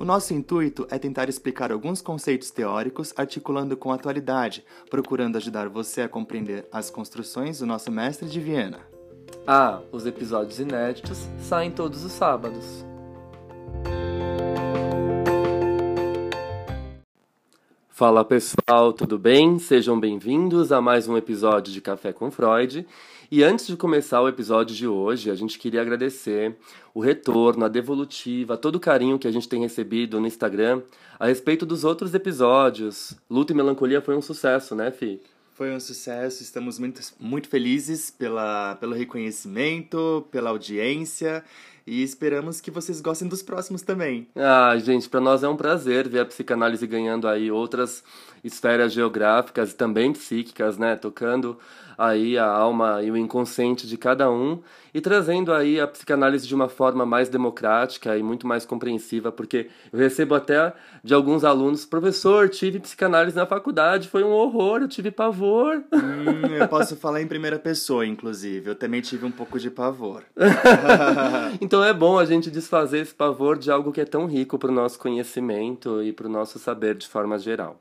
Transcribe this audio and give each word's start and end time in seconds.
O 0.00 0.04
nosso 0.06 0.32
intuito 0.32 0.86
é 0.88 0.98
tentar 0.98 1.28
explicar 1.28 1.70
alguns 1.70 2.00
conceitos 2.00 2.50
teóricos 2.50 3.12
articulando 3.18 3.76
com 3.76 3.92
a 3.92 3.96
atualidade, 3.96 4.64
procurando 4.88 5.36
ajudar 5.36 5.68
você 5.68 6.00
a 6.00 6.08
compreender 6.08 6.66
as 6.72 6.88
construções 6.88 7.58
do 7.58 7.66
nosso 7.66 7.92
mestre 7.92 8.26
de 8.26 8.40
Viena. 8.40 8.80
Ah, 9.46 9.82
os 9.92 10.06
episódios 10.06 10.58
inéditos 10.58 11.28
saem 11.38 11.70
todos 11.70 12.02
os 12.02 12.12
sábados. 12.12 12.82
Fala 17.90 18.24
pessoal, 18.24 18.94
tudo 18.94 19.18
bem? 19.18 19.58
Sejam 19.58 20.00
bem-vindos 20.00 20.72
a 20.72 20.80
mais 20.80 21.06
um 21.08 21.18
episódio 21.18 21.70
de 21.70 21.82
Café 21.82 22.14
com 22.14 22.30
Freud. 22.30 22.86
E 23.32 23.44
antes 23.44 23.68
de 23.68 23.76
começar 23.76 24.20
o 24.20 24.26
episódio 24.26 24.74
de 24.74 24.88
hoje, 24.88 25.30
a 25.30 25.36
gente 25.36 25.56
queria 25.56 25.80
agradecer 25.80 26.56
o 26.92 26.98
retorno, 26.98 27.64
a 27.64 27.68
devolutiva, 27.68 28.56
todo 28.56 28.74
o 28.74 28.80
carinho 28.80 29.20
que 29.20 29.28
a 29.28 29.30
gente 29.30 29.48
tem 29.48 29.60
recebido 29.60 30.20
no 30.20 30.26
Instagram 30.26 30.82
a 31.16 31.28
respeito 31.28 31.64
dos 31.64 31.84
outros 31.84 32.12
episódios. 32.12 33.14
Luta 33.30 33.52
e 33.52 33.56
Melancolia 33.56 34.00
foi 34.00 34.16
um 34.16 34.20
sucesso, 34.20 34.74
né, 34.74 34.90
Fi? 34.90 35.20
Foi 35.54 35.70
um 35.70 35.78
sucesso, 35.78 36.42
estamos 36.42 36.80
muito, 36.80 37.00
muito 37.20 37.48
felizes 37.48 38.10
pela, 38.10 38.74
pelo 38.80 38.96
reconhecimento, 38.96 40.26
pela 40.32 40.50
audiência 40.50 41.44
e 41.90 42.04
esperamos 42.04 42.60
que 42.60 42.70
vocês 42.70 43.00
gostem 43.00 43.26
dos 43.26 43.42
próximos 43.42 43.82
também. 43.82 44.28
Ah, 44.36 44.76
gente, 44.78 45.08
para 45.08 45.20
nós 45.20 45.42
é 45.42 45.48
um 45.48 45.56
prazer 45.56 46.08
ver 46.08 46.20
a 46.20 46.24
psicanálise 46.24 46.86
ganhando 46.86 47.26
aí 47.26 47.50
outras 47.50 48.04
esferas 48.44 48.92
geográficas 48.92 49.72
e 49.72 49.74
também 49.74 50.12
psíquicas, 50.12 50.78
né? 50.78 50.94
Tocando 50.94 51.58
aí 51.98 52.38
a 52.38 52.46
alma 52.46 53.02
e 53.02 53.10
o 53.10 53.16
inconsciente 53.16 53.86
de 53.86 53.98
cada 53.98 54.30
um 54.30 54.62
e 54.94 55.00
trazendo 55.02 55.52
aí 55.52 55.78
a 55.78 55.86
psicanálise 55.86 56.46
de 56.46 56.54
uma 56.54 56.68
forma 56.68 57.04
mais 57.04 57.28
democrática 57.28 58.16
e 58.16 58.22
muito 58.22 58.46
mais 58.46 58.64
compreensiva, 58.64 59.30
porque 59.30 59.68
eu 59.92 59.98
recebo 59.98 60.34
até 60.34 60.72
de 61.04 61.12
alguns 61.12 61.44
alunos, 61.44 61.84
professor, 61.84 62.48
tive 62.48 62.80
psicanálise 62.80 63.36
na 63.36 63.46
faculdade, 63.46 64.08
foi 64.08 64.24
um 64.24 64.30
horror, 64.30 64.80
eu 64.80 64.88
tive 64.88 65.10
pavor. 65.10 65.82
Hum, 65.92 66.54
eu 66.58 66.66
posso 66.66 66.96
falar 66.96 67.20
em 67.20 67.26
primeira 67.26 67.58
pessoa, 67.58 68.06
inclusive, 68.06 68.70
eu 68.70 68.74
também 68.74 69.00
tive 69.00 69.26
um 69.26 69.30
pouco 69.30 69.58
de 69.58 69.70
pavor. 69.70 70.24
então 71.60 71.79
é 71.82 71.92
bom 71.92 72.18
a 72.18 72.24
gente 72.24 72.50
desfazer 72.50 73.00
esse 73.00 73.14
pavor 73.14 73.58
de 73.58 73.70
algo 73.70 73.92
que 73.92 74.00
é 74.00 74.04
tão 74.04 74.26
rico 74.26 74.58
para 74.58 74.70
o 74.70 74.74
nosso 74.74 74.98
conhecimento 74.98 76.02
e 76.02 76.12
para 76.12 76.26
o 76.26 76.30
nosso 76.30 76.58
saber 76.58 76.94
de 76.94 77.06
forma 77.06 77.38
geral. 77.38 77.78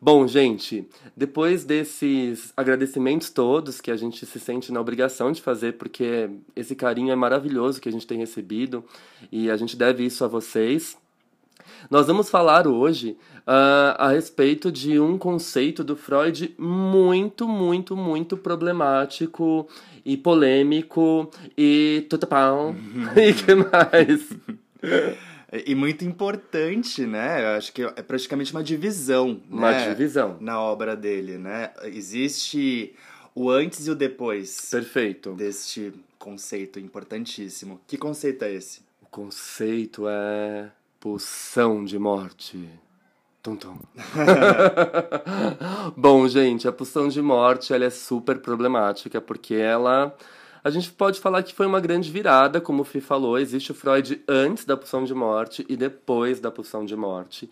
Bom, 0.00 0.26
gente, 0.26 0.86
depois 1.16 1.64
desses 1.64 2.52
agradecimentos 2.56 3.30
todos 3.30 3.80
que 3.80 3.90
a 3.90 3.96
gente 3.96 4.26
se 4.26 4.40
sente 4.40 4.72
na 4.72 4.80
obrigação 4.80 5.30
de 5.30 5.40
fazer, 5.40 5.74
porque 5.74 6.28
esse 6.54 6.74
carinho 6.74 7.12
é 7.12 7.16
maravilhoso 7.16 7.80
que 7.80 7.88
a 7.88 7.92
gente 7.92 8.06
tem 8.06 8.18
recebido 8.18 8.84
e 9.30 9.50
a 9.50 9.56
gente 9.56 9.76
deve 9.76 10.04
isso 10.04 10.24
a 10.24 10.28
vocês. 10.28 10.98
Nós 11.90 12.06
vamos 12.06 12.28
falar 12.28 12.66
hoje 12.66 13.16
uh, 13.46 13.96
a 13.98 14.10
respeito 14.10 14.70
de 14.70 14.98
um 14.98 15.16
conceito 15.16 15.84
do 15.84 15.96
Freud 15.96 16.54
muito, 16.58 17.48
muito, 17.48 17.96
muito 17.96 18.36
problemático 18.36 19.68
e 20.04 20.16
polêmico 20.16 21.30
e 21.56 22.06
tutapão. 22.08 22.76
e 23.16 23.32
que 23.32 23.54
mais? 23.54 24.28
E 25.64 25.74
muito 25.74 26.04
importante, 26.04 27.06
né? 27.06 27.42
Eu 27.42 27.56
acho 27.56 27.72
que 27.72 27.82
é 27.82 28.02
praticamente 28.02 28.52
uma 28.52 28.64
divisão. 28.64 29.40
Uma 29.48 29.72
né? 29.72 29.88
divisão. 29.88 30.36
Na 30.40 30.60
obra 30.60 30.96
dele, 30.96 31.38
né? 31.38 31.70
Existe 31.84 32.94
o 33.34 33.50
antes 33.50 33.86
e 33.86 33.90
o 33.90 33.94
depois. 33.94 34.68
Perfeito. 34.70 35.34
Deste 35.34 35.92
conceito 36.18 36.80
importantíssimo. 36.80 37.80
Que 37.86 37.96
conceito 37.96 38.44
é 38.44 38.54
esse? 38.54 38.80
O 39.00 39.06
conceito 39.06 40.08
é 40.08 40.70
pulsão 41.06 41.84
de 41.84 42.00
morte. 42.00 42.68
Tum, 43.40 43.54
tum. 43.54 43.78
Bom, 45.96 46.26
gente, 46.26 46.66
a 46.66 46.72
pulsão 46.72 47.06
de 47.06 47.22
morte 47.22 47.72
ela 47.72 47.84
é 47.84 47.90
super 47.90 48.40
problemática 48.40 49.20
porque 49.20 49.54
ela 49.54 50.12
a 50.64 50.68
gente 50.68 50.90
pode 50.90 51.20
falar 51.20 51.44
que 51.44 51.54
foi 51.54 51.64
uma 51.64 51.78
grande 51.78 52.10
virada, 52.10 52.60
como 52.60 52.82
o 52.82 52.84
Fih 52.84 53.00
falou, 53.00 53.38
existe 53.38 53.70
o 53.70 53.74
Freud 53.74 54.20
antes 54.26 54.64
da 54.64 54.76
pulsão 54.76 55.04
de 55.04 55.14
morte 55.14 55.64
e 55.68 55.76
depois 55.76 56.40
da 56.40 56.50
pulsão 56.50 56.84
de 56.84 56.96
morte. 56.96 57.48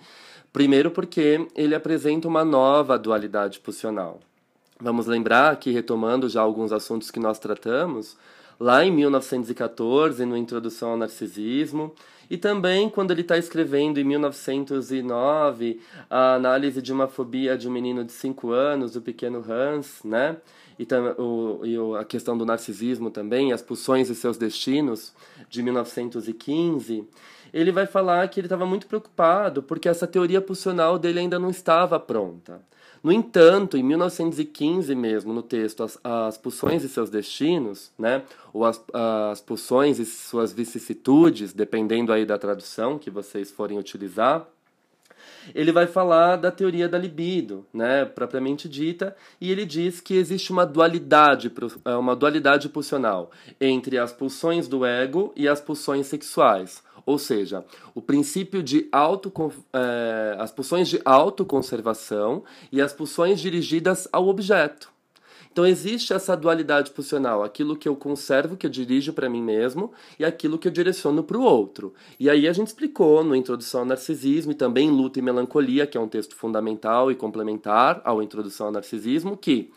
Primeiro 0.53 0.91
porque 0.91 1.47
ele 1.55 1.77
apresenta 1.77 2.27
uma 2.27 2.45
nova 2.45 2.99
dualidade 2.99 3.61
pulsional. 3.61 4.19
Vamos 4.81 5.07
lembrar 5.07 5.55
que, 5.61 5.71
retomando 5.71 6.29
já 6.29 6.41
alguns 6.41 6.73
assuntos 6.73 7.09
que 7.09 7.21
nós 7.21 7.39
tratamos, 7.39 8.17
lá 8.59 8.85
em 8.85 8.91
1914, 8.91 10.25
no 10.25 10.37
Introdução 10.37 10.91
ao 10.91 10.97
Narcisismo, 10.97 11.95
e 12.31 12.37
também 12.37 12.89
quando 12.89 13.11
ele 13.11 13.21
está 13.21 13.37
escrevendo 13.37 13.99
em 13.99 14.05
1909 14.05 15.81
a 16.09 16.35
análise 16.35 16.81
de 16.81 16.93
uma 16.93 17.07
fobia 17.07 17.57
de 17.57 17.69
um 17.69 17.73
menino 17.73 18.05
de 18.05 18.13
5 18.13 18.51
anos, 18.51 18.97
o 18.97 19.03
pequeno 19.03 19.45
Hans, 19.47 20.03
né? 20.05 20.37
e, 20.79 20.87
o, 21.19 21.61
e 21.65 22.01
a 22.01 22.05
questão 22.05 22.37
do 22.37 22.45
narcisismo 22.45 23.11
também, 23.11 23.53
as 23.53 23.63
pulsões 23.63 24.11
e 24.11 24.15
seus 24.15 24.37
destinos, 24.37 25.13
de 25.49 25.63
1915, 25.63 27.07
ele 27.53 27.71
vai 27.71 27.87
falar 27.87 28.27
que 28.29 28.41
ele 28.41 28.47
estava 28.47 28.67
muito 28.67 28.87
preocupado 28.87 29.63
porque 29.63 29.89
essa 29.89 30.07
teoria 30.07 30.41
pulsional 30.41 30.99
dele 30.99 31.21
ainda 31.21 31.39
não 31.39 31.51
estava 31.51 32.01
pronta. 32.01 32.61
No 33.05 33.13
entanto, 33.13 33.77
em 33.77 33.83
1915 33.83 34.95
mesmo, 34.95 35.35
no 35.35 35.43
texto 35.43 35.83
As, 35.83 35.99
as 36.03 36.39
Pulsões 36.39 36.83
e 36.83 36.89
Seus 36.89 37.11
Destinos, 37.11 37.93
né, 37.99 38.23
ou 38.51 38.65
as, 38.65 38.83
as 38.95 39.43
Pulsões 39.43 39.99
e 39.99 40.07
Suas 40.07 40.55
Vicissitudes, 40.55 41.53
dependendo 41.53 42.15
aí 42.15 42.25
da 42.25 42.39
tradução 42.39 42.99
que 42.99 43.11
vocês 43.11 43.51
forem 43.51 43.79
utilizar, 43.79 44.49
ele 45.55 45.71
vai 45.71 45.87
falar 45.87 46.37
da 46.37 46.51
teoria 46.51 46.89
da 46.89 46.97
libido, 46.97 47.67
né, 47.75 48.07
propriamente 48.07 48.67
dita, 48.71 49.15
e 49.39 49.51
ele 49.53 49.67
diz 49.67 50.01
que 50.01 50.15
existe 50.15 50.51
uma 50.51 50.65
dualidade, 50.65 51.53
é, 51.85 51.95
uma 51.97 52.17
dualidade 52.17 52.71
pulsional 52.71 53.31
entre 53.61 53.99
as 53.99 54.15
pulsões 54.15 54.67
do 54.67 54.83
ego 54.83 55.31
e 55.37 55.47
as 55.47 55.61
pulsões 55.61 56.07
sexuais. 56.07 56.83
Ou 57.07 57.19
seja, 57.19 57.65
o 57.95 58.01
princípio 58.01 58.63
de 58.63 58.89
auto, 58.91 59.33
é, 59.73 60.37
as 60.39 60.51
pulsões 60.51 60.89
de 60.89 61.01
autoconservação 61.05 62.45
e 62.73 62.81
as 62.81 62.93
pulsões 62.93 63.41
dirigidas 63.41 64.09
ao 64.13 64.29
objeto. 64.29 64.95
Então 65.55 65.65
existe 65.65 66.13
essa 66.13 66.37
dualidade 66.37 66.91
pulsional, 66.91 67.45
aquilo 67.45 67.77
que 67.77 67.89
eu 67.89 67.95
conservo, 67.95 68.57
que 68.57 68.67
eu 68.67 68.71
dirijo 68.71 69.13
para 69.13 69.31
mim 69.31 69.41
mesmo, 69.41 69.93
e 70.19 70.25
aquilo 70.25 70.59
que 70.59 70.67
eu 70.67 70.73
direciono 70.73 71.23
para 71.23 71.39
o 71.39 71.43
outro. 71.43 71.95
E 72.19 72.29
aí 72.29 72.49
a 72.49 72.53
gente 72.53 72.67
explicou 72.67 73.23
no 73.23 73.37
Introdução 73.37 73.83
ao 73.83 73.87
Narcisismo 73.87 74.51
e 74.51 74.57
também 74.57 74.91
Luta 74.91 75.21
e 75.21 75.23
Melancolia, 75.23 75.87
que 75.87 75.97
é 75.97 76.01
um 76.01 76.09
texto 76.09 76.35
fundamental 76.35 77.09
e 77.09 77.15
complementar 77.15 78.03
ao 78.05 78.21
Introdução 78.21 78.67
ao 78.67 78.73
Narcisismo, 78.73 79.37
que 79.37 79.71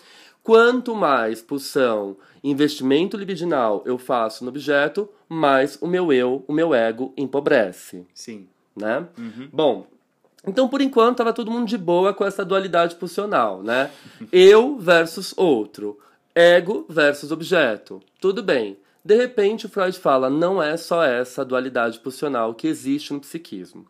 quanto 0.48 0.96
mais 0.96 1.42
pulsão, 1.42 2.16
investimento 2.42 3.18
libidinal 3.18 3.84
eu 3.86 3.98
faço 3.98 4.46
no 4.46 4.50
objeto, 4.50 5.10
mais 5.28 5.78
o 5.82 5.86
meu 5.86 6.14
eu, 6.14 6.46
o 6.48 6.54
meu 6.54 6.74
ego 6.74 7.12
empobrece. 7.18 8.08
Sim. 8.14 8.48
Né? 8.74 9.06
Uhum. 9.18 9.50
Bom, 9.52 9.88
então, 10.48 10.70
por 10.70 10.80
enquanto, 10.80 11.16
estava 11.16 11.34
todo 11.34 11.52
mundo 11.52 11.68
de 11.68 11.78
boa 11.78 12.14
com 12.14 12.24
essa 12.24 12.46
dualidade 12.46 12.96
pulsional, 12.96 13.62
né? 13.62 13.92
Eu 14.32 14.78
versus 14.78 15.34
outro, 15.36 16.00
ego 16.34 16.86
versus 16.88 17.30
objeto. 17.30 18.02
Tudo 18.22 18.42
bem. 18.42 18.78
De 19.04 19.18
repente, 19.18 19.66
o 19.66 19.70
Freud 19.70 20.00
fala, 20.00 20.30
não 20.30 20.64
é 20.64 20.78
só 20.78 21.04
essa 21.04 21.44
dualidade 21.44 22.00
pulsional 22.00 22.54
que 22.54 22.70
existe 22.70 23.12
no 23.12 23.20
psiquismo. 23.20 23.86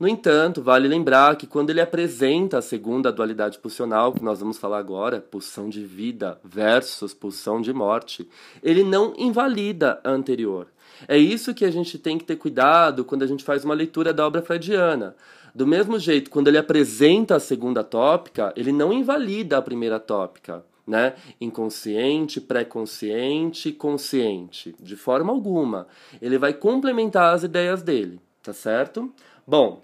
No 0.00 0.08
entanto, 0.08 0.62
vale 0.62 0.88
lembrar 0.88 1.36
que 1.36 1.46
quando 1.46 1.68
ele 1.68 1.80
apresenta 1.80 2.56
a 2.56 2.62
segunda 2.62 3.12
dualidade 3.12 3.58
pulsional, 3.58 4.14
que 4.14 4.24
nós 4.24 4.40
vamos 4.40 4.56
falar 4.56 4.78
agora, 4.78 5.20
pulsão 5.20 5.68
de 5.68 5.84
vida 5.84 6.40
versus 6.42 7.12
pulsão 7.12 7.60
de 7.60 7.70
morte, 7.70 8.26
ele 8.62 8.82
não 8.82 9.12
invalida 9.18 10.00
a 10.02 10.08
anterior. 10.08 10.68
É 11.06 11.18
isso 11.18 11.52
que 11.52 11.66
a 11.66 11.70
gente 11.70 11.98
tem 11.98 12.16
que 12.16 12.24
ter 12.24 12.36
cuidado 12.36 13.04
quando 13.04 13.24
a 13.24 13.26
gente 13.26 13.44
faz 13.44 13.62
uma 13.62 13.74
leitura 13.74 14.10
da 14.10 14.26
obra 14.26 14.40
freudiana. 14.40 15.14
Do 15.54 15.66
mesmo 15.66 15.98
jeito, 15.98 16.30
quando 16.30 16.48
ele 16.48 16.56
apresenta 16.56 17.36
a 17.36 17.40
segunda 17.40 17.84
tópica, 17.84 18.54
ele 18.56 18.72
não 18.72 18.94
invalida 18.94 19.58
a 19.58 19.62
primeira 19.62 20.00
tópica. 20.00 20.64
Né? 20.86 21.12
Inconsciente, 21.38 22.40
pré-consciente, 22.40 23.70
consciente. 23.70 24.74
De 24.80 24.96
forma 24.96 25.30
alguma. 25.30 25.86
Ele 26.22 26.38
vai 26.38 26.54
complementar 26.54 27.34
as 27.34 27.42
ideias 27.42 27.82
dele, 27.82 28.18
tá 28.42 28.54
certo? 28.54 29.12
Bom, 29.46 29.82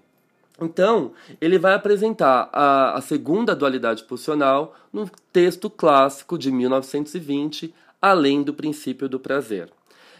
então, 0.59 1.11
ele 1.39 1.59
vai 1.59 1.73
apresentar 1.73 2.49
a, 2.51 2.97
a 2.97 3.01
segunda 3.01 3.55
dualidade 3.55 4.03
pulsional 4.03 4.75
no 4.91 5.09
texto 5.31 5.69
clássico 5.69 6.37
de 6.37 6.51
1920, 6.51 7.73
Além 8.01 8.43
do 8.43 8.53
Princípio 8.53 9.09
do 9.09 9.19
Prazer. 9.19 9.69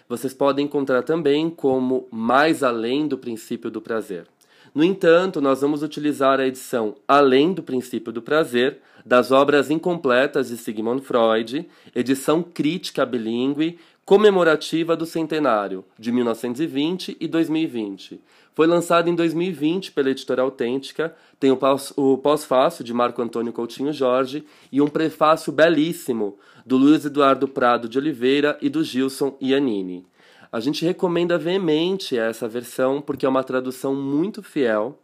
Vocês 0.09 0.33
podem 0.33 0.65
encontrar 0.65 1.03
também 1.03 1.49
como 1.49 2.07
Mais 2.11 2.63
Além 2.63 3.07
do 3.07 3.17
Princípio 3.17 3.69
do 3.69 3.81
Prazer. 3.81 4.25
No 4.73 4.83
entanto, 4.83 5.41
nós 5.41 5.61
vamos 5.61 5.81
utilizar 5.81 6.39
a 6.39 6.47
edição 6.47 6.95
Além 7.07 7.53
do 7.53 7.63
Princípio 7.63 8.11
do 8.11 8.21
Prazer 8.21 8.79
das 9.05 9.31
obras 9.31 9.71
incompletas 9.71 10.49
de 10.49 10.57
Sigmund 10.57 11.01
Freud, 11.01 11.67
edição 11.95 12.43
crítica 12.43 13.05
bilíngue, 13.05 13.79
comemorativa 14.05 14.95
do 14.95 15.05
centenário 15.05 15.83
de 15.97 16.11
1920 16.11 17.17
e 17.19 17.27
2020. 17.27 18.21
Foi 18.57 18.65
lançado 18.65 19.07
em 19.07 19.13
2020 19.13 19.91
pela 19.91 20.09
editora 20.09 20.41
Autêntica, 20.41 21.15
tem 21.39 21.51
o 21.51 22.17
pós-fácio 22.17 22.83
de 22.83 22.91
Marco 22.91 23.21
Antônio 23.21 23.53
Coutinho 23.53 23.93
Jorge 23.93 24.43
e 24.71 24.81
um 24.81 24.87
prefácio 24.87 25.53
belíssimo 25.53 26.39
do 26.65 26.75
Luiz 26.75 27.05
Eduardo 27.05 27.47
Prado 27.47 27.87
de 27.87 27.99
Oliveira 27.99 28.57
e 28.59 28.67
do 28.67 28.83
Gilson 28.83 29.37
Iannini. 29.39 30.07
A 30.51 30.59
gente 30.59 30.83
recomenda 30.83 31.37
veemente 31.37 32.17
essa 32.17 32.47
versão 32.47 32.99
porque 32.99 33.27
é 33.27 33.29
uma 33.29 33.43
tradução 33.43 33.93
muito 33.93 34.41
fiel 34.41 34.97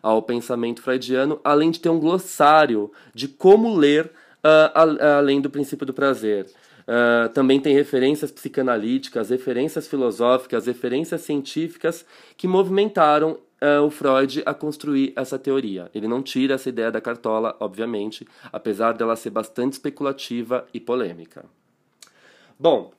ao 0.00 0.22
pensamento 0.22 0.80
freudiano, 0.80 1.40
além 1.42 1.72
de 1.72 1.80
ter 1.80 1.88
um 1.88 1.98
glossário 1.98 2.92
de 3.12 3.26
como 3.26 3.74
ler 3.74 4.04
uh, 4.06 5.18
além 5.18 5.40
do 5.40 5.50
princípio 5.50 5.84
do 5.84 5.92
prazer. 5.92 6.46
Uh, 6.90 7.28
também 7.28 7.60
tem 7.60 7.72
referências 7.72 8.32
psicanalíticas, 8.32 9.30
referências 9.30 9.86
filosóficas, 9.86 10.66
referências 10.66 11.20
científicas 11.20 12.04
que 12.36 12.48
movimentaram 12.48 13.38
uh, 13.62 13.80
o 13.86 13.90
Freud 13.90 14.42
a 14.44 14.52
construir 14.52 15.12
essa 15.14 15.38
teoria. 15.38 15.88
Ele 15.94 16.08
não 16.08 16.20
tira 16.20 16.54
essa 16.54 16.68
ideia 16.68 16.90
da 16.90 17.00
cartola, 17.00 17.56
obviamente, 17.60 18.26
apesar 18.52 18.94
dela 18.94 19.14
ser 19.14 19.30
bastante 19.30 19.74
especulativa 19.74 20.66
e 20.74 20.80
polêmica. 20.80 21.44
Bom, 22.58 22.90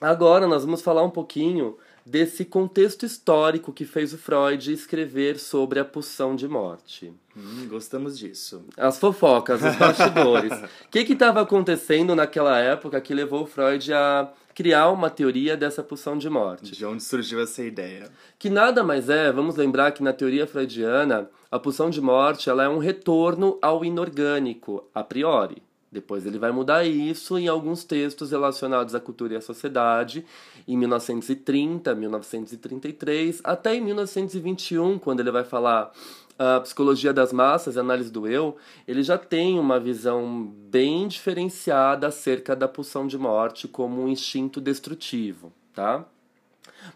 agora 0.00 0.48
nós 0.48 0.64
vamos 0.64 0.82
falar 0.82 1.04
um 1.04 1.10
pouquinho 1.10 1.76
desse 2.08 2.44
contexto 2.44 3.04
histórico 3.04 3.72
que 3.72 3.84
fez 3.84 4.12
o 4.12 4.18
Freud 4.18 4.72
escrever 4.72 5.38
sobre 5.38 5.78
a 5.78 5.84
pulsão 5.84 6.34
de 6.34 6.48
morte. 6.48 7.12
Hum, 7.36 7.68
gostamos 7.68 8.18
disso. 8.18 8.64
As 8.76 8.98
fofocas, 8.98 9.62
os 9.62 9.76
bastidores. 9.76 10.52
O 10.52 10.88
que 10.90 11.00
estava 11.12 11.42
acontecendo 11.42 12.16
naquela 12.16 12.58
época 12.58 13.00
que 13.00 13.14
levou 13.14 13.42
o 13.42 13.46
Freud 13.46 13.92
a 13.92 14.32
criar 14.54 14.88
uma 14.90 15.10
teoria 15.10 15.56
dessa 15.56 15.82
pulsão 15.82 16.16
de 16.16 16.28
morte? 16.30 16.72
De 16.72 16.84
onde 16.84 17.02
surgiu 17.02 17.40
essa 17.40 17.62
ideia? 17.62 18.10
Que 18.38 18.48
nada 18.48 18.82
mais 18.82 19.08
é, 19.08 19.30
vamos 19.30 19.56
lembrar 19.56 19.92
que 19.92 20.02
na 20.02 20.12
teoria 20.12 20.46
freudiana, 20.46 21.28
a 21.50 21.58
pulsão 21.58 21.90
de 21.90 22.00
morte 22.00 22.48
ela 22.48 22.64
é 22.64 22.68
um 22.68 22.78
retorno 22.78 23.58
ao 23.60 23.84
inorgânico, 23.84 24.84
a 24.94 25.04
priori. 25.04 25.62
Depois 25.90 26.26
ele 26.26 26.38
vai 26.38 26.52
mudar 26.52 26.84
isso 26.84 27.38
em 27.38 27.48
alguns 27.48 27.82
textos 27.82 28.30
relacionados 28.30 28.94
à 28.94 29.00
cultura 29.00 29.34
e 29.34 29.36
à 29.36 29.40
sociedade, 29.40 30.24
em 30.66 30.76
1930, 30.76 31.94
1933, 31.94 33.40
até 33.42 33.74
em 33.74 33.80
1921, 33.80 34.98
quando 34.98 35.20
ele 35.20 35.30
vai 35.30 35.44
falar 35.44 35.90
a 36.38 36.60
psicologia 36.60 37.12
das 37.12 37.32
massas, 37.32 37.76
a 37.76 37.80
análise 37.80 38.12
do 38.12 38.28
eu, 38.28 38.56
ele 38.86 39.02
já 39.02 39.18
tem 39.18 39.58
uma 39.58 39.80
visão 39.80 40.52
bem 40.70 41.08
diferenciada 41.08 42.06
acerca 42.06 42.54
da 42.54 42.68
pulsão 42.68 43.06
de 43.06 43.18
morte 43.18 43.66
como 43.66 44.02
um 44.02 44.08
instinto 44.08 44.60
destrutivo, 44.60 45.52
tá? 45.74 46.04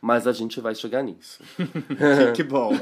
Mas 0.00 0.26
a 0.26 0.32
gente 0.32 0.60
vai 0.60 0.74
chegar 0.74 1.02
nisso. 1.02 1.42
que 2.36 2.44
bom. 2.44 2.72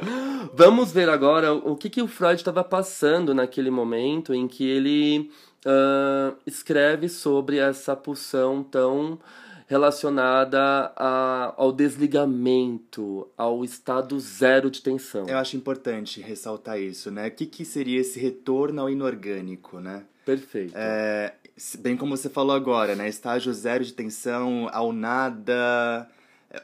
Vamos 0.54 0.92
ver 0.92 1.08
agora 1.08 1.54
o 1.54 1.74
que, 1.74 1.88
que 1.88 2.02
o 2.02 2.06
Freud 2.06 2.34
estava 2.34 2.62
passando 2.62 3.34
naquele 3.34 3.70
momento 3.70 4.34
em 4.34 4.46
que 4.46 4.68
ele 4.68 5.30
uh, 5.66 6.36
escreve 6.46 7.08
sobre 7.08 7.58
essa 7.58 7.94
pulsão 7.96 8.62
tão 8.62 9.18
relacionada 9.66 10.92
a, 10.96 11.54
ao 11.56 11.70
desligamento, 11.72 13.28
ao 13.36 13.64
estado 13.64 14.18
zero 14.18 14.68
de 14.68 14.82
tensão. 14.82 15.28
Eu 15.28 15.38
acho 15.38 15.56
importante 15.56 16.20
ressaltar 16.20 16.80
isso, 16.80 17.08
né? 17.10 17.28
O 17.28 17.30
que, 17.30 17.46
que 17.46 17.64
seria 17.64 18.00
esse 18.00 18.18
retorno 18.18 18.80
ao 18.80 18.90
inorgânico, 18.90 19.78
né? 19.78 20.04
Perfeito. 20.26 20.72
É, 20.76 21.34
bem 21.78 21.96
como 21.96 22.16
você 22.16 22.28
falou 22.28 22.54
agora, 22.56 22.96
né? 22.96 23.08
Estágio 23.08 23.52
zero 23.54 23.84
de 23.84 23.92
tensão, 23.92 24.68
ao 24.72 24.92
nada. 24.92 26.08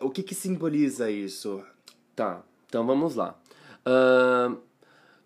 O 0.00 0.10
que, 0.10 0.24
que 0.24 0.34
simboliza 0.34 1.08
isso? 1.08 1.62
Tá, 2.16 2.42
então 2.66 2.84
vamos 2.84 3.14
lá. 3.14 3.38
Uh, 3.86 4.58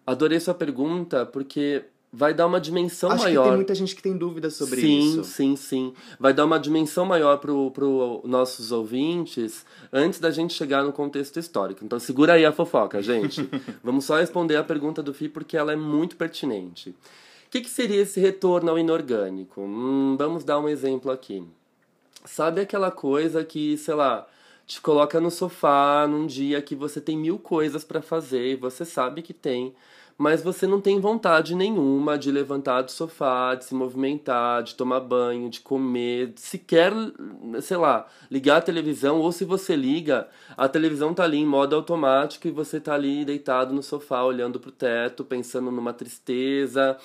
adorei 0.06 0.38
sua 0.38 0.52
pergunta 0.52 1.24
porque 1.24 1.84
vai 2.12 2.34
dar 2.34 2.46
uma 2.46 2.60
dimensão 2.60 3.10
Acho 3.12 3.24
maior. 3.24 3.42
Que 3.42 3.48
tem 3.48 3.56
muita 3.56 3.74
gente 3.74 3.94
que 3.94 4.02
tem 4.02 4.16
dúvidas 4.16 4.54
sobre 4.54 4.80
sim, 4.80 4.98
isso. 4.98 5.24
Sim, 5.24 5.56
sim, 5.56 5.56
sim. 5.56 5.94
Vai 6.18 6.32
dar 6.32 6.44
uma 6.44 6.58
dimensão 6.58 7.06
maior 7.06 7.38
para 7.38 7.52
os 7.52 8.24
nossos 8.24 8.72
ouvintes 8.72 9.64
antes 9.92 10.18
da 10.18 10.30
gente 10.30 10.52
chegar 10.52 10.82
no 10.82 10.92
contexto 10.92 11.38
histórico. 11.38 11.84
Então 11.84 11.98
segura 11.98 12.34
aí 12.34 12.44
a 12.44 12.52
fofoca, 12.52 13.00
gente. 13.00 13.48
Vamos 13.82 14.04
só 14.04 14.16
responder 14.16 14.56
a 14.56 14.64
pergunta 14.64 15.02
do 15.02 15.14
Fi 15.14 15.28
porque 15.28 15.56
ela 15.56 15.72
é 15.72 15.76
muito 15.76 16.16
pertinente. 16.16 16.90
O 16.90 17.50
que, 17.50 17.60
que 17.60 17.70
seria 17.70 18.02
esse 18.02 18.20
retorno 18.20 18.70
ao 18.70 18.78
inorgânico? 18.78 19.60
Hum, 19.60 20.14
vamos 20.16 20.44
dar 20.44 20.60
um 20.60 20.68
exemplo 20.68 21.10
aqui. 21.10 21.44
Sabe 22.24 22.60
aquela 22.60 22.92
coisa 22.92 23.44
que, 23.44 23.76
sei 23.76 23.94
lá, 23.94 24.24
te 24.68 24.80
coloca 24.80 25.20
no 25.20 25.32
sofá 25.32 26.06
num 26.08 26.28
dia 26.28 26.62
que 26.62 26.76
você 26.76 27.00
tem 27.00 27.18
mil 27.18 27.40
coisas 27.40 27.82
para 27.82 28.00
fazer 28.00 28.52
e 28.52 28.54
você 28.54 28.84
sabe 28.84 29.20
que 29.20 29.34
tem 29.34 29.74
mas 30.20 30.42
você 30.42 30.66
não 30.66 30.82
tem 30.82 31.00
vontade 31.00 31.54
nenhuma 31.54 32.18
de 32.18 32.30
levantar 32.30 32.82
do 32.82 32.90
sofá, 32.90 33.54
de 33.54 33.64
se 33.64 33.74
movimentar, 33.74 34.62
de 34.62 34.74
tomar 34.74 35.00
banho, 35.00 35.48
de 35.48 35.60
comer, 35.60 36.34
sequer, 36.36 36.92
sei 37.62 37.78
lá, 37.78 38.06
ligar 38.30 38.58
a 38.58 38.60
televisão, 38.60 39.18
ou 39.18 39.32
se 39.32 39.46
você 39.46 39.74
liga, 39.74 40.28
a 40.58 40.68
televisão 40.68 41.14
tá 41.14 41.24
ali 41.24 41.38
em 41.38 41.46
modo 41.46 41.74
automático 41.74 42.46
e 42.46 42.50
você 42.50 42.78
tá 42.78 42.92
ali 42.92 43.24
deitado 43.24 43.72
no 43.72 43.82
sofá, 43.82 44.22
olhando 44.22 44.60
pro 44.60 44.70
teto, 44.70 45.24
pensando 45.24 45.70
numa 45.70 45.94
tristeza, 45.94 46.98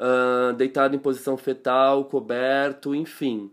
uh, 0.00 0.54
deitado 0.54 0.96
em 0.96 0.98
posição 0.98 1.36
fetal, 1.36 2.06
coberto, 2.06 2.94
enfim. 2.94 3.52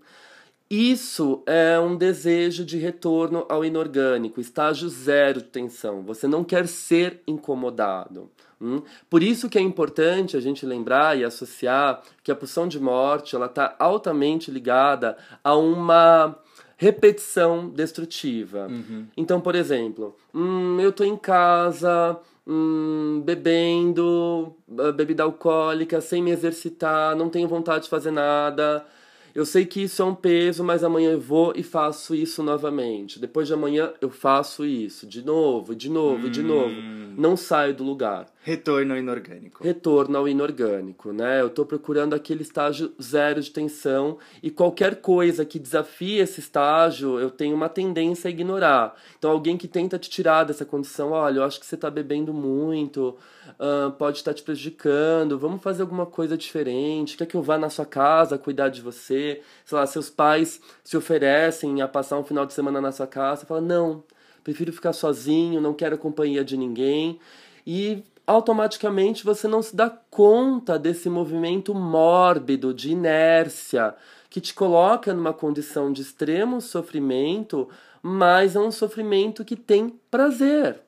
Isso 0.70 1.44
é 1.46 1.78
um 1.78 1.98
desejo 1.98 2.64
de 2.64 2.78
retorno 2.78 3.46
ao 3.50 3.66
inorgânico, 3.66 4.40
estágio 4.40 4.88
zero 4.88 5.42
de 5.42 5.50
tensão. 5.50 6.04
Você 6.04 6.26
não 6.26 6.42
quer 6.42 6.70
ser 6.70 7.22
incomodado. 7.28 8.32
Hum? 8.62 8.82
Por 9.10 9.24
isso 9.24 9.50
que 9.50 9.58
é 9.58 9.62
importante 9.62 10.36
a 10.36 10.40
gente 10.40 10.66
lembrar 10.66 11.18
e 11.18 11.24
associar 11.24 12.02
que 12.24 12.32
a 12.32 12.36
pulsão 12.36 12.68
de 12.68 12.80
morte 12.80 13.36
ela 13.36 13.46
está 13.46 13.76
altamente 13.80 14.52
ligada 14.52 15.18
a 15.44 15.56
uma 15.56 16.38
repetição 16.80 17.70
destrutiva. 17.70 18.68
Uhum. 18.70 19.06
Então, 19.16 19.42
por 19.42 19.54
exemplo, 19.54 20.16
hum, 20.34 20.80
eu 20.80 20.90
estou 20.90 21.06
em 21.06 21.18
casa, 21.18 22.18
hum, 22.48 23.22
bebendo 23.26 24.56
bebida 24.96 25.24
alcoólica, 25.24 26.00
sem 26.00 26.24
me 26.24 26.32
exercitar, 26.32 27.16
não 27.16 27.30
tenho 27.30 27.48
vontade 27.48 27.84
de 27.84 27.90
fazer 27.90 28.12
nada. 28.12 28.86
Eu 29.34 29.46
sei 29.46 29.66
que 29.66 29.84
isso 29.84 30.02
é 30.02 30.06
um 30.06 30.16
peso, 30.16 30.64
mas 30.64 30.84
amanhã 30.84 31.12
eu 31.12 31.20
vou 31.20 31.54
e 31.56 31.64
faço 31.64 32.16
isso 32.16 32.42
novamente. 32.42 33.20
Depois 33.20 33.48
de 33.48 33.54
amanhã 33.54 33.94
eu 34.02 34.10
faço 34.10 34.66
isso, 34.66 35.08
de 35.08 35.24
novo, 35.24 35.76
de 35.76 35.90
novo, 35.90 36.28
hum. 36.28 36.32
de 36.32 36.42
novo. 36.42 36.76
Não 37.18 37.36
saio 37.36 37.74
do 37.74 37.84
lugar. 37.84 38.28
Retorno 38.42 38.94
ao 38.94 39.00
inorgânico. 39.00 39.64
Retorno 39.64 40.18
ao 40.18 40.28
inorgânico, 40.28 41.12
né? 41.12 41.42
Eu 41.42 41.48
estou 41.48 41.66
procurando 41.66 42.14
aquele 42.14 42.42
estágio 42.42 42.94
zero 43.02 43.42
de 43.42 43.52
tensão 43.52 44.18
e 44.42 44.50
qualquer 44.50 45.02
coisa 45.02 45.44
que 45.46 45.60
desafie 45.60 46.20
esse 46.20 46.40
estágio, 46.40 47.20
eu 47.20 47.30
tenho 47.30 47.56
uma 47.56 47.68
tendência 47.68 48.28
a 48.30 48.32
ignorar. 48.32 48.96
Então, 49.18 49.30
alguém 49.30 49.58
que 49.58 49.68
tenta 49.68 50.00
te 50.00 50.10
tirar 50.10 50.46
dessa 50.46 50.66
condição, 50.66 51.12
olha, 51.12 51.40
eu 51.40 51.44
acho 51.44 51.60
que 51.60 51.66
você 51.66 51.76
está 51.76 51.92
bebendo 51.92 52.34
muito, 52.34 53.18
uh, 53.60 53.92
pode 53.92 54.18
estar 54.18 54.34
te 54.34 54.42
prejudicando, 54.42 55.38
vamos 55.38 55.62
fazer 55.62 55.82
alguma 55.82 56.06
coisa 56.06 56.38
diferente, 56.38 57.18
quer 57.18 57.26
que 57.26 57.36
eu 57.36 57.42
vá 57.42 57.58
na 57.58 57.70
sua 57.70 57.86
casa 57.86 58.38
cuidar 58.38 58.70
de 58.70 58.82
você? 58.82 59.19
Sei 59.66 59.78
lá, 59.78 59.86
seus 59.86 60.10
pais 60.10 60.62
se 60.84 60.98
oferecem 60.98 61.82
a 61.82 61.88
passar 61.88 62.18
um 62.18 62.24
final 62.24 62.46
de 62.46 62.54
semana 62.54 62.80
na 62.82 62.92
sua 62.92 63.08
casa, 63.08 63.42
você 63.42 63.48
fala, 63.48 63.62
não, 63.62 64.04
prefiro 64.44 64.74
ficar 64.74 64.94
sozinho, 64.94 65.62
não 65.62 65.74
quero 65.74 65.98
companhia 65.98 66.44
de 66.44 66.58
ninguém. 66.58 67.20
e 67.66 68.04
automaticamente 68.30 69.26
você 69.26 69.48
não 69.48 69.60
se 69.60 69.76
dá 69.76 69.90
conta 69.90 70.78
desse 70.78 71.10
movimento 71.10 71.74
mórbido 71.74 72.72
de 72.76 72.92
inércia 72.92 73.96
que 74.30 74.40
te 74.40 74.54
coloca 74.54 75.12
numa 75.16 75.34
condição 75.34 75.92
de 75.92 76.04
extremo 76.04 76.62
sofrimento, 76.62 77.68
mas 78.04 78.56
é 78.56 78.60
um 78.60 78.72
sofrimento 78.72 79.44
que 79.44 79.56
tem 79.56 79.90
prazer. 80.12 80.80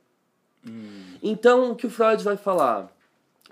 Hum. 0.66 1.16
Então, 1.24 1.72
o 1.72 1.76
que 1.76 1.88
o 1.88 1.90
Freud 1.90 2.24
vai 2.24 2.38
falar? 2.38 2.96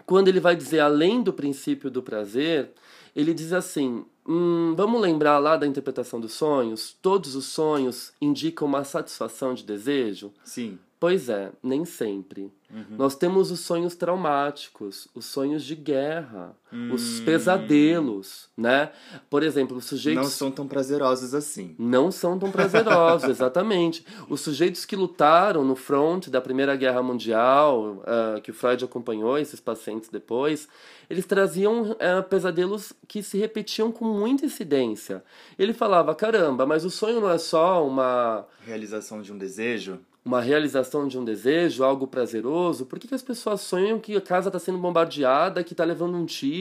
Quando 0.06 0.28
ele 0.28 0.40
vai 0.40 0.56
dizer 0.56 0.82
além 0.82 1.24
do 1.24 1.34
princípio 1.34 1.90
do 1.90 2.04
prazer, 2.04 2.72
ele 3.16 3.34
diz 3.34 3.52
assim: 3.52 4.06
hum, 4.30 4.76
vamos 4.78 5.02
lembrar 5.02 5.40
lá 5.40 5.58
da 5.58 5.66
interpretação 5.66 6.20
dos 6.20 6.34
sonhos? 6.34 6.96
Todos 7.02 7.36
os 7.36 7.46
sonhos 7.46 8.14
indicam 8.22 8.68
uma 8.68 8.84
satisfação 8.84 9.54
de 9.54 9.64
desejo? 9.64 10.32
Sim. 10.46 10.78
Pois 11.00 11.30
é, 11.30 11.52
nem 11.64 11.86
sempre. 11.86 12.52
Uhum. 12.70 12.98
Nós 12.98 13.16
temos 13.16 13.52
os 13.52 13.62
sonhos 13.62 13.96
traumáticos, 13.96 15.08
os 15.16 15.26
sonhos 15.26 15.64
de 15.64 15.74
guerra, 15.74 16.56
hum. 16.72 16.94
os 16.94 17.20
pesadelos, 17.22 18.50
né? 18.58 18.92
Por 19.30 19.44
exemplo, 19.44 19.78
os 19.78 19.86
sujeitos. 19.86 20.24
Não 20.24 20.30
são 20.30 20.52
tão 20.52 20.68
prazerosos 20.68 21.34
assim. 21.34 21.76
Não 21.78 22.12
são 22.12 22.38
tão 22.38 22.52
prazerosos, 22.52 23.30
exatamente. 23.30 24.06
Os 24.28 24.42
sujeitos 24.42 24.86
que 24.86 24.96
lutaram 24.96 25.64
no 25.64 25.76
front 25.76 26.28
da 26.28 26.42
Primeira 26.42 26.76
Guerra 26.76 27.02
Mundial, 27.02 28.04
uh, 28.04 28.42
que 28.42 28.52
o 28.52 28.54
Freud 28.54 28.84
acompanhou, 28.84 29.38
esses 29.38 29.60
pacientes 29.60 30.10
depois, 30.10 30.68
eles 31.10 31.26
traziam 31.26 31.92
uh, 31.92 32.24
pesadelos 32.30 32.94
que 33.08 33.24
se 33.24 33.38
repetiam 33.38 33.92
com 33.92 34.06
muita 34.06 34.46
incidência. 34.46 35.24
Ele 35.58 35.74
falava: 35.74 36.14
caramba, 36.14 36.66
mas 36.66 36.86
o 36.86 36.90
sonho 36.90 37.22
não 37.22 37.30
é 37.30 37.38
só 37.38 37.86
uma. 37.86 38.46
Realização 38.66 39.22
de 39.22 39.32
um 39.32 39.38
desejo? 39.38 40.00
uma 40.24 40.42
realização 40.42 41.08
de 41.08 41.18
um 41.18 41.26
desejo, 41.26 41.84
algo 41.84 42.06
prazeroso? 42.06 42.86
Por 42.86 43.00
que, 43.00 43.08
que 43.08 43.16
as 43.16 43.22
pessoas 43.24 43.62
sonham 43.62 44.00
que 44.00 44.16
a 44.16 44.22
casa 44.22 44.50
está 44.50 44.60
sendo 44.60 44.78
bombardeada, 44.78 45.64
que 45.64 45.74
está 45.74 45.84
levando 45.84 46.16
um 46.16 46.26
tiro? 46.26 46.59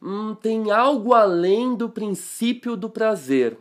Hum, 0.00 0.34
tem 0.34 0.70
algo 0.70 1.14
além 1.14 1.76
do 1.76 1.88
princípio 1.88 2.76
do 2.76 2.90
prazer. 2.90 3.56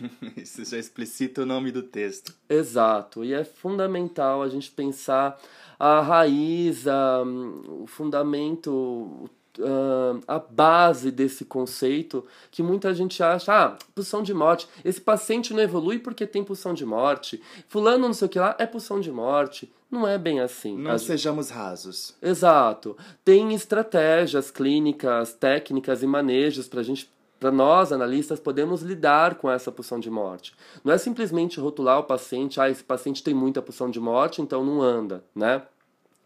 Isso 0.36 0.64
já 0.64 0.78
explicita 0.78 1.42
o 1.42 1.46
nome 1.46 1.70
do 1.70 1.82
texto. 1.82 2.34
Exato, 2.48 3.24
e 3.24 3.32
é 3.32 3.44
fundamental 3.44 4.42
a 4.42 4.48
gente 4.48 4.70
pensar 4.70 5.40
a 5.78 6.00
raiz, 6.00 6.88
a, 6.88 7.22
o 7.22 7.86
fundamento, 7.86 9.30
uh, 9.58 10.22
a 10.26 10.38
base 10.38 11.10
desse 11.10 11.44
conceito 11.44 12.24
que 12.50 12.62
muita 12.62 12.94
gente 12.94 13.22
acha, 13.22 13.52
ah, 13.52 13.78
pulsão 13.94 14.22
de 14.22 14.32
morte, 14.32 14.66
esse 14.84 15.00
paciente 15.00 15.52
não 15.52 15.60
evolui 15.60 15.98
porque 15.98 16.26
tem 16.26 16.42
pulsão 16.42 16.74
de 16.74 16.84
morte, 16.84 17.40
fulano 17.68 18.06
não 18.06 18.14
sei 18.14 18.26
o 18.26 18.28
que 18.28 18.38
lá 18.38 18.56
é 18.58 18.66
pulsão 18.66 19.00
de 19.00 19.10
morte. 19.10 19.70
Não 19.90 20.06
é 20.06 20.18
bem 20.18 20.40
assim. 20.40 20.76
Não 20.76 20.90
As... 20.90 21.02
sejamos 21.02 21.50
rasos. 21.50 22.16
Exato. 22.20 22.96
Tem 23.24 23.54
estratégias 23.54 24.50
clínicas, 24.50 25.32
técnicas 25.34 26.02
e 26.02 26.06
manejos 26.06 26.68
para 26.68 26.80
a 26.80 26.84
gente 26.84 27.10
para 27.38 27.50
nós, 27.50 27.92
analistas, 27.92 28.40
podemos 28.40 28.80
lidar 28.80 29.34
com 29.34 29.50
essa 29.50 29.70
pulsão 29.70 30.00
de 30.00 30.10
morte. 30.10 30.54
Não 30.82 30.92
é 30.92 30.96
simplesmente 30.96 31.60
rotular 31.60 31.98
o 31.98 32.04
paciente, 32.04 32.58
ah, 32.58 32.70
esse 32.70 32.82
paciente 32.82 33.22
tem 33.22 33.34
muita 33.34 33.60
pulsão 33.60 33.90
de 33.90 34.00
morte, 34.00 34.40
então 34.40 34.64
não 34.64 34.80
anda, 34.80 35.22
né? 35.34 35.62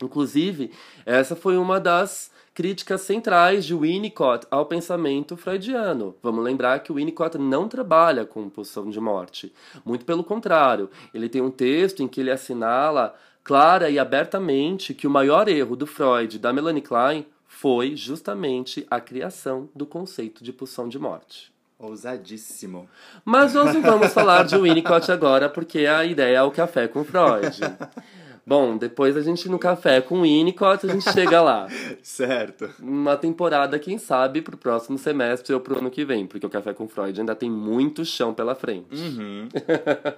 Inclusive, 0.02 0.70
essa 1.04 1.36
foi 1.36 1.58
uma 1.58 1.78
das 1.78 2.30
críticas 2.54 3.02
centrais 3.02 3.64
de 3.64 3.74
Winnicott 3.74 4.46
ao 4.50 4.66
pensamento 4.66 5.36
freudiano. 5.36 6.14
Vamos 6.22 6.42
lembrar 6.42 6.80
que 6.80 6.90
o 6.90 6.94
Winnicott 6.94 7.36
não 7.36 7.68
trabalha 7.68 8.24
com 8.24 8.48
pulsão 8.48 8.88
de 8.88 9.00
morte. 9.00 9.52
Muito 9.84 10.04
pelo 10.04 10.24
contrário, 10.24 10.88
ele 11.12 11.28
tem 11.28 11.42
um 11.42 11.50
texto 11.50 12.02
em 12.02 12.08
que 12.08 12.20
ele 12.20 12.30
assinala 12.30 13.14
clara 13.42 13.90
e 13.90 13.98
abertamente 13.98 14.94
que 14.94 15.06
o 15.06 15.10
maior 15.10 15.48
erro 15.48 15.76
do 15.76 15.86
Freud 15.86 16.36
e 16.36 16.38
da 16.38 16.52
Melanie 16.52 16.82
Klein 16.82 17.26
foi 17.46 17.96
justamente 17.96 18.86
a 18.90 19.00
criação 19.00 19.68
do 19.74 19.84
conceito 19.84 20.42
de 20.42 20.52
pulsão 20.52 20.88
de 20.88 20.98
morte. 20.98 21.52
Ousadíssimo. 21.78 22.88
Mas 23.24 23.54
nós 23.54 23.74
não 23.74 23.80
vamos 23.80 24.12
falar 24.12 24.44
de 24.44 24.56
Winnicott 24.56 25.10
agora, 25.10 25.48
porque 25.48 25.86
a 25.86 26.04
ideia 26.04 26.36
é 26.36 26.42
o 26.42 26.50
café 26.50 26.86
com 26.86 27.02
Freud. 27.04 27.58
Bom, 28.50 28.76
depois 28.76 29.16
a 29.16 29.20
gente 29.20 29.48
no 29.48 29.60
café 29.60 30.00
com 30.00 30.18
o 30.18 30.22
Winnicott, 30.22 30.84
a 30.84 30.92
gente 30.92 31.08
chega 31.12 31.40
lá. 31.40 31.68
certo. 32.02 32.68
Uma 32.80 33.16
temporada, 33.16 33.78
quem 33.78 33.96
sabe, 33.96 34.42
pro 34.42 34.56
próximo 34.56 34.98
semestre 34.98 35.54
ou 35.54 35.60
pro 35.60 35.78
ano 35.78 35.88
que 35.88 36.04
vem, 36.04 36.26
porque 36.26 36.44
o 36.44 36.50
Café 36.50 36.74
com 36.74 36.88
Freud 36.88 37.20
ainda 37.20 37.36
tem 37.36 37.48
muito 37.48 38.04
chão 38.04 38.34
pela 38.34 38.56
frente. 38.56 38.92
Uhum. 38.92 39.48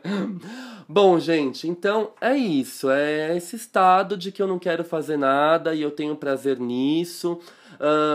Bom, 0.89 1.21
gente, 1.21 1.69
então 1.69 2.13
é 2.23 2.35
isso. 2.35 2.89
É 2.89 3.37
esse 3.37 3.55
estado 3.55 4.17
de 4.17 4.33
que 4.33 4.41
eu 4.41 4.47
não 4.47 4.59
quero 4.59 4.83
fazer 4.83 5.19
nada 5.19 5.75
e 5.75 5.83
eu 5.83 5.91
tenho 5.91 6.17
prazer 6.17 6.59
nisso. 6.59 7.39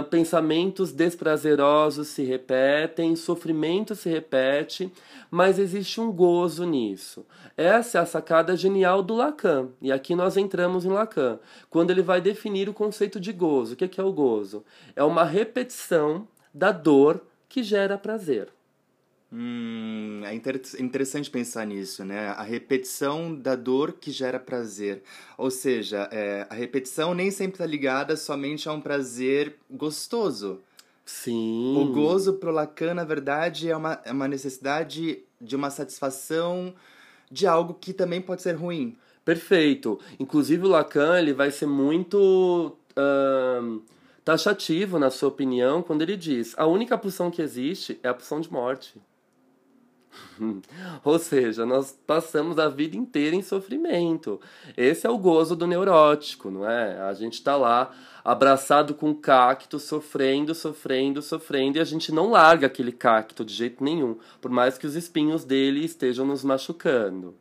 Pensamentos 0.09 0.93
desprazerosos 0.93 2.07
se 2.07 2.23
repetem, 2.23 3.15
sofrimento 3.17 3.95
se 3.95 4.09
repete, 4.09 4.91
mas 5.29 5.59
existe 5.59 5.99
um 5.99 6.09
gozo 6.11 6.65
nisso. 6.65 7.25
Essa 7.57 7.97
é 7.97 8.01
a 8.01 8.05
sacada 8.05 8.55
genial 8.55 9.03
do 9.03 9.13
Lacan. 9.13 9.69
E 9.81 9.91
aqui 9.91 10.15
nós 10.15 10.37
entramos 10.37 10.85
em 10.85 10.89
Lacan, 10.89 11.37
quando 11.69 11.91
ele 11.91 12.01
vai 12.01 12.21
definir 12.21 12.69
o 12.69 12.73
conceito 12.73 13.19
de 13.19 13.33
gozo. 13.33 13.73
O 13.73 13.75
que 13.75 13.99
é, 13.99 14.03
o 14.03 14.13
gozo? 14.13 14.63
É 14.95 15.03
uma 15.03 15.25
repetição 15.25 16.27
da 16.53 16.71
dor 16.71 17.21
que 17.49 17.61
gera 17.61 17.97
prazer. 17.97 18.56
Hum, 19.31 20.21
é 20.23 20.33
interessante 20.33 21.29
pensar 21.29 21.65
nisso, 21.65 22.05
né? 22.05 22.29
A 22.29 22.43
repetição 22.43 23.35
da 23.35 23.55
dor 23.55 23.93
que 23.93 24.09
gera 24.09 24.39
prazer. 24.39 25.03
Ou 25.37 25.51
seja, 25.51 26.07
é, 26.11 26.47
a 26.49 26.55
repetição 26.55 27.13
nem 27.13 27.29
sempre 27.29 27.55
está 27.55 27.65
ligada 27.65 28.15
somente 28.15 28.69
a 28.69 28.73
um 28.73 28.79
prazer 28.79 29.57
gostoso. 29.69 30.61
Sim. 31.05 31.75
O 31.77 31.91
gozo 31.93 32.33
pro 32.33 32.51
Lacan, 32.51 32.93
na 32.93 33.03
verdade, 33.03 33.69
é 33.69 33.75
uma, 33.75 34.01
é 34.05 34.11
uma 34.11 34.27
necessidade 34.27 35.19
de 35.39 35.55
uma 35.55 35.69
satisfação 35.69 36.73
de 37.29 37.45
algo 37.45 37.73
que 37.73 37.93
também 37.93 38.21
pode 38.21 38.41
ser 38.41 38.53
ruim. 38.53 38.97
Perfeito. 39.25 39.99
Inclusive 40.19 40.65
o 40.65 40.69
Lacan 40.69 41.19
ele 41.19 41.33
vai 41.33 41.51
ser 41.51 41.65
muito 41.65 42.77
uh, 42.97 43.81
taxativo 44.23 44.97
na 44.97 45.09
sua 45.09 45.29
opinião 45.29 45.81
quando 45.81 46.01
ele 46.01 46.15
diz 46.15 46.53
a 46.57 46.65
única 46.65 46.97
pulsão 46.97 47.29
que 47.29 47.41
existe 47.41 47.99
é 48.01 48.07
a 48.07 48.13
pulsão 48.13 48.39
de 48.39 48.51
morte. 48.51 48.95
Ou 51.03 51.19
seja, 51.19 51.65
nós 51.65 51.97
passamos 52.05 52.57
a 52.59 52.69
vida 52.69 52.95
inteira 52.95 53.35
em 53.35 53.41
sofrimento. 53.41 54.39
Esse 54.75 55.07
é 55.07 55.09
o 55.09 55.17
gozo 55.17 55.55
do 55.55 55.67
neurótico, 55.67 56.49
não 56.49 56.69
é? 56.69 56.99
A 57.01 57.13
gente 57.13 57.33
está 57.33 57.55
lá 57.55 57.91
abraçado 58.23 58.93
com 58.93 59.09
um 59.09 59.13
cacto, 59.13 59.79
sofrendo, 59.79 60.53
sofrendo, 60.53 61.21
sofrendo, 61.21 61.77
e 61.77 61.81
a 61.81 61.85
gente 61.85 62.11
não 62.11 62.31
larga 62.31 62.67
aquele 62.67 62.91
cacto 62.91 63.45
de 63.45 63.53
jeito 63.53 63.83
nenhum, 63.83 64.17
por 64.41 64.51
mais 64.51 64.77
que 64.77 64.85
os 64.85 64.95
espinhos 64.95 65.45
dele 65.45 65.85
estejam 65.85 66.25
nos 66.25 66.43
machucando. 66.43 67.35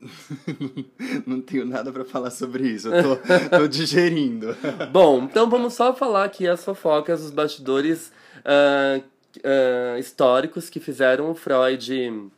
não 1.24 1.40
tenho 1.40 1.64
nada 1.64 1.92
para 1.92 2.04
falar 2.04 2.30
sobre 2.30 2.68
isso, 2.68 2.88
eu 2.88 3.02
tô, 3.02 3.58
tô 3.58 3.68
digerindo. 3.70 4.56
Bom, 4.90 5.24
então 5.24 5.48
vamos 5.48 5.74
só 5.74 5.94
falar 5.94 6.24
aqui 6.24 6.46
as 6.46 6.64
fofocas, 6.64 7.22
os 7.22 7.30
bastidores 7.30 8.12
uh, 8.40 9.02
uh, 9.38 9.98
históricos 9.98 10.70
que 10.70 10.80
fizeram 10.80 11.30
o 11.30 11.34
Freud 11.34 12.30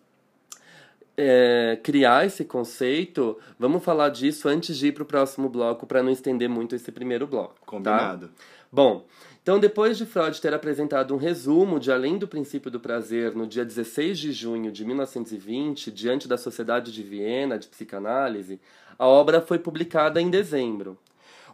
é, 1.17 1.79
criar 1.83 2.27
esse 2.27 2.45
conceito, 2.45 3.39
vamos 3.59 3.83
falar 3.83 4.11
disso 4.11 4.49
antes 4.49 4.77
de 4.77 4.89
ir 4.89 4.93
para 4.93 5.03
o 5.03 5.07
próximo 5.07 5.49
bloco, 5.49 5.87
para 5.87 6.03
não 6.03 6.11
estender 6.11 6.49
muito 6.49 6.75
esse 6.75 6.93
primeiro 6.93 7.27
bloco. 7.27 7.55
Tá? 7.55 7.67
Combinado. 7.67 8.29
Tá? 8.29 8.35
Bom, 8.71 9.07
então 9.43 9.59
depois 9.59 9.97
de 9.97 10.05
Freud 10.05 10.41
ter 10.41 10.53
apresentado 10.53 11.15
um 11.15 11.19
resumo 11.19 11.81
de 11.81 11.91
Além 11.91 12.19
do 12.19 12.29
Princípio 12.29 12.71
do 12.71 12.81
Prazer 12.81 13.35
no 13.35 13.47
dia 13.47 13.65
16 13.65 14.19
de 14.19 14.33
junho 14.33 14.71
de 14.71 14.85
1920, 14.85 15.91
diante 15.91 16.29
da 16.29 16.37
Sociedade 16.37 16.93
de 16.93 17.03
Viena 17.03 17.59
de 17.59 17.69
Psicanálise, 17.69 18.61
a 18.99 19.07
obra 19.07 19.41
foi 19.41 19.59
publicada 19.59 20.21
em 20.21 20.29
dezembro. 20.29 20.99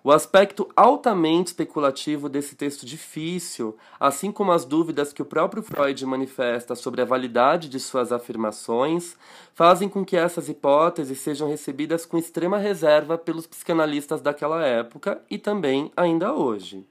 O 0.04 0.11
aspecto 0.11 0.68
altamente 0.75 1.52
especulativo 1.52 2.28
desse 2.28 2.56
texto 2.56 2.85
difícil, 2.85 3.76
assim 4.00 4.32
como 4.32 4.50
as 4.50 4.64
dúvidas 4.64 5.12
que 5.12 5.23
o 5.23 5.25
próprio 5.25 5.62
Freud 5.62 6.04
manifesta 6.04 6.75
sobre 6.75 7.00
a 7.02 7.04
validade 7.04 7.68
de 7.68 7.78
suas 7.78 8.11
afirmações, 8.11 9.14
fazem 9.54 9.88
com 9.88 10.04
que 10.04 10.16
essas 10.16 10.49
hipóteses 10.49 11.21
sejam 11.21 11.49
recebidas 11.49 12.04
com 12.04 12.18
extrema 12.18 12.59
reserva 12.59 13.16
pelos 13.16 13.47
psicanalistas 13.47 14.21
daquela 14.21 14.66
época 14.66 15.23
e 15.30 15.38
também 15.38 15.92
ainda 15.97 16.35
hoje. 16.35 16.85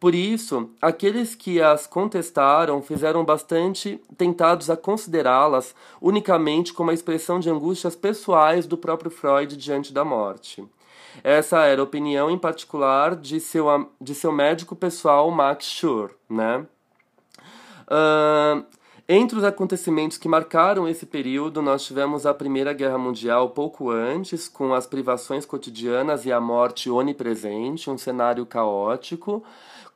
Por 0.00 0.14
isso, 0.14 0.70
aqueles 0.80 1.34
que 1.34 1.60
as 1.60 1.86
contestaram 1.86 2.80
fizeram 2.80 3.26
bastante 3.26 4.00
tentados 4.16 4.70
a 4.70 4.76
considerá-las 4.76 5.74
unicamente 6.00 6.72
como 6.72 6.90
a 6.90 6.94
expressão 6.94 7.38
de 7.40 7.50
angústias 7.50 7.94
pessoais 7.94 8.66
do 8.66 8.78
próprio 8.78 9.10
Freud 9.10 9.54
diante 9.54 9.92
da 9.92 10.02
morte. 10.02 10.64
Essa 11.22 11.64
era 11.64 11.80
a 11.80 11.84
opinião 11.84 12.30
em 12.30 12.38
particular 12.38 13.16
de 13.16 13.40
seu, 13.40 13.66
de 14.00 14.14
seu 14.14 14.32
médico 14.32 14.76
pessoal, 14.76 15.30
Max 15.30 15.66
Schur, 15.66 16.10
né? 16.28 16.66
Uh, 17.86 18.64
Entre 19.10 19.38
os 19.38 19.44
acontecimentos 19.44 20.18
que 20.18 20.28
marcaram 20.28 20.86
esse 20.86 21.06
período, 21.06 21.62
nós 21.62 21.82
tivemos 21.82 22.26
a 22.26 22.34
Primeira 22.34 22.74
Guerra 22.74 22.98
Mundial 22.98 23.48
pouco 23.48 23.90
antes, 23.90 24.46
com 24.48 24.74
as 24.74 24.86
privações 24.86 25.46
cotidianas 25.46 26.26
e 26.26 26.32
a 26.32 26.38
morte 26.38 26.90
onipresente, 26.90 27.88
um 27.88 27.96
cenário 27.96 28.44
caótico. 28.44 29.42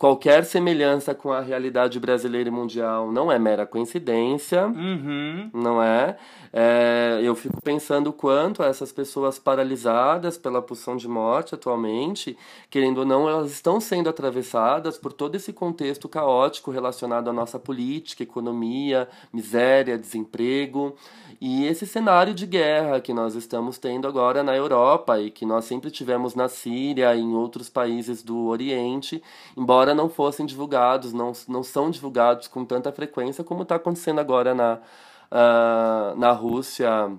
Qualquer 0.02 0.44
semelhança 0.44 1.14
com 1.14 1.30
a 1.30 1.40
realidade 1.40 2.00
brasileira 2.00 2.49
e 2.49 2.50
mundial 2.52 3.12
não 3.12 3.30
é 3.30 3.38
mera 3.38 3.64
coincidência, 3.64 4.66
Uhum. 4.66 5.49
não 5.54 5.80
é? 5.80 6.16
É, 6.52 7.21
Eu 7.23 7.37
fico 7.37 7.62
pensando 7.62 8.09
o 8.11 8.12
quanto 8.12 8.64
essas 8.64 8.90
pessoas 8.90 9.38
paralisadas 9.38 10.37
pela 10.37 10.61
pulsão 10.61 10.97
de 10.97 11.06
morte 11.06 11.54
atualmente, 11.54 12.37
querendo 12.68 12.99
ou 12.99 13.04
não, 13.06 13.28
elas 13.28 13.52
estão 13.52 13.78
sendo 13.80 14.09
atravessadas 14.11 14.99
por 14.99 15.12
todo 15.12 15.37
esse 15.37 15.52
contexto 15.52 16.09
caótico 16.09 16.73
relacionado 16.73 17.30
à 17.30 17.32
nossa 17.32 17.56
política, 17.61 18.25
economia, 18.25 19.09
miséria, 19.32 19.97
desemprego 19.97 20.97
e 21.40 21.64
esse 21.64 21.87
cenário 21.87 22.35
de 22.35 22.44
guerra 22.47 23.00
que 23.00 23.14
nós 23.14 23.37
estamos 23.37 23.78
tendo 23.78 24.09
agora 24.09 24.42
na 24.42 24.54
Europa 24.56 25.21
e 25.21 25.30
que 25.30 25.47
nós 25.47 25.64
sempre 25.64 25.92
tivemos 25.92 26.35
na 26.35 26.49
Síria 26.49 27.14
e 27.14 27.21
em 27.21 27.35
outros 27.35 27.68
países 27.68 28.21
do 28.23 28.47
Oriente, 28.47 29.23
embora 29.56 29.92
não 29.95 30.09
fossem 30.09 30.47
divulgados, 30.47 31.13
não, 31.13 31.33
não 31.49 31.63
são 31.63 31.91
divulgados 31.91 32.49
com 32.49 32.65
tanta 32.65 32.93
frequência 32.93 33.45
como 33.45 33.63
está 33.63 33.77
acontecendo 33.77 34.21
agora 34.21 34.55
na, 34.55 34.79
ah, 35.31 36.15
na 36.17 36.33
Rússia 36.33 37.11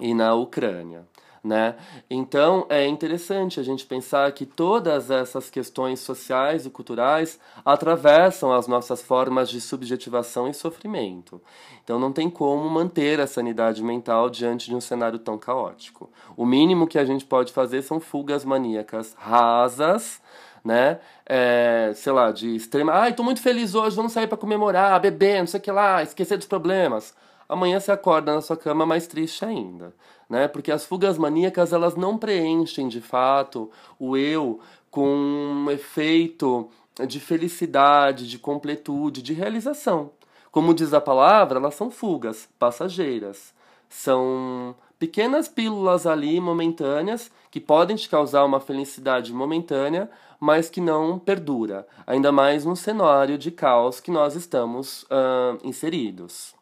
e 0.00 0.14
na 0.14 0.34
Ucrânia. 0.34 1.06
Né? 1.42 1.74
Então 2.10 2.66
é 2.68 2.86
interessante 2.86 3.58
a 3.58 3.62
gente 3.62 3.86
pensar 3.86 4.30
que 4.32 4.44
todas 4.44 5.10
essas 5.10 5.48
questões 5.48 5.98
sociais 6.00 6.66
e 6.66 6.70
culturais 6.70 7.40
atravessam 7.64 8.52
as 8.52 8.66
nossas 8.66 9.00
formas 9.00 9.48
de 9.48 9.58
subjetivação 9.58 10.46
e 10.48 10.52
sofrimento. 10.52 11.40
Então 11.82 11.98
não 11.98 12.12
tem 12.12 12.28
como 12.28 12.68
manter 12.68 13.20
a 13.20 13.26
sanidade 13.26 13.82
mental 13.82 14.28
diante 14.28 14.66
de 14.66 14.74
um 14.74 14.82
cenário 14.82 15.18
tão 15.18 15.38
caótico. 15.38 16.10
O 16.36 16.44
mínimo 16.44 16.86
que 16.86 16.98
a 16.98 17.06
gente 17.06 17.24
pode 17.24 17.54
fazer 17.54 17.80
são 17.80 17.98
fugas 17.98 18.44
maníacas 18.44 19.14
rasas, 19.18 20.20
né? 20.64 20.98
É, 21.26 21.92
sei 21.94 22.12
lá, 22.12 22.32
de 22.32 22.54
extrema. 22.54 22.92
Ai, 22.92 23.12
tô 23.12 23.22
muito 23.22 23.40
feliz 23.40 23.74
hoje, 23.74 23.96
vamos 23.96 24.12
sair 24.12 24.26
para 24.26 24.38
comemorar, 24.38 25.00
beber, 25.00 25.40
não 25.40 25.46
sei 25.46 25.60
o 25.60 25.62
que 25.62 25.70
lá, 25.70 26.02
esquecer 26.02 26.36
dos 26.36 26.46
problemas 26.46 27.14
amanhã 27.50 27.80
você 27.80 27.90
acorda 27.90 28.32
na 28.32 28.40
sua 28.40 28.56
cama 28.56 28.86
mais 28.86 29.08
triste 29.08 29.44
ainda, 29.44 29.92
né? 30.28 30.46
Porque 30.46 30.70
as 30.70 30.86
fugas 30.86 31.18
maníacas 31.18 31.72
elas 31.72 31.96
não 31.96 32.16
preenchem 32.16 32.86
de 32.86 33.00
fato 33.00 33.68
o 33.98 34.16
eu 34.16 34.60
com 34.88 35.08
um 35.08 35.68
efeito 35.68 36.70
de 37.08 37.18
felicidade, 37.18 38.28
de 38.28 38.38
completude, 38.38 39.20
de 39.20 39.32
realização. 39.32 40.12
Como 40.52 40.72
diz 40.72 40.94
a 40.94 41.00
palavra, 41.00 41.58
elas 41.58 41.74
são 41.74 41.90
fugas 41.90 42.48
passageiras. 42.56 43.52
São 43.88 44.76
pequenas 44.96 45.48
pílulas 45.48 46.06
ali 46.06 46.40
momentâneas 46.40 47.32
que 47.50 47.58
podem 47.60 47.96
te 47.96 48.08
causar 48.08 48.44
uma 48.44 48.60
felicidade 48.60 49.32
momentânea, 49.32 50.08
mas 50.40 50.70
que 50.70 50.80
não 50.80 51.18
perdura, 51.18 51.86
ainda 52.06 52.32
mais 52.32 52.64
num 52.64 52.74
cenário 52.74 53.36
de 53.36 53.50
caos 53.50 54.00
que 54.00 54.10
nós 54.10 54.34
estamos 54.34 55.04
ah, 55.10 55.58
inseridos. 55.62 56.54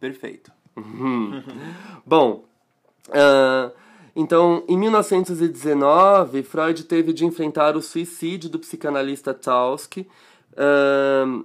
Perfeito. 0.00 0.50
Bom, 2.04 2.44
ah, 3.12 3.70
então, 4.14 4.64
em 4.68 4.76
1919, 4.76 6.42
Freud 6.42 6.84
teve 6.84 7.12
de 7.12 7.24
enfrentar 7.24 7.76
o 7.76 7.82
suicídio 7.82 8.50
do 8.50 8.58
psicanalista 8.58 9.32
Taussky, 9.32 10.08
ah, 10.56 11.42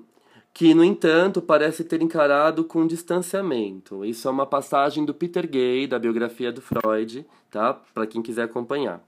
que, 0.52 0.74
no 0.74 0.84
entanto, 0.84 1.42
parece 1.42 1.84
ter 1.84 2.02
encarado 2.02 2.64
com 2.64 2.88
distanciamento. 2.88 4.04
Isso 4.06 4.28
é 4.28 4.32
uma 4.32 4.46
passagem 4.46 5.06
do 5.06 5.14
Peter 5.14 5.48
Gay, 5.48 5.86
da 5.86 6.00
biografia 6.00 6.52
do 6.52 6.62
Freud, 6.62 7.26
tá? 7.52 7.74
Para 7.94 8.08
quem 8.08 8.22
quiser 8.22 8.44
acompanhar. 8.44 9.04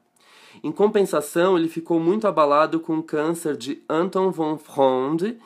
Em 0.63 0.71
compensação, 0.71 1.57
ele 1.57 1.67
ficou 1.67 1.99
muito 1.99 2.27
abalado 2.27 2.79
com 2.79 2.97
o 2.97 3.03
câncer 3.03 3.55
de 3.55 3.81
Anton 3.89 4.31
von 4.31 4.57
Fronde, 4.57 5.37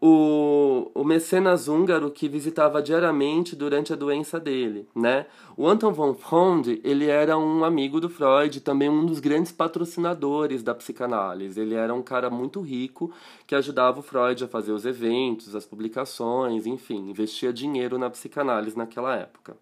o, 0.00 0.90
o 0.94 1.04
mecenas 1.04 1.68
húngaro 1.68 2.10
que 2.10 2.28
visitava 2.28 2.82
diariamente 2.82 3.54
durante 3.56 3.92
a 3.92 3.96
doença 3.96 4.38
dele, 4.40 4.86
né? 4.94 5.26
O 5.56 5.66
Anton 5.68 5.92
von 5.92 6.14
Fronde, 6.14 6.80
ele 6.84 7.06
era 7.06 7.38
um 7.38 7.64
amigo 7.64 8.00
do 8.00 8.08
Freud, 8.08 8.60
também 8.60 8.88
um 8.88 9.06
dos 9.06 9.20
grandes 9.20 9.52
patrocinadores 9.52 10.62
da 10.62 10.74
psicanálise. 10.74 11.60
Ele 11.60 11.74
era 11.74 11.94
um 11.94 12.02
cara 12.02 12.28
muito 12.28 12.60
rico 12.60 13.12
que 13.46 13.54
ajudava 13.54 14.00
o 14.00 14.02
Freud 14.02 14.44
a 14.44 14.48
fazer 14.48 14.72
os 14.72 14.84
eventos, 14.84 15.54
as 15.54 15.64
publicações, 15.64 16.66
enfim, 16.66 17.10
investia 17.10 17.52
dinheiro 17.52 17.98
na 17.98 18.10
psicanálise 18.10 18.76
naquela 18.76 19.16
época. 19.16 19.56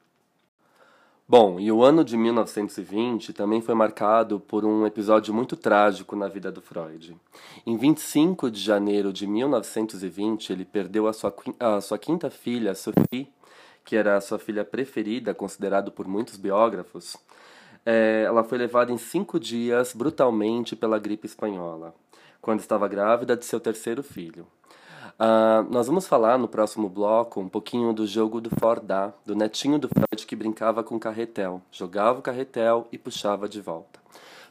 Bom, 1.33 1.59
e 1.59 1.73
o 1.73 1.83
ano 1.83 2.05
de 2.05 2.14
1920 2.14 3.33
também 3.33 3.62
foi 3.62 3.75
marcado 3.75 4.38
por 4.38 4.66
um 4.66 4.87
episódio 4.87 5.33
muito 5.33 5.57
trágico 5.57 6.14
na 6.14 6.29
vida 6.29 6.53
do 6.53 6.61
Freud. 6.61 7.16
Em 7.64 7.75
25 7.75 8.51
de 8.51 8.61
janeiro 8.61 9.11
de 9.14 9.27
1920, 9.27 10.53
ele 10.53 10.66
perdeu 10.66 11.07
a 11.09 11.12
sua, 11.14 11.35
a 11.59 11.81
sua 11.81 11.97
quinta 11.97 12.29
filha, 12.29 12.75
Sophie, 12.75 13.33
que 13.83 13.97
era 13.97 14.18
a 14.18 14.21
sua 14.21 14.38
filha 14.38 14.62
preferida, 14.62 15.33
considerado 15.33 15.90
por 15.90 16.07
muitos 16.07 16.37
biógrafos. 16.37 17.16
É, 17.87 18.25
ela 18.27 18.45
foi 18.45 18.59
levada 18.59 18.92
em 18.92 18.99
cinco 18.99 19.40
dias 19.40 19.95
brutalmente 19.95 20.77
pela 20.77 20.99
gripe 20.99 21.25
espanhola, 21.25 21.95
quando 22.42 22.61
estava 22.61 22.87
grávida 22.87 23.38
de 23.38 23.47
seu 23.47 23.59
terceiro 23.59 24.03
filho. 24.03 24.47
Uh, 25.23 25.63
nós 25.71 25.87
vamos 25.87 26.09
falar 26.09 26.37
no 26.37 26.49
próximo 26.49 26.89
bloco 26.89 27.39
um 27.39 27.49
pouquinho 27.49 27.93
do 27.93 28.09
jogo 28.09 28.41
do 28.41 28.51
Fordá, 28.59 29.13
do 29.25 29.37
netinho 29.37 29.79
do 29.79 29.87
Freud 29.87 30.27
que 30.27 30.35
brincava 30.35 30.83
com 30.83 30.99
carretel, 30.99 31.63
jogava 31.71 32.19
o 32.19 32.23
carretel 32.23 32.89
e 32.91 32.99
puxava 32.99 33.49
de 33.49 33.61
volta. 33.61 34.01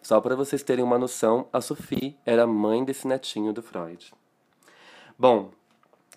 Só 0.02 0.22
para 0.22 0.34
vocês 0.34 0.64
terem 0.64 0.86
uma 0.86 0.98
noção, 0.98 1.46
a 1.52 1.60
Sophie 1.60 2.16
era 2.26 2.48
mãe 2.48 2.86
desse 2.86 3.06
netinho 3.06 3.52
do 3.52 3.62
Freud. 3.62 4.14
Bom, 5.20 5.50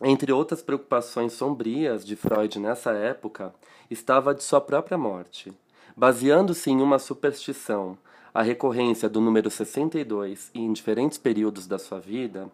entre 0.00 0.32
outras 0.32 0.62
preocupações 0.62 1.32
sombrias 1.32 2.06
de 2.06 2.14
Freud 2.14 2.60
nessa 2.60 2.92
época, 2.92 3.52
estava 3.90 4.30
a 4.30 4.34
de 4.34 4.44
sua 4.44 4.60
própria 4.60 4.96
morte. 4.96 5.52
Baseando-se 5.96 6.70
em 6.70 6.80
uma 6.80 7.00
superstição, 7.00 7.98
a 8.34 8.42
recorrência 8.42 9.08
do 9.08 9.20
número 9.20 9.48
62 9.48 10.50
e 10.52 10.60
em 10.60 10.72
diferentes 10.72 11.18
períodos 11.18 11.68
da 11.68 11.78
sua 11.78 12.00
vida, 12.00 12.48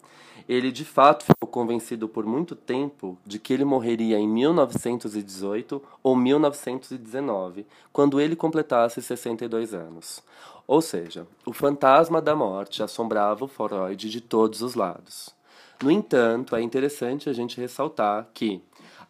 ele 0.51 0.73
de 0.73 0.85
fato 0.85 1.25
ficou 1.25 1.49
convencido 1.49 2.09
por 2.09 2.27
muito 2.27 2.57
tempo 2.57 3.17
de 3.25 3.39
que 3.39 3.53
ele 3.53 3.65
morreria 3.65 4.19
em 4.19 4.29
1918 4.29 5.81
ou 6.03 6.17
1919, 6.17 7.65
quando 7.93 8.21
ele 8.21 8.35
completasse 8.35 9.01
62 9.01 9.73
anos. 9.73 10.25
Ou 10.67 10.83
seja, 10.83 11.25
o 11.47 11.53
fantasma 11.53 12.21
da 12.21 12.35
morte 12.35 12.83
assombrava 12.83 13.45
o 13.45 13.49
Freud 13.49 14.11
de 14.11 14.21
todos 14.21 14.61
os 14.61 14.75
lados. 14.75 15.33
No 15.81 15.89
entanto, 15.89 16.57
é 16.57 16.61
interessante 16.61 17.31
a 17.31 17.33
gente 17.33 17.61
ressaltar 17.61 18.29
que, 18.35 18.61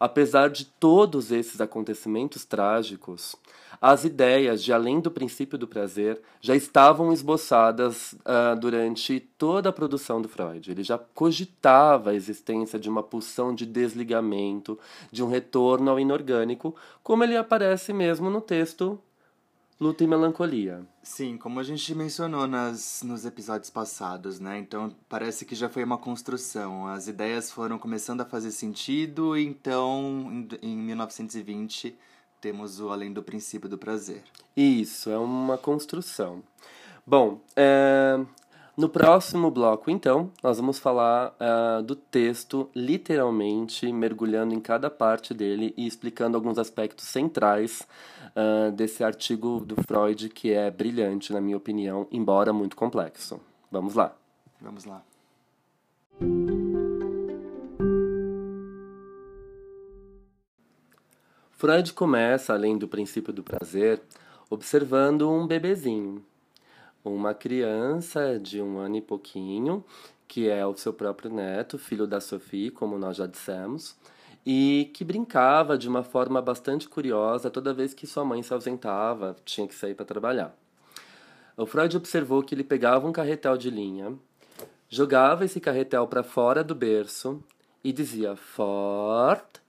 apesar 0.01 0.49
de 0.49 0.65
todos 0.65 1.31
esses 1.31 1.61
acontecimentos 1.61 2.43
trágicos, 2.43 3.35
as 3.79 4.03
ideias 4.03 4.63
de 4.63 4.73
além 4.73 4.99
do 4.99 5.11
princípio 5.11 5.59
do 5.59 5.67
prazer 5.67 6.19
já 6.41 6.55
estavam 6.55 7.13
esboçadas 7.13 8.13
uh, 8.13 8.59
durante 8.59 9.19
toda 9.19 9.69
a 9.69 9.71
produção 9.71 10.19
do 10.19 10.27
Freud. 10.27 10.71
Ele 10.71 10.81
já 10.81 10.97
cogitava 10.97 12.09
a 12.09 12.15
existência 12.15 12.79
de 12.79 12.89
uma 12.89 13.03
pulsão 13.03 13.53
de 13.53 13.63
desligamento, 13.63 14.79
de 15.11 15.23
um 15.23 15.29
retorno 15.29 15.91
ao 15.91 15.99
inorgânico, 15.99 16.75
como 17.03 17.23
ele 17.23 17.37
aparece 17.37 17.93
mesmo 17.93 18.27
no 18.27 18.41
texto 18.41 18.99
Luta 19.81 20.03
e 20.03 20.07
Melancolia. 20.07 20.85
Sim, 21.01 21.39
como 21.39 21.59
a 21.59 21.63
gente 21.63 21.95
mencionou 21.95 22.45
nas, 22.45 23.01
nos 23.03 23.25
episódios 23.25 23.71
passados, 23.71 24.39
né? 24.39 24.59
Então 24.59 24.95
parece 25.09 25.43
que 25.43 25.55
já 25.55 25.67
foi 25.67 25.83
uma 25.83 25.97
construção. 25.97 26.85
As 26.85 27.07
ideias 27.07 27.49
foram 27.49 27.79
começando 27.79 28.21
a 28.21 28.25
fazer 28.25 28.51
sentido, 28.51 29.35
então 29.35 30.47
em, 30.61 30.73
em 30.73 30.77
1920 30.77 31.97
temos 32.39 32.79
o 32.79 32.91
Além 32.91 33.11
do 33.11 33.23
Princípio 33.23 33.67
do 33.67 33.75
Prazer. 33.75 34.21
Isso, 34.55 35.09
é 35.09 35.17
uma 35.17 35.57
construção. 35.57 36.43
Bom, 37.03 37.41
é, 37.55 38.23
no 38.77 38.87
próximo 38.87 39.51
bloco, 39.51 39.91
então, 39.91 40.31
nós 40.41 40.57
vamos 40.57 40.79
falar 40.79 41.35
uh, 41.39 41.83
do 41.83 41.93
texto, 41.95 42.69
literalmente 42.73 43.91
mergulhando 43.91 44.55
em 44.55 44.61
cada 44.61 44.89
parte 44.89 45.33
dele 45.33 45.73
e 45.75 45.85
explicando 45.85 46.37
alguns 46.37 46.57
aspectos 46.57 47.05
centrais 47.05 47.85
uh, 48.27 48.71
desse 48.71 49.03
artigo 49.03 49.59
do 49.65 49.75
Freud, 49.83 50.29
que 50.29 50.53
é 50.53 50.71
brilhante, 50.71 51.33
na 51.33 51.41
minha 51.41 51.57
opinião, 51.57 52.07
embora 52.11 52.53
muito 52.53 52.77
complexo. 52.77 53.41
Vamos 53.69 53.93
lá. 53.93 54.15
Vamos 54.61 54.85
lá. 54.85 55.03
Freud 61.51 61.93
começa, 61.93 62.53
além 62.53 62.77
do 62.77 62.87
princípio 62.87 63.33
do 63.33 63.43
prazer, 63.43 64.01
observando 64.49 65.29
um 65.29 65.45
bebezinho, 65.45 66.25
uma 67.03 67.33
criança 67.33 68.39
de 68.39 68.61
um 68.61 68.77
ano 68.77 68.97
e 68.97 69.01
pouquinho, 69.01 69.83
que 70.27 70.49
é 70.49 70.65
o 70.65 70.75
seu 70.75 70.93
próprio 70.93 71.31
neto, 71.31 71.77
filho 71.77 72.07
da 72.07 72.21
Sophie, 72.21 72.71
como 72.71 72.97
nós 72.97 73.17
já 73.17 73.25
dissemos, 73.25 73.97
e 74.45 74.89
que 74.93 75.03
brincava 75.03 75.77
de 75.77 75.87
uma 75.87 76.03
forma 76.03 76.41
bastante 76.41 76.87
curiosa 76.87 77.49
toda 77.49 77.73
vez 77.73 77.93
que 77.93 78.07
sua 78.07 78.23
mãe 78.23 78.41
se 78.41 78.53
ausentava, 78.53 79.35
tinha 79.45 79.67
que 79.67 79.75
sair 79.75 79.93
para 79.93 80.05
trabalhar. 80.05 80.55
O 81.57 81.65
Freud 81.65 81.95
observou 81.97 82.41
que 82.41 82.55
ele 82.55 82.63
pegava 82.63 83.07
um 83.07 83.11
carretel 83.11 83.57
de 83.57 83.69
linha, 83.69 84.17
jogava 84.89 85.45
esse 85.45 85.59
carretel 85.59 86.07
para 86.07 86.23
fora 86.23 86.63
do 86.63 86.73
berço 86.73 87.43
e 87.83 87.91
dizia 87.91 88.35
forte 88.35 89.61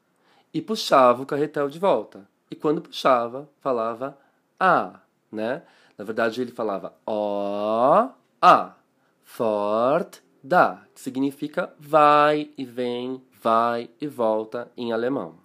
e 0.54 0.62
puxava 0.62 1.22
o 1.22 1.26
carretel 1.26 1.68
de 1.68 1.78
volta. 1.78 2.26
E 2.50 2.54
quando 2.54 2.82
puxava, 2.82 3.48
falava 3.60 4.16
a, 4.58 5.00
né? 5.30 5.62
Na 5.96 6.04
verdade, 6.04 6.40
ele 6.40 6.52
falava 6.52 6.94
ó, 7.06 8.08
a, 8.40 8.74
forte, 9.22 10.22
da, 10.42 10.82
que 10.94 11.00
significa 11.00 11.72
vai 11.78 12.50
e 12.58 12.64
vem, 12.64 13.22
vai 13.40 13.88
e 14.00 14.06
volta 14.06 14.70
em 14.76 14.92
alemão. 14.92 15.36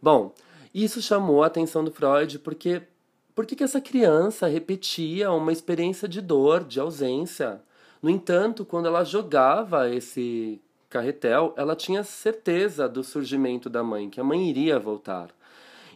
Bom, 0.00 0.34
isso 0.74 1.00
chamou 1.00 1.42
a 1.42 1.46
atenção 1.46 1.84
do 1.84 1.90
Freud 1.90 2.38
porque 2.40 2.82
por 3.34 3.46
que 3.46 3.62
essa 3.64 3.80
criança 3.80 4.46
repetia 4.46 5.32
uma 5.32 5.52
experiência 5.52 6.06
de 6.06 6.20
dor, 6.20 6.64
de 6.64 6.78
ausência? 6.78 7.62
No 8.02 8.10
entanto, 8.10 8.64
quando 8.64 8.86
ela 8.86 9.04
jogava 9.04 9.88
esse 9.88 10.60
carretel, 10.90 11.54
ela 11.56 11.74
tinha 11.74 12.04
certeza 12.04 12.86
do 12.86 13.02
surgimento 13.02 13.70
da 13.70 13.82
mãe, 13.82 14.10
que 14.10 14.20
a 14.20 14.24
mãe 14.24 14.50
iria 14.50 14.78
voltar. 14.78 15.28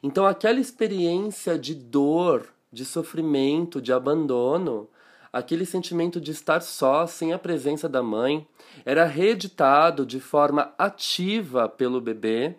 Então, 0.02 0.24
aquela 0.24 0.58
experiência 0.58 1.58
de 1.58 1.74
dor, 1.74 2.48
de 2.76 2.84
sofrimento, 2.84 3.80
de 3.80 3.90
abandono, 3.90 4.86
aquele 5.32 5.64
sentimento 5.64 6.20
de 6.20 6.30
estar 6.30 6.60
só, 6.60 7.06
sem 7.06 7.32
a 7.32 7.38
presença 7.38 7.88
da 7.88 8.02
mãe, 8.02 8.46
era 8.84 9.06
reeditado 9.06 10.04
de 10.04 10.20
forma 10.20 10.74
ativa 10.76 11.70
pelo 11.70 12.02
bebê 12.02 12.54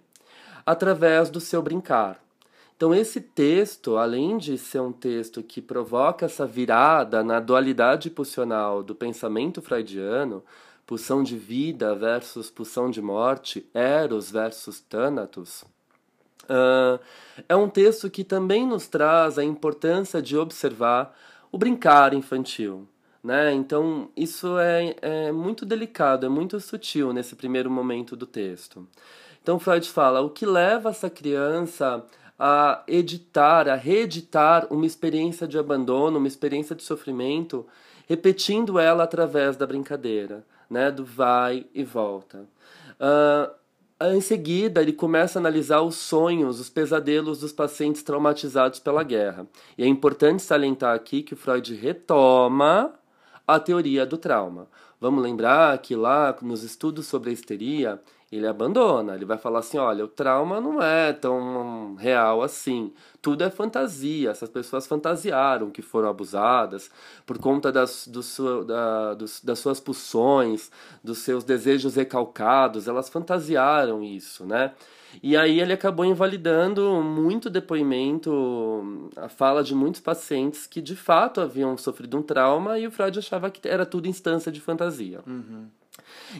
através 0.66 1.30
do 1.30 1.40
seu 1.40 1.62
brincar. 1.62 2.20
Então, 2.76 2.96
esse 2.96 3.22
texto, 3.22 3.96
além 3.96 4.40
de 4.40 4.58
ser 4.58 4.82
um 4.82 4.92
texto 4.92 5.44
que 5.44 5.62
provoca 5.62 6.26
essa 6.26 6.48
virada 6.48 7.24
na 7.24 7.40
dualidade 7.40 8.10
pulsional 8.10 8.82
do 8.82 8.96
pensamento 8.96 9.62
freudiano, 9.62 10.44
pulsão 10.86 11.22
de 11.22 11.38
vida 11.38 11.94
versus 11.94 12.50
pulsão 12.50 12.90
de 12.90 13.02
morte, 13.04 13.70
Eros 13.72 14.32
versus 14.32 14.80
Thanatos, 14.80 15.64
uh, 16.50 17.00
é 17.48 17.56
um 17.56 17.70
texto 17.70 18.10
que 18.10 18.24
também 18.24 18.66
nos 18.66 18.88
traz 18.88 19.38
a 19.38 19.44
importância 19.44 20.22
de 20.22 20.38
observar 20.38 21.16
o 21.52 21.58
brincar 21.58 22.14
infantil. 22.14 22.88
Né? 23.24 23.54
Então, 23.54 24.10
isso 24.16 24.58
é, 24.58 24.96
é 25.02 25.32
muito 25.32 25.66
delicado, 25.66 26.26
é 26.26 26.30
muito 26.30 26.60
sutil 26.60 27.12
nesse 27.12 27.36
primeiro 27.36 27.70
momento 27.70 28.16
do 28.16 28.26
texto. 28.26 28.88
Então, 29.42 29.60
Freud 29.60 29.90
fala: 29.90 30.22
o 30.22 30.30
que 30.30 30.46
leva 30.46 30.90
essa 30.90 31.10
criança 31.10 32.06
a 32.40 32.84
editar, 32.88 33.68
a 33.68 33.76
reeditar 33.76 34.68
uma 34.70 34.86
experiência 34.86 35.48
de 35.48 35.58
abandono, 35.58 36.20
uma 36.20 36.28
experiência 36.28 36.76
de 36.76 36.84
sofrimento, 36.84 37.66
repetindo 38.08 38.80
ela 38.80 39.04
através 39.04 39.58
da 39.58 39.66
brincadeira, 39.66 40.46
né, 40.70 40.92
do 40.92 41.04
vai 41.04 41.66
e 41.74 41.84
volta. 41.84 42.46
Uh, 43.00 43.52
em 44.00 44.22
seguida, 44.22 44.82
ele 44.82 44.94
começa 44.94 45.40
a 45.40 45.42
analisar 45.42 45.82
os 45.82 45.96
sonhos, 45.96 46.60
os 46.60 46.70
pesadelos 46.70 47.40
dos 47.40 47.52
pacientes 47.52 48.04
traumatizados 48.04 48.80
pela 48.80 49.02
guerra. 49.04 49.48
E 49.78 49.84
é 49.84 49.88
importante 49.88 50.44
salientar 50.44 50.96
aqui 50.96 51.24
que 51.24 51.34
o 51.34 51.38
Freud 51.38 51.74
retoma 51.74 52.94
a 53.48 53.60
teoria 53.60 54.06
do 54.06 54.18
trauma. 54.18 54.68
Vamos 55.00 55.24
lembrar 55.24 55.78
que 55.78 55.96
lá 55.96 56.36
nos 56.42 56.64
estudos 56.64 57.06
sobre 57.06 57.30
a 57.30 57.34
histeria, 57.34 58.02
ele 58.32 58.48
abandona. 58.48 59.16
Ele 59.16 59.26
vai 59.26 59.38
falar 59.38 59.60
assim: 59.60 59.78
olha, 59.78 60.04
o 60.04 60.08
trauma 60.08 60.60
não 60.60 60.82
é 60.82 61.14
tão 61.14 61.96
real 61.96 62.42
assim. 62.42 62.92
Tudo 63.22 63.44
é 63.44 63.50
fantasia. 63.50 64.32
Essas 64.32 64.50
pessoas 64.50 64.88
fantasiaram 64.88 65.70
que 65.70 65.82
foram 65.82 66.10
abusadas 66.10 66.90
por 67.26 67.38
conta 67.38 67.72
das, 67.72 68.08
do 68.08 68.66
da, 68.66 69.14
dos, 69.14 69.42
das 69.44 69.60
suas 69.60 69.80
pulsões, 69.80 70.72
dos 71.04 71.20
seus 71.20 71.44
desejos 71.44 71.96
recalcados. 71.96 72.88
Elas 72.88 73.08
fantasiaram 73.08 74.04
isso, 74.04 74.46
né? 74.46 74.74
E 75.22 75.36
aí 75.36 75.60
ele 75.60 75.74
acabou 75.74 76.06
invalidando 76.06 77.02
muito 77.02 77.50
depoimento, 77.50 79.10
a 79.16 79.30
fala 79.30 79.64
de 79.64 79.74
muitos 79.74 80.02
pacientes 80.02 80.68
que 80.68 80.82
de 80.82 80.96
fato 80.96 81.42
haviam 81.42 81.78
sofrido 81.78 82.18
um 82.18 82.22
trauma 82.22 82.80
e 82.80 82.88
o 82.88 82.92
Freud 82.92 83.18
achava 83.20 83.50
que 83.50 83.68
era 83.68 83.86
tudo 83.86 84.08
instância 84.08 84.52
de 84.52 84.62
fantasia. 84.62 85.22
Uhum. 85.26 85.68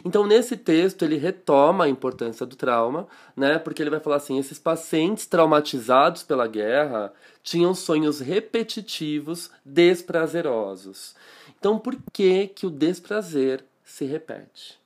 Então, 0.04 0.26
nesse 0.26 0.56
texto, 0.56 1.04
ele 1.04 1.16
retoma 1.16 1.84
a 1.84 1.88
importância 1.88 2.46
do 2.46 2.56
trauma, 2.56 3.06
né? 3.36 3.58
Porque 3.58 3.82
ele 3.82 3.90
vai 3.90 4.00
falar 4.00 4.16
assim: 4.16 4.38
esses 4.38 4.58
pacientes 4.58 5.26
traumatizados 5.26 6.22
pela 6.22 6.46
guerra 6.46 7.12
tinham 7.42 7.74
sonhos 7.74 8.20
repetitivos, 8.20 9.50
desprazerosos. 9.64 11.14
Então, 11.58 11.78
por 11.78 11.96
que 12.12 12.48
que 12.48 12.66
o 12.66 12.70
desprazer 12.70 13.64
se 13.84 14.04
repete? 14.04 14.78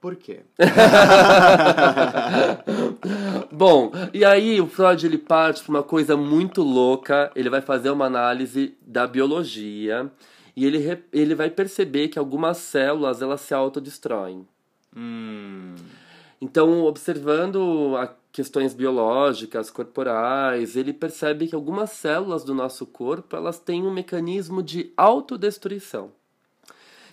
Por 0.00 0.16
quê? 0.16 0.40
Bom, 3.52 3.92
e 4.14 4.24
aí 4.24 4.58
o 4.58 4.66
Freud 4.66 5.04
ele 5.04 5.18
parte 5.18 5.62
para 5.62 5.70
uma 5.70 5.82
coisa 5.82 6.16
muito 6.16 6.62
louca. 6.62 7.30
Ele 7.36 7.50
vai 7.50 7.60
fazer 7.60 7.90
uma 7.90 8.06
análise 8.06 8.74
da 8.80 9.06
biologia 9.06 10.10
e 10.56 10.64
ele, 10.64 11.04
ele 11.12 11.34
vai 11.34 11.50
perceber 11.50 12.08
que 12.08 12.18
algumas 12.18 12.56
células 12.56 13.20
elas 13.20 13.42
se 13.42 13.52
autodestroem. 13.52 14.48
Hum. 14.96 15.74
Então, 16.40 16.82
observando 16.84 17.94
questões 18.32 18.72
biológicas, 18.72 19.70
corporais, 19.70 20.76
ele 20.76 20.94
percebe 20.94 21.46
que 21.46 21.54
algumas 21.54 21.90
células 21.90 22.42
do 22.42 22.54
nosso 22.54 22.86
corpo 22.86 23.36
elas 23.36 23.58
têm 23.58 23.82
um 23.82 23.92
mecanismo 23.92 24.62
de 24.62 24.94
autodestruição. 24.96 26.10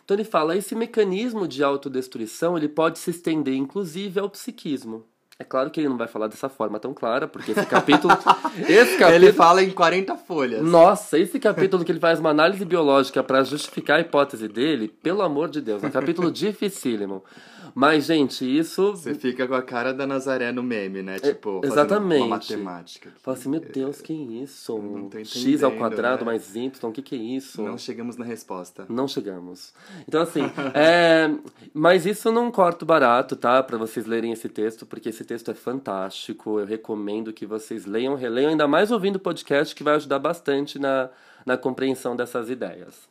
Então 0.07 0.15
ele 0.15 0.23
fala, 0.23 0.55
esse 0.55 0.73
mecanismo 0.73 1.45
de 1.45 1.61
autodestruição 1.61 2.57
ele 2.57 2.69
pode 2.69 2.97
se 2.97 3.09
estender 3.09 3.55
inclusive 3.55 4.17
ao 4.17 4.29
psiquismo. 4.29 5.05
É 5.37 5.43
claro 5.43 5.69
que 5.69 5.81
ele 5.81 5.89
não 5.89 5.97
vai 5.97 6.07
falar 6.07 6.27
dessa 6.27 6.47
forma 6.47 6.79
tão 6.79 6.93
clara, 6.93 7.27
porque 7.27 7.51
esse 7.51 7.65
capítulo. 7.65 8.13
esse 8.69 8.97
capítulo 8.97 9.25
ele 9.25 9.33
fala 9.33 9.61
em 9.61 9.69
40 9.69 10.15
folhas. 10.15 10.63
Nossa, 10.63 11.19
esse 11.19 11.37
capítulo 11.41 11.83
que 11.83 11.91
ele 11.91 11.99
faz 11.99 12.21
uma 12.21 12.29
análise 12.29 12.63
biológica 12.63 13.21
para 13.21 13.43
justificar 13.43 13.97
a 13.97 13.99
hipótese 13.99 14.47
dele, 14.47 14.87
pelo 14.87 15.21
amor 15.21 15.49
de 15.49 15.59
Deus, 15.59 15.83
é 15.83 15.87
um 15.87 15.91
capítulo 15.91 16.31
dificílimo. 16.31 17.21
Mas, 17.79 18.05
gente, 18.05 18.43
isso. 18.43 18.93
Você 18.93 19.13
fica 19.13 19.47
com 19.47 19.53
a 19.53 19.61
cara 19.61 19.93
da 19.93 20.07
Nazaré 20.07 20.51
no 20.51 20.63
meme, 20.63 21.03
né? 21.03 21.17
É, 21.17 21.19
tipo, 21.19 21.61
exatamente. 21.63 22.23
uma 22.23 22.37
matemática. 22.37 23.13
Fala 23.21 23.37
assim, 23.37 23.49
meu 23.49 23.59
Deus, 23.59 24.01
que 24.01 24.11
isso? 24.11 24.75
Não 24.79 25.07
tô 25.07 25.23
X 25.23 25.61
ao 25.61 25.71
quadrado 25.73 26.25
né? 26.25 26.31
mais 26.31 26.55
Y, 26.55 26.89
o 26.89 26.91
que, 26.91 27.03
que 27.03 27.13
é 27.13 27.19
isso? 27.19 27.61
Não 27.61 27.77
chegamos 27.77 28.17
na 28.17 28.25
resposta. 28.25 28.87
Não 28.89 29.07
chegamos. 29.07 29.75
Então, 30.07 30.23
assim, 30.23 30.41
é... 30.73 31.29
mas 31.71 32.07
isso 32.07 32.31
não 32.31 32.49
corta 32.49 32.83
o 32.83 32.87
barato, 32.87 33.35
tá? 33.35 33.61
Para 33.61 33.77
vocês 33.77 34.07
lerem 34.07 34.31
esse 34.31 34.49
texto, 34.49 34.83
porque 34.83 35.09
esse 35.09 35.23
texto 35.23 35.51
é 35.51 35.53
fantástico. 35.53 36.59
Eu 36.59 36.65
recomendo 36.65 37.31
que 37.31 37.45
vocês 37.45 37.85
leiam, 37.85 38.15
releiam, 38.15 38.49
ainda 38.49 38.67
mais 38.67 38.89
ouvindo 38.89 39.17
o 39.17 39.19
podcast, 39.19 39.75
que 39.75 39.83
vai 39.83 39.93
ajudar 39.97 40.17
bastante 40.17 40.79
na, 40.79 41.11
na 41.45 41.55
compreensão 41.55 42.15
dessas 42.15 42.49
ideias. 42.49 43.07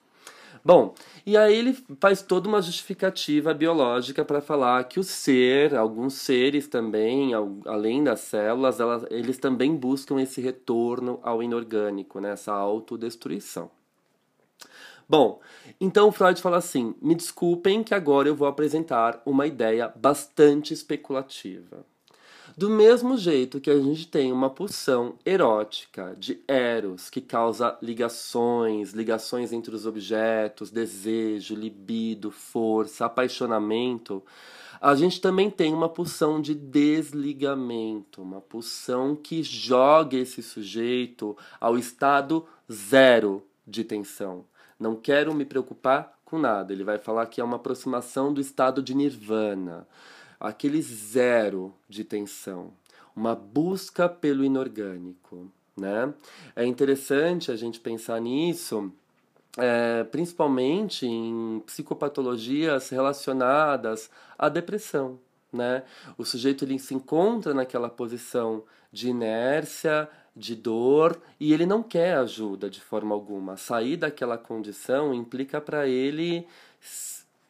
Bom, 0.66 0.96
e 1.24 1.37
aí 1.37 1.55
ele 1.55 1.79
faz 2.00 2.22
toda 2.22 2.48
uma 2.48 2.61
justificativa 2.61 3.55
biológica 3.55 4.24
para 4.24 4.40
falar 4.40 4.83
que 4.83 4.98
o 4.98 5.05
ser, 5.05 5.76
alguns 5.76 6.14
seres 6.14 6.66
também, 6.66 7.31
além 7.64 8.02
das 8.02 8.18
células, 8.18 8.81
elas, 8.81 9.07
eles 9.09 9.38
também 9.38 9.76
buscam 9.76 10.20
esse 10.20 10.40
retorno 10.40 11.20
ao 11.22 11.40
inorgânico, 11.40 12.18
né? 12.18 12.33
essa 12.33 12.52
autodestruição. 12.52 13.70
Bom, 15.09 15.40
então 15.81 16.11
Freud 16.11 16.42
fala 16.42 16.57
assim: 16.57 16.96
me 17.00 17.14
desculpem 17.14 17.85
que 17.85 17.94
agora 17.94 18.26
eu 18.26 18.35
vou 18.35 18.48
apresentar 18.48 19.22
uma 19.24 19.46
ideia 19.46 19.92
bastante 19.94 20.74
especulativa. 20.74 21.87
Do 22.56 22.70
mesmo 22.70 23.18
jeito 23.18 23.60
que 23.60 23.68
a 23.68 23.78
gente 23.78 24.08
tem 24.08 24.32
uma 24.32 24.48
pulsão 24.48 25.18
erótica 25.26 26.16
de 26.18 26.40
Eros, 26.48 27.10
que 27.10 27.20
causa 27.20 27.76
ligações, 27.82 28.92
ligações 28.92 29.52
entre 29.52 29.74
os 29.74 29.84
objetos, 29.84 30.70
desejo, 30.70 31.54
libido, 31.54 32.30
força, 32.30 33.04
apaixonamento, 33.04 34.22
a 34.80 34.94
gente 34.94 35.20
também 35.20 35.50
tem 35.50 35.74
uma 35.74 35.86
pulsão 35.86 36.40
de 36.40 36.54
desligamento, 36.54 38.22
uma 38.22 38.40
pulsão 38.40 39.14
que 39.14 39.42
joga 39.42 40.16
esse 40.16 40.42
sujeito 40.42 41.36
ao 41.60 41.76
estado 41.76 42.46
zero 42.72 43.46
de 43.66 43.84
tensão. 43.84 44.46
Não 44.80 44.96
quero 44.96 45.34
me 45.34 45.44
preocupar 45.44 46.18
com 46.24 46.38
nada. 46.38 46.72
Ele 46.72 46.84
vai 46.84 46.96
falar 46.96 47.26
que 47.26 47.38
é 47.38 47.44
uma 47.44 47.56
aproximação 47.56 48.32
do 48.32 48.40
estado 48.40 48.82
de 48.82 48.94
nirvana 48.94 49.86
aquele 50.38 50.81
zero 50.83 51.75
de 51.88 52.05
tensão, 52.05 52.72
uma 53.14 53.35
busca 53.35 54.09
pelo 54.09 54.44
inorgânico. 54.44 55.51
Né? 55.77 56.12
É 56.55 56.64
interessante 56.64 57.51
a 57.51 57.57
gente 57.57 57.81
pensar 57.81 58.20
nisso, 58.20 58.92
é, 59.59 60.05
principalmente 60.05 61.07
em 61.07 61.62
psicopatologias 61.66 62.88
relacionadas 62.90 64.11
à 64.38 64.49
depressão. 64.49 65.18
né? 65.53 65.83
O 66.18 66.25
sujeito 66.25 66.64
ele 66.64 66.79
se 66.79 66.94
encontra 66.94 67.55
naquela 67.55 67.88
posição 67.88 68.64
de 68.92 69.09
inércia, 69.09 70.09
de 70.35 70.55
dor 70.55 71.18
e 71.40 71.53
ele 71.53 71.64
não 71.64 71.83
quer 71.83 72.16
ajuda 72.18 72.68
de 72.68 72.81
forma 72.81 73.14
alguma. 73.14 73.57
Sair 73.57 73.96
daquela 73.96 74.37
condição 74.37 75.14
implica 75.14 75.61
para 75.61 75.88
ele 75.88 76.46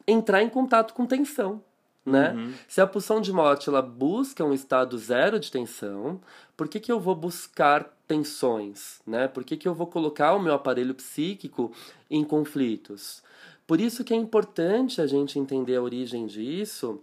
entrar 0.07 0.43
em 0.43 0.49
contato 0.49 0.95
com 0.95 1.05
tensão, 1.05 1.61
né? 2.07 2.33
Uhum. 2.33 2.55
Se 2.69 2.81
a 2.81 2.87
pulsão 2.87 3.21
de 3.21 3.33
morte 3.33 3.69
ela 3.69 3.83
busca 3.83 4.45
um 4.45 4.55
estado 4.55 4.97
zero 4.97 5.41
de 5.41 5.51
tensão, 5.51 6.21
por 6.57 6.69
que, 6.69 6.79
que 6.79 6.93
eu 6.93 7.01
vou 7.01 7.17
buscar 7.17 7.93
tensões, 8.07 9.01
né? 9.05 9.27
Por 9.27 9.43
que, 9.43 9.57
que 9.57 9.67
eu 9.67 9.75
vou 9.75 9.89
colocar 9.89 10.33
o 10.35 10.41
meu 10.41 10.55
aparelho 10.55 10.95
psíquico 10.95 11.73
em 12.09 12.23
conflitos? 12.23 13.23
Por 13.67 13.81
isso 13.81 14.05
que 14.05 14.15
é 14.15 14.17
importante 14.17 15.01
a 15.01 15.07
gente 15.07 15.39
entender 15.39 15.75
a 15.75 15.83
origem 15.83 16.27
disso 16.27 17.03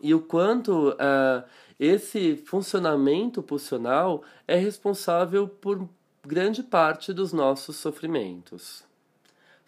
e 0.00 0.14
o 0.14 0.20
quanto 0.20 0.90
uh, 0.90 1.42
esse 1.78 2.36
funcionamento 2.36 3.42
pulsional 3.42 4.22
é 4.46 4.54
responsável 4.54 5.48
por 5.48 5.88
grande 6.24 6.62
parte 6.62 7.12
dos 7.12 7.32
nossos 7.32 7.76
sofrimentos. 7.76 8.87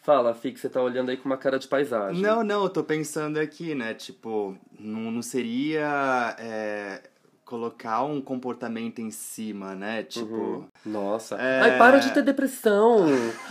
Fala, 0.03 0.35
Fih, 0.35 0.53
que 0.53 0.61
você 0.61 0.69
tá 0.69 0.81
olhando 0.81 1.11
aí 1.11 1.17
com 1.17 1.29
uma 1.29 1.37
cara 1.37 1.59
de 1.59 1.69
paisagem. 1.69 2.23
Não, 2.23 2.43
não, 2.43 2.65
eu 2.65 2.71
tô 2.71 2.83
pensando 2.83 3.39
aqui, 3.39 3.75
né? 3.75 3.93
Tipo, 3.93 4.57
não, 4.79 5.11
não 5.11 5.21
seria 5.23 6.35
é, 6.39 7.03
colocar 7.45 8.03
um 8.05 8.21
comportamento 8.21 9.01
em 9.01 9.11
cima, 9.11 9.75
né? 9.75 10.03
Tipo. 10.03 10.35
Uhum. 10.35 10.69
Nossa. 10.87 11.35
É... 11.35 11.61
Ai, 11.61 11.79
para 11.79 11.99
de 11.99 12.13
ter 12.13 12.23
depressão. 12.23 13.09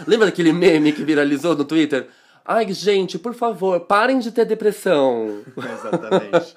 Lembra 0.07 0.25
daquele 0.25 0.51
meme 0.51 0.91
que 0.91 1.03
viralizou 1.03 1.55
no 1.55 1.65
Twitter? 1.65 2.07
Ai, 2.43 2.73
gente, 2.73 3.19
por 3.19 3.35
favor, 3.35 3.81
parem 3.81 4.17
de 4.17 4.31
ter 4.31 4.45
depressão. 4.45 5.43
Exatamente. 5.55 6.55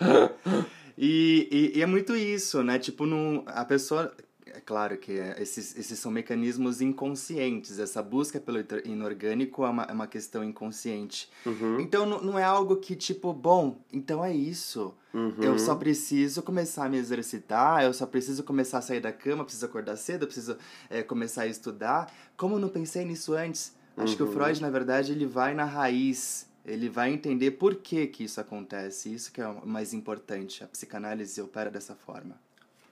e, 0.97 1.49
e, 1.75 1.79
e, 1.79 1.83
é 1.83 1.87
muito 1.87 2.17
isso, 2.17 2.63
né? 2.63 2.79
Tipo, 2.79 3.05
não, 3.05 3.43
a 3.47 3.63
pessoa 3.63 4.11
é 4.55 4.61
claro 4.61 4.97
que 4.97 5.19
é, 5.19 5.41
esses, 5.41 5.77
esses 5.77 5.99
são 5.99 6.11
mecanismos 6.11 6.81
inconscientes. 6.81 7.79
Essa 7.79 8.03
busca 8.03 8.39
pelo 8.41 8.59
inorgânico 8.85 9.65
é 9.65 9.69
uma, 9.69 9.83
é 9.85 9.93
uma 9.93 10.07
questão 10.07 10.45
inconsciente. 10.45 11.31
Uhum. 11.45 11.81
Então 11.81 12.07
não, 12.07 12.21
não 12.21 12.39
é 12.39 12.45
algo 12.45 12.77
que, 12.77 12.95
tipo, 12.95 13.33
bom, 13.33 13.79
então 13.93 14.25
é 14.25 14.33
isso. 14.35 14.95
Uhum. 15.13 15.35
Eu 15.41 15.59
só 15.59 15.75
preciso 15.75 16.43
começar 16.43 16.87
a 16.87 16.89
me 16.89 16.97
exercitar, 16.97 17.83
eu 17.83 17.93
só 17.93 18.07
preciso 18.07 18.43
começar 18.43 18.79
a 18.79 18.83
sair 18.83 19.01
da 19.01 19.13
cama, 19.13 19.45
preciso 19.45 19.67
acordar 19.67 19.97
cedo, 19.97 20.27
preciso 20.27 20.57
é, 20.89 21.03
começar 21.03 21.43
a 21.43 21.47
estudar. 21.47 22.13
Como 22.37 22.57
eu 22.57 22.59
não 22.59 22.69
pensei 22.69 23.05
nisso 23.05 23.35
antes? 23.35 23.75
Acho 23.97 24.13
uhum. 24.13 24.17
que 24.17 24.23
o 24.23 24.27
uhum. 24.27 24.33
Freud, 24.33 24.63
na 24.63 24.71
verdade, 24.71 25.13
ele 25.13 25.27
vai 25.27 25.55
na 25.55 25.65
raiz 25.65 26.51
ele 26.65 26.89
vai 26.89 27.13
entender 27.13 27.53
por 27.53 27.75
que, 27.77 28.07
que 28.07 28.25
isso 28.25 28.41
acontece. 28.41 29.13
Isso 29.13 29.33
que 29.33 29.41
é 29.41 29.49
o 29.49 29.67
mais 29.67 29.93
importante. 29.93 30.63
A 30.63 30.69
psicanálise 30.69 31.41
opera 31.41 31.71
dessa 31.71 31.95
forma. 31.95 32.37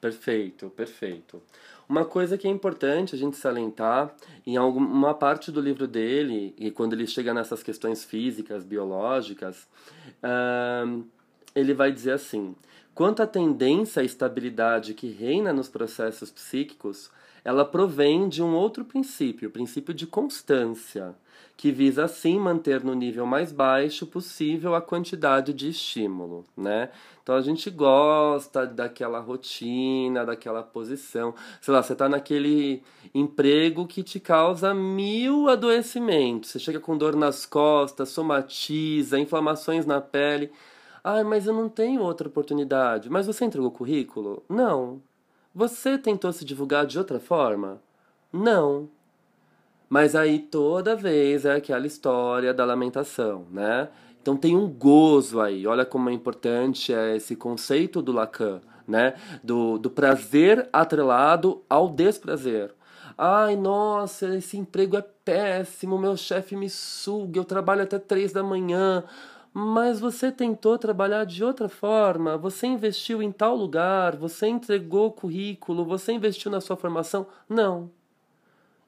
Perfeito, 0.00 0.70
perfeito. 0.70 1.42
Uma 1.86 2.04
coisa 2.04 2.38
que 2.38 2.46
é 2.46 2.50
importante 2.50 3.14
a 3.14 3.18
gente 3.18 3.36
salientar, 3.36 4.14
em 4.46 4.56
alguma 4.56 5.12
parte 5.12 5.52
do 5.52 5.60
livro 5.60 5.86
dele, 5.86 6.54
e 6.56 6.70
quando 6.70 6.94
ele 6.94 7.06
chega 7.06 7.34
nessas 7.34 7.62
questões 7.62 8.04
físicas, 8.04 8.64
biológicas, 8.64 9.68
uh, 10.22 11.04
ele 11.54 11.74
vai 11.74 11.92
dizer 11.92 12.12
assim: 12.12 12.54
quanto 12.94 13.22
à 13.22 13.26
tendência 13.26 14.00
à 14.00 14.04
estabilidade 14.04 14.94
que 14.94 15.10
reina 15.10 15.52
nos 15.52 15.68
processos 15.68 16.30
psíquicos, 16.30 17.10
ela 17.44 17.64
provém 17.64 18.28
de 18.28 18.42
um 18.42 18.54
outro 18.54 18.84
princípio, 18.84 19.48
o 19.48 19.52
princípio 19.52 19.94
de 19.94 20.06
constância, 20.06 21.14
que 21.56 21.70
visa 21.70 22.04
assim 22.04 22.38
manter 22.38 22.82
no 22.82 22.94
nível 22.94 23.26
mais 23.26 23.52
baixo 23.52 24.06
possível 24.06 24.74
a 24.74 24.80
quantidade 24.80 25.52
de 25.52 25.68
estímulo, 25.68 26.44
né? 26.56 26.88
Então 27.22 27.34
a 27.34 27.42
gente 27.42 27.70
gosta 27.70 28.66
daquela 28.66 29.20
rotina, 29.20 30.24
daquela 30.24 30.62
posição. 30.62 31.34
Sei 31.60 31.72
lá, 31.72 31.82
você 31.82 31.92
está 31.92 32.08
naquele 32.08 32.82
emprego 33.14 33.86
que 33.86 34.02
te 34.02 34.18
causa 34.18 34.72
mil 34.72 35.48
adoecimentos. 35.48 36.50
Você 36.50 36.58
chega 36.58 36.80
com 36.80 36.96
dor 36.96 37.14
nas 37.14 37.44
costas, 37.44 38.08
somatiza, 38.08 39.18
inflamações 39.18 39.84
na 39.84 40.00
pele. 40.00 40.50
Ah, 41.04 41.22
mas 41.24 41.46
eu 41.46 41.54
não 41.54 41.68
tenho 41.68 42.02
outra 42.02 42.26
oportunidade. 42.28 43.10
Mas 43.10 43.26
você 43.26 43.44
entregou 43.44 43.68
o 43.68 43.72
currículo? 43.72 44.42
Não. 44.48 45.02
Você 45.54 45.98
tentou 45.98 46.32
se 46.32 46.44
divulgar 46.44 46.86
de 46.86 46.96
outra 46.96 47.18
forma? 47.18 47.82
Não. 48.32 48.88
Mas 49.88 50.14
aí 50.14 50.38
toda 50.38 50.94
vez 50.94 51.44
é 51.44 51.56
aquela 51.56 51.86
história 51.86 52.54
da 52.54 52.64
lamentação, 52.64 53.44
né? 53.50 53.88
Então 54.22 54.36
tem 54.36 54.56
um 54.56 54.68
gozo 54.68 55.40
aí. 55.40 55.66
Olha 55.66 55.84
como 55.84 56.08
é 56.08 56.12
importante 56.12 56.94
é 56.94 57.16
esse 57.16 57.34
conceito 57.34 58.00
do 58.00 58.12
Lacan, 58.12 58.60
né? 58.86 59.14
Do, 59.42 59.76
do 59.76 59.90
prazer 59.90 60.68
atrelado 60.72 61.62
ao 61.68 61.88
desprazer. 61.88 62.72
Ai, 63.18 63.56
nossa, 63.56 64.36
esse 64.36 64.56
emprego 64.56 64.96
é 64.96 65.02
péssimo, 65.02 65.98
meu 65.98 66.16
chefe 66.16 66.56
me 66.56 66.70
suga, 66.70 67.38
eu 67.38 67.44
trabalho 67.44 67.82
até 67.82 67.98
três 67.98 68.32
da 68.32 68.42
manhã. 68.42 69.04
Mas 69.52 69.98
você 69.98 70.30
tentou 70.30 70.78
trabalhar 70.78 71.24
de 71.24 71.42
outra 71.42 71.68
forma, 71.68 72.38
você 72.38 72.68
investiu 72.68 73.20
em 73.20 73.32
tal 73.32 73.56
lugar, 73.56 74.16
você 74.16 74.46
entregou 74.46 75.08
o 75.08 75.12
currículo, 75.12 75.84
você 75.84 76.12
investiu 76.12 76.50
na 76.50 76.60
sua 76.60 76.76
formação? 76.76 77.26
Não. 77.48 77.90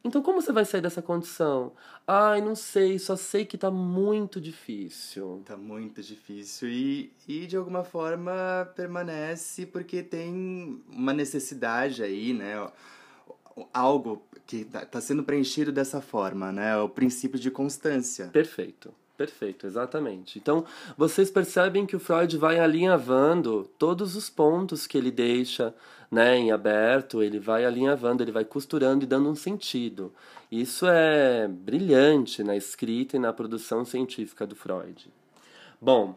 Então, 0.04 0.20
como 0.20 0.40
você 0.40 0.52
vai 0.52 0.64
sair 0.64 0.80
dessa 0.80 1.00
condição? 1.00 1.72
Ai, 2.06 2.40
não 2.40 2.56
sei, 2.56 2.98
só 2.98 3.14
sei 3.14 3.44
que 3.44 3.56
tá 3.56 3.70
muito 3.70 4.40
difícil. 4.40 5.42
Tá 5.44 5.56
muito 5.56 6.02
difícil. 6.02 6.68
E, 6.68 7.12
e 7.28 7.46
de 7.46 7.56
alguma 7.56 7.84
forma 7.84 8.68
permanece 8.74 9.64
porque 9.64 10.02
tem 10.02 10.82
uma 10.88 11.12
necessidade 11.12 12.02
aí, 12.02 12.32
né? 12.32 12.68
Algo 13.72 14.24
que 14.44 14.64
tá, 14.64 14.84
tá 14.84 15.00
sendo 15.00 15.22
preenchido 15.22 15.70
dessa 15.70 16.00
forma, 16.00 16.50
né? 16.50 16.76
O 16.78 16.88
princípio 16.88 17.38
de 17.38 17.50
constância. 17.50 18.26
Perfeito. 18.28 18.92
Perfeito, 19.22 19.68
exatamente. 19.68 20.36
Então, 20.36 20.64
vocês 20.98 21.30
percebem 21.30 21.86
que 21.86 21.94
o 21.94 22.00
Freud 22.00 22.36
vai 22.36 22.58
alinhavando 22.58 23.70
todos 23.78 24.16
os 24.16 24.28
pontos 24.28 24.84
que 24.84 24.98
ele 24.98 25.12
deixa 25.12 25.72
né, 26.10 26.36
em 26.36 26.50
aberto, 26.50 27.22
ele 27.22 27.38
vai 27.38 27.64
alinhavando, 27.64 28.20
ele 28.20 28.32
vai 28.32 28.44
costurando 28.44 29.04
e 29.04 29.06
dando 29.06 29.30
um 29.30 29.36
sentido. 29.36 30.12
Isso 30.50 30.88
é 30.88 31.46
brilhante 31.46 32.42
na 32.42 32.56
escrita 32.56 33.14
e 33.14 33.20
na 33.20 33.32
produção 33.32 33.84
científica 33.84 34.44
do 34.44 34.56
Freud. 34.56 35.08
Bom, 35.80 36.16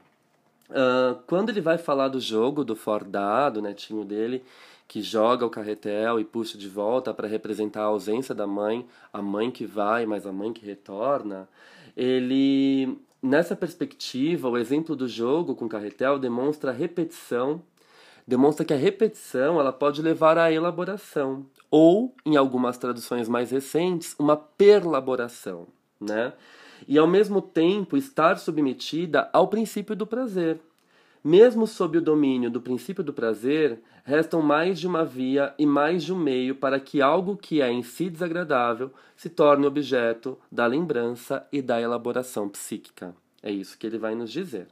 uh, 0.71 1.19
quando 1.27 1.49
ele 1.49 1.61
vai 1.61 1.77
falar 1.77 2.07
do 2.07 2.19
jogo 2.19 2.65
do 2.65 2.75
Fordado, 2.75 3.61
netinho 3.61 4.03
dele, 4.03 4.43
que 4.87 4.99
joga 4.99 5.45
o 5.45 5.49
carretel 5.51 6.19
e 6.19 6.25
puxa 6.25 6.57
de 6.57 6.67
volta 6.67 7.13
para 7.13 7.27
representar 7.27 7.81
a 7.81 7.85
ausência 7.85 8.33
da 8.33 8.47
mãe, 8.47 8.83
a 9.13 9.21
mãe 9.21 9.51
que 9.51 9.63
vai, 9.63 10.07
mas 10.07 10.25
a 10.25 10.31
mãe 10.31 10.51
que 10.51 10.65
retorna, 10.65 11.47
ele 11.95 12.97
nessa 13.21 13.55
perspectiva, 13.55 14.49
o 14.49 14.57
exemplo 14.57 14.95
do 14.95 15.07
jogo 15.07 15.55
com 15.55 15.67
carretel 15.67 16.19
demonstra 16.19 16.71
a 16.71 16.73
repetição 16.73 17.61
demonstra 18.27 18.65
que 18.65 18.73
a 18.73 18.77
repetição 18.77 19.59
ela 19.59 19.71
pode 19.71 20.01
levar 20.01 20.37
à 20.37 20.51
elaboração 20.51 21.45
ou, 21.69 22.15
em 22.25 22.35
algumas 22.35 22.77
traduções 22.77 23.27
mais 23.27 23.51
recentes, 23.51 24.15
uma 24.17 24.35
perlaboração, 24.35 25.67
né? 25.99 26.33
E 26.87 26.97
ao 26.97 27.07
mesmo 27.07 27.41
tempo 27.41 27.97
estar 27.97 28.37
submetida 28.37 29.29
ao 29.31 29.47
princípio 29.47 29.95
do 29.95 30.05
prazer. 30.05 30.59
Mesmo 31.27 31.65
sob 31.65 31.97
o 31.97 32.01
domínio 32.01 32.51
do 32.51 32.61
princípio 32.61 33.03
do 33.03 33.11
prazer, 33.11 33.81
restam 34.03 34.43
mais 34.43 34.79
de 34.79 34.85
uma 34.85 35.03
via 35.03 35.55
e 35.57 35.65
mais 35.65 36.03
de 36.03 36.13
um 36.13 36.19
meio 36.19 36.53
para 36.53 36.79
que 36.79 37.01
algo 37.01 37.35
que 37.35 37.63
é 37.63 37.71
em 37.71 37.81
si 37.81 38.11
desagradável 38.11 38.93
se 39.17 39.27
torne 39.27 39.65
objeto 39.65 40.37
da 40.51 40.67
lembrança 40.67 41.43
e 41.51 41.63
da 41.63 41.81
elaboração 41.81 42.47
psíquica. 42.47 43.15
É 43.41 43.49
isso 43.49 43.75
que 43.75 43.87
ele 43.87 43.97
vai 43.97 44.13
nos 44.13 44.31
dizer 44.31 44.67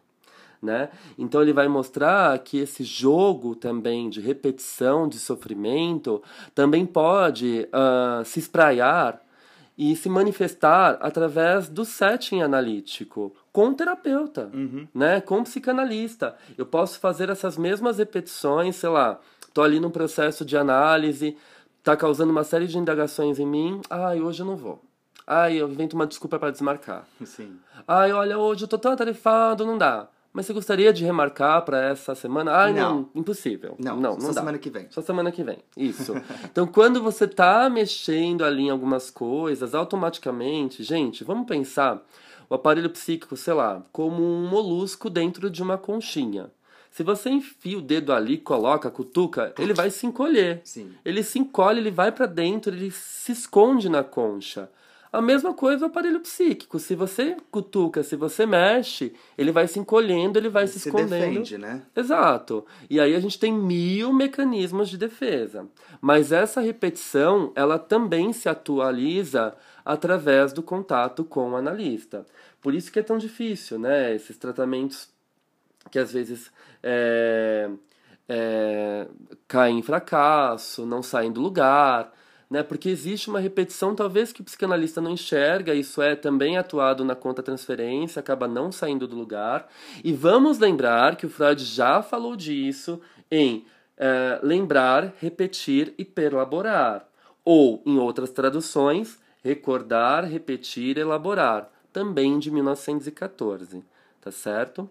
né? 0.61 0.89
Então 1.17 1.41
ele 1.41 1.51
vai 1.51 1.67
mostrar 1.67 2.39
que 2.39 2.59
esse 2.59 2.85
jogo 2.85 3.53
também 3.53 4.09
de 4.09 4.21
repetição, 4.21 5.09
de 5.09 5.19
sofrimento, 5.19 6.23
também 6.55 6.85
pode 6.85 7.67
uh, 7.67 8.23
se 8.23 8.39
espraiar 8.39 9.21
e 9.77 9.93
se 9.95 10.07
manifestar 10.07 10.97
através 11.01 11.67
do 11.67 11.83
setting 11.83 12.41
analítico, 12.41 13.35
com 13.53 13.71
terapeuta, 13.71 14.49
uhum. 14.51 14.87
né? 14.93 15.21
com 15.21 15.43
psicanalista. 15.43 16.35
Eu 16.57 16.65
posso 16.65 16.99
fazer 16.99 17.29
essas 17.29 17.55
mesmas 17.55 17.99
repetições, 17.99 18.75
sei 18.75 18.89
lá, 18.89 19.19
tô 19.53 19.61
ali 19.61 19.79
num 19.79 19.91
processo 19.91 20.43
de 20.43 20.57
análise, 20.57 21.37
tá 21.83 21.95
causando 21.95 22.31
uma 22.31 22.43
série 22.43 22.65
de 22.65 22.77
indagações 22.79 23.37
em 23.37 23.45
mim, 23.45 23.79
ai, 23.89 24.19
hoje 24.19 24.41
eu 24.41 24.45
não 24.47 24.55
vou. 24.55 24.81
Ai, 25.25 25.55
eu 25.55 25.69
invento 25.69 25.95
uma 25.95 26.07
desculpa 26.07 26.39
para 26.39 26.51
desmarcar. 26.51 27.05
Sim. 27.23 27.55
Ai, 27.87 28.11
olha, 28.11 28.37
hoje 28.37 28.63
eu 28.63 28.67
tô 28.67 28.77
tão 28.77 28.91
atarefado, 28.91 29.65
não 29.65 29.77
dá. 29.77 30.09
Mas 30.33 30.47
você 30.47 30.53
gostaria 30.53 30.91
de 30.91 31.05
remarcar 31.05 31.63
para 31.63 31.79
essa 31.89 32.15
semana? 32.15 32.51
Ah, 32.51 32.71
não. 32.71 32.95
não. 32.95 33.09
impossível. 33.13 33.75
Não, 33.77 33.95
não, 33.97 34.19
só 34.19 34.33
semana 34.33 34.57
que 34.57 34.69
vem. 34.71 34.87
Só 34.89 34.99
semana 35.03 35.31
que 35.31 35.43
vem. 35.43 35.59
Isso. 35.77 36.15
então, 36.43 36.65
quando 36.65 37.03
você 37.03 37.27
tá 37.27 37.69
mexendo 37.69 38.43
ali 38.43 38.63
em 38.63 38.69
algumas 38.71 39.11
coisas, 39.11 39.75
automaticamente, 39.75 40.81
gente, 40.81 41.23
vamos 41.23 41.45
pensar 41.45 42.03
o 42.49 42.55
aparelho 42.55 42.89
psíquico, 42.89 43.35
sei 43.35 43.53
lá, 43.53 43.85
como 43.91 44.23
um 44.23 44.47
molusco 44.47 45.09
dentro 45.09 45.49
de 45.49 45.61
uma 45.61 45.77
conchinha. 45.77 46.51
Se 46.91 47.01
você 47.01 47.29
enfia 47.29 47.77
o 47.77 47.81
dedo 47.81 48.13
ali, 48.13 48.37
coloca, 48.37 48.91
cutuca, 48.91 49.51
ele 49.57 49.73
vai 49.73 49.89
se 49.89 50.05
encolher. 50.05 50.61
Sim. 50.63 50.93
Ele 51.03 51.23
se 51.23 51.39
encolhe, 51.39 51.79
ele 51.79 51.89
vai 51.89 52.11
para 52.11 52.27
dentro, 52.27 52.71
ele 52.71 52.91
se 52.91 53.31
esconde 53.31 53.89
na 53.89 54.03
concha. 54.03 54.69
A 55.13 55.21
mesma 55.21 55.53
coisa 55.53 55.85
o 55.85 55.87
aparelho 55.87 56.19
psíquico. 56.21 56.79
Se 56.79 56.95
você 56.95 57.37
cutuca, 57.51 58.01
se 58.01 58.15
você 58.15 58.47
mexe, 58.47 59.13
ele 59.37 59.51
vai 59.51 59.67
se 59.67 59.77
encolhendo, 59.77 60.39
ele 60.39 60.49
vai 60.49 60.65
se, 60.65 60.79
Se 60.79 60.87
escondendo. 60.89 61.09
defende, 61.11 61.55
né? 61.55 61.83
Exato. 61.95 62.65
E 62.89 62.99
aí 62.99 63.13
a 63.13 63.19
gente 63.19 63.37
tem 63.37 63.53
mil 63.53 64.11
mecanismos 64.11 64.89
de 64.89 64.97
defesa. 64.97 65.67
Mas 66.01 66.31
essa 66.31 66.61
repetição, 66.61 67.51
ela 67.53 67.77
também 67.77 68.33
se 68.33 68.49
atualiza 68.49 69.55
através 69.85 70.51
do 70.51 70.63
contato 70.63 71.23
com 71.23 71.51
o 71.51 71.55
analista. 71.55 72.25
Por 72.59 72.73
isso 72.73 72.91
que 72.91 72.97
é 72.97 73.03
tão 73.03 73.19
difícil, 73.19 73.77
né? 73.77 74.15
Esses 74.15 74.35
tratamentos 74.35 75.09
que 75.91 75.99
às 75.99 76.11
vezes 76.11 76.51
é, 76.81 77.69
é, 78.27 79.07
caem 79.47 79.77
em 79.77 79.83
fracasso, 79.83 80.87
não 80.87 81.03
saem 81.03 81.31
do 81.31 81.39
lugar, 81.39 82.11
né? 82.53 82.61
Porque 82.61 82.87
existe 82.87 83.31
uma 83.31 83.39
repetição, 83.39 83.95
talvez 83.95 84.31
que 84.31 84.41
o 84.41 84.43
psicanalista 84.43 85.01
não 85.01 85.09
enxerga, 85.09 85.73
isso 85.73 86.03
é 86.03 86.15
também 86.15 86.55
atuado 86.55 87.03
na 87.03 87.15
conta 87.15 87.41
transferência, 87.41 88.19
acaba 88.19 88.47
não 88.47 88.71
saindo 88.71 89.07
do 89.07 89.15
lugar. 89.15 89.67
E 90.03 90.13
vamos 90.13 90.59
lembrar 90.59 91.15
que 91.15 91.25
o 91.25 91.29
Freud 91.31 91.65
já 91.65 92.03
falou 92.03 92.35
disso 92.35 93.01
em 93.31 93.65
é, 93.97 94.39
lembrar, 94.43 95.15
repetir 95.19 95.95
e 95.97 96.05
perlaborar. 96.05 97.07
Ou, 97.43 97.81
em 97.87 97.97
outras 97.97 98.29
traduções, 98.29 99.19
recordar, 99.43 100.23
repetir, 100.23 100.99
elaborar. 100.99 101.71
Também 101.91 102.37
de 102.37 102.51
1914, 102.51 103.83
tá 104.21 104.29
certo? 104.29 104.87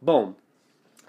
Bom, 0.00 0.34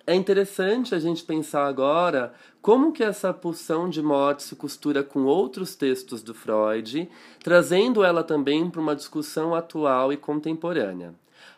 é 0.07 0.13
interessante 0.13 0.93
a 0.93 0.99
gente 0.99 1.23
pensar 1.23 1.65
agora 1.65 2.33
como 2.61 2.91
que 2.91 3.03
essa 3.03 3.33
pulsão 3.33 3.89
de 3.89 4.01
morte 4.01 4.43
se 4.43 4.55
costura 4.55 5.03
com 5.03 5.23
outros 5.23 5.75
textos 5.75 6.21
do 6.21 6.33
Freud, 6.33 7.09
trazendo 7.43 8.03
ela 8.03 8.23
também 8.23 8.69
para 8.69 8.81
uma 8.81 8.95
discussão 8.95 9.55
atual 9.55 10.13
e 10.13 10.17
contemporânea. 10.17 11.13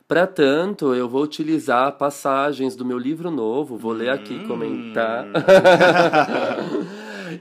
Para 0.07 0.25
tanto, 0.25 0.95
eu 0.95 1.09
vou 1.09 1.23
utilizar 1.23 1.97
passagens 1.97 2.75
do 2.75 2.85
meu 2.85 2.97
livro 2.97 3.29
novo, 3.29 3.77
vou 3.77 3.91
ler 3.91 4.09
aqui 4.09 4.35
e 4.35 4.47
comentar. 4.47 5.27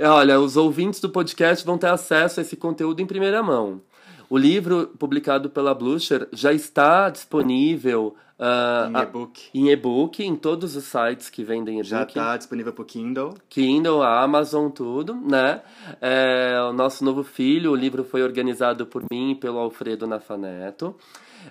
Olha, 0.01 0.41
os 0.41 0.57
ouvintes 0.57 1.01
do 1.01 1.09
podcast 1.09 1.65
vão 1.65 1.79
ter 1.79 1.87
acesso 1.87 2.41
a 2.41 2.43
esse 2.43 2.57
conteúdo 2.57 3.01
em 3.01 3.07
primeira 3.07 3.43
mão. 3.43 3.81
O 4.29 4.37
livro, 4.37 4.89
publicado 4.99 5.49
pela 5.49 5.75
Blucher, 5.75 6.29
já 6.33 6.53
está 6.53 7.09
disponível 7.11 8.17
ah, 8.39 8.91
Em 8.91 9.03
e-book. 9.03 9.49
em 9.55 9.69
e-book, 9.71 10.23
em 10.23 10.37
todos 10.37 10.77
os 10.77 10.85
sites 10.85 11.31
que 11.31 11.43
vendem 11.43 11.77
e-book. 11.77 11.89
Já 11.89 12.05
tá 12.05 12.37
disponível 12.37 12.73
pro 12.73 12.85
Kindle. 12.85 13.35
Kindle, 13.49 14.03
a 14.03 14.23
Amazon, 14.23 14.69
tudo, 14.69 15.15
né? 15.15 15.63
É, 16.01 16.61
o 16.69 16.73
nosso 16.73 17.05
novo 17.05 17.23
filho, 17.25 17.71
o 17.71 17.77
livro 17.77 18.05
foi 18.05 18.23
organizado 18.23 18.85
por 18.85 19.03
mim 19.11 19.31
e 19.31 19.35
pelo 19.35 19.59
Alfredo 19.59 20.07
Nafaneto, 20.07 20.95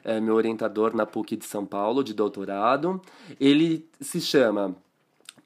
é, 0.04 0.20
meu 0.20 0.36
orientador 0.36 0.96
na 0.96 1.06
PUC 1.06 1.38
de 1.38 1.46
São 1.46 1.66
Paulo, 1.66 2.04
de 2.04 2.14
doutorado. 2.14 3.02
Ele 3.40 3.88
se 4.00 4.22
chama 4.22 4.76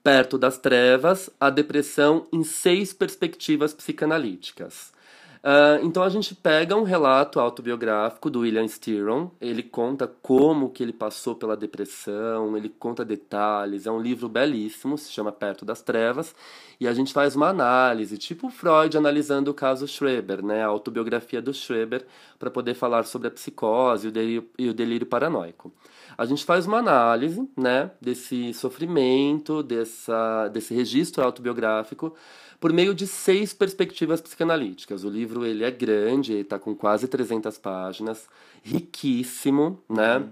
Perto 0.03 0.37
das 0.37 0.57
Trevas, 0.57 1.29
a 1.39 1.49
Depressão 1.49 2.25
em 2.33 2.43
Seis 2.43 2.91
Perspectivas 2.91 3.73
Psicanalíticas. 3.73 4.91
Ah, 5.41 5.79
então 5.81 6.03
a 6.03 6.09
gente 6.09 6.35
pega 6.35 6.75
um 6.75 6.83
relato 6.83 7.39
autobiográfico 7.39 8.29
do 8.29 8.41
William 8.41 8.65
Styron, 8.65 9.31
ele 9.39 9.63
conta 9.63 10.05
como 10.05 10.69
que 10.69 10.83
ele 10.83 10.91
passou 10.91 11.33
pela 11.33 11.55
depressão, 11.55 12.57
ele 12.57 12.67
conta 12.67 13.05
detalhes, 13.05 13.85
é 13.85 13.91
um 13.91 14.01
livro 14.01 14.27
belíssimo, 14.27 14.97
se 14.97 15.09
chama 15.11 15.31
Perto 15.31 15.63
das 15.63 15.81
Trevas, 15.81 16.35
e 16.77 16.87
a 16.87 16.93
gente 16.93 17.13
faz 17.13 17.37
uma 17.37 17.47
análise, 17.47 18.17
tipo 18.17 18.49
Freud 18.49 18.97
analisando 18.97 19.49
o 19.51 19.53
caso 19.53 19.87
Schreber, 19.87 20.43
né, 20.43 20.61
a 20.63 20.67
autobiografia 20.67 21.41
do 21.41 21.53
Schreber, 21.53 22.05
para 22.37 22.51
poder 22.51 22.73
falar 22.73 23.03
sobre 23.03 23.29
a 23.29 23.31
psicose 23.31 24.11
e 24.57 24.69
o 24.69 24.73
delírio, 24.73 25.07
paranoico. 25.07 25.71
A 26.17 26.25
gente 26.25 26.43
faz 26.43 26.65
uma 26.65 26.79
análise, 26.79 27.49
né, 27.55 27.91
desse 28.01 28.53
sofrimento, 28.53 29.63
dessa, 29.63 30.49
desse 30.49 30.73
registro 30.73 31.23
autobiográfico, 31.23 32.13
por 32.59 32.73
meio 32.73 32.93
de 32.93 33.07
seis 33.07 33.53
perspectivas 33.53 34.19
psicanalíticas. 34.19 35.03
O 35.03 35.09
livro 35.09 35.45
ele 35.45 35.63
é 35.63 35.71
grande, 35.71 36.33
ele 36.33 36.41
está 36.41 36.59
com 36.59 36.75
quase 36.75 37.07
300 37.07 37.57
páginas, 37.57 38.27
riquíssimo, 38.61 39.81
né? 39.89 40.27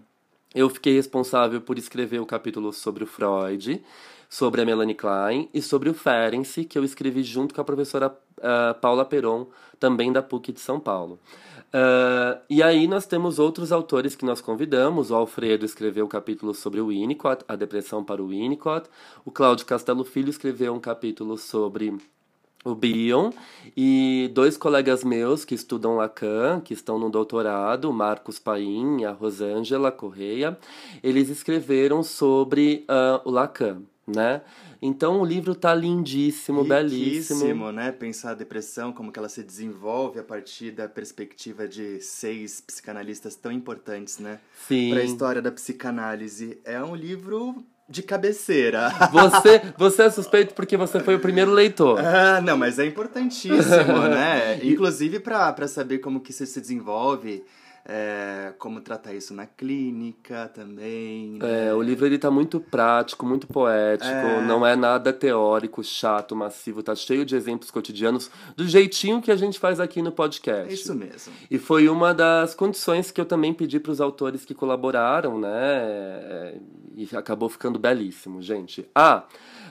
Eu 0.53 0.69
fiquei 0.69 0.93
responsável 0.93 1.61
por 1.61 1.77
escrever 1.77 2.19
o 2.19 2.25
capítulo 2.25 2.73
sobre 2.73 3.03
o 3.03 3.07
Freud, 3.07 3.81
sobre 4.29 4.61
a 4.61 4.65
Melanie 4.65 4.95
Klein 4.95 5.49
e 5.53 5.61
sobre 5.61 5.89
o 5.89 5.93
Ferenczi, 5.93 6.65
que 6.65 6.77
eu 6.77 6.83
escrevi 6.83 7.23
junto 7.23 7.53
com 7.53 7.61
a 7.61 7.63
professora 7.63 8.17
ah, 8.41 8.73
Paula 8.73 9.05
Peron, 9.05 9.47
também 9.79 10.11
da 10.11 10.21
PUC 10.21 10.51
de 10.51 10.59
São 10.59 10.79
Paulo. 10.79 11.19
Ah, 11.71 12.41
e 12.49 12.63
aí 12.63 12.87
nós 12.87 13.05
temos 13.05 13.39
outros 13.39 13.71
autores 13.71 14.15
que 14.15 14.25
nós 14.25 14.41
convidamos. 14.41 15.11
O 15.11 15.15
Alfredo 15.15 15.65
escreveu 15.65 16.05
o 16.05 16.09
capítulo 16.09 16.53
sobre 16.53 16.79
o 16.79 16.87
Winnicott, 16.87 17.43
a 17.47 17.55
depressão 17.55 18.03
para 18.03 18.21
o 18.21 18.27
Winnicott. 18.27 18.89
O 19.25 19.31
Cláudio 19.31 19.65
Castelo 19.65 20.03
Filho 20.03 20.29
escreveu 20.29 20.73
um 20.73 20.79
capítulo 20.79 21.37
sobre 21.37 21.95
o 22.63 22.75
Bion 22.75 23.31
e 23.75 24.29
dois 24.33 24.57
colegas 24.57 25.03
meus 25.03 25.45
que 25.45 25.55
estudam 25.55 25.95
Lacan, 25.95 26.61
que 26.61 26.73
estão 26.73 26.99
no 26.99 27.09
doutorado, 27.09 27.91
Marcos 27.93 28.39
Paim 28.39 29.01
e 29.01 29.05
a 29.05 29.11
Rosângela 29.11 29.91
Correia, 29.91 30.57
eles 31.03 31.29
escreveram 31.29 32.03
sobre 32.03 32.83
ah, 32.87 33.21
o 33.23 33.31
Lacan, 33.31 33.83
né? 34.05 34.41
Então 34.81 35.21
o 35.21 35.25
livro 35.25 35.55
tá 35.55 35.73
lindíssimo, 35.73 36.63
belíssimo. 36.63 37.39
Riquíssimo, 37.39 37.71
né? 37.71 37.91
Pensar 37.91 38.31
a 38.31 38.35
depressão, 38.35 38.93
como 38.93 39.11
que 39.11 39.17
ela 39.17 39.29
se 39.29 39.43
desenvolve 39.43 40.19
a 40.19 40.23
partir 40.23 40.71
da 40.71 40.87
perspectiva 40.87 41.67
de 41.67 41.99
seis 42.01 42.61
psicanalistas 42.61 43.35
tão 43.35 43.51
importantes, 43.51 44.19
né? 44.19 44.39
Sim. 44.67 44.91
Para 44.91 45.01
a 45.01 45.03
história 45.03 45.41
da 45.41 45.51
psicanálise. 45.51 46.59
É 46.63 46.81
um 46.83 46.95
livro 46.95 47.65
de 47.89 48.03
cabeceira. 48.03 48.89
Você, 49.11 49.61
você 49.77 50.03
é 50.03 50.09
suspeito 50.09 50.53
porque 50.53 50.75
você 50.75 50.99
foi 50.99 51.15
o 51.15 51.19
primeiro 51.19 51.51
leitor. 51.51 51.99
Ah, 52.17 52.41
não, 52.41 52.57
mas 52.57 52.79
é 52.79 52.85
importantíssimo, 52.85 54.01
né? 54.09 54.59
Inclusive 54.63 55.19
para 55.19 55.67
saber 55.67 55.99
como 55.99 56.19
que 56.19 56.31
isso 56.31 56.45
se 56.45 56.59
desenvolve, 56.59 57.43
é, 57.89 58.53
como 58.59 58.81
tratar 58.81 59.13
isso 59.13 59.33
na 59.33 59.45
clínica 59.45 60.51
também. 60.53 61.37
né? 61.39 61.67
É, 61.69 61.73
o 61.73 61.81
livro 61.81 62.05
ele 62.05 62.17
tá 62.17 62.29
muito 62.29 62.59
prático, 62.59 63.25
muito 63.25 63.47
poético, 63.47 64.09
É. 64.11 64.41
não 64.45 64.65
é 64.67 64.75
nada 64.75 65.13
teórico, 65.13 65.81
chato, 65.83 66.35
massivo, 66.35 66.83
tá 66.83 66.93
cheio 66.93 67.23
de 67.25 67.35
exemplos 67.35 67.71
cotidianos, 67.71 68.29
do 68.57 68.67
jeitinho 68.67 69.21
que 69.21 69.31
a 69.31 69.35
gente 69.37 69.57
faz 69.57 69.79
aqui 69.79 70.01
no 70.01 70.11
podcast. 70.11 70.69
É 70.69 70.73
isso 70.73 70.93
mesmo. 70.93 71.31
E 71.49 71.57
foi 71.57 71.87
uma 71.87 72.13
das 72.13 72.53
condições 72.53 73.09
que 73.09 73.21
eu 73.21 73.25
também 73.25 73.53
pedi 73.53 73.79
para 73.79 73.91
os 73.93 74.01
autores 74.01 74.43
que 74.43 74.53
colaboraram, 74.53 75.39
né? 75.39 75.49
é, 75.51 76.55
E 76.95 77.07
acabou 77.15 77.47
ficando 77.47 77.79
belíssimo, 77.79 78.41
gente. 78.41 78.85
Ah, 78.93 79.23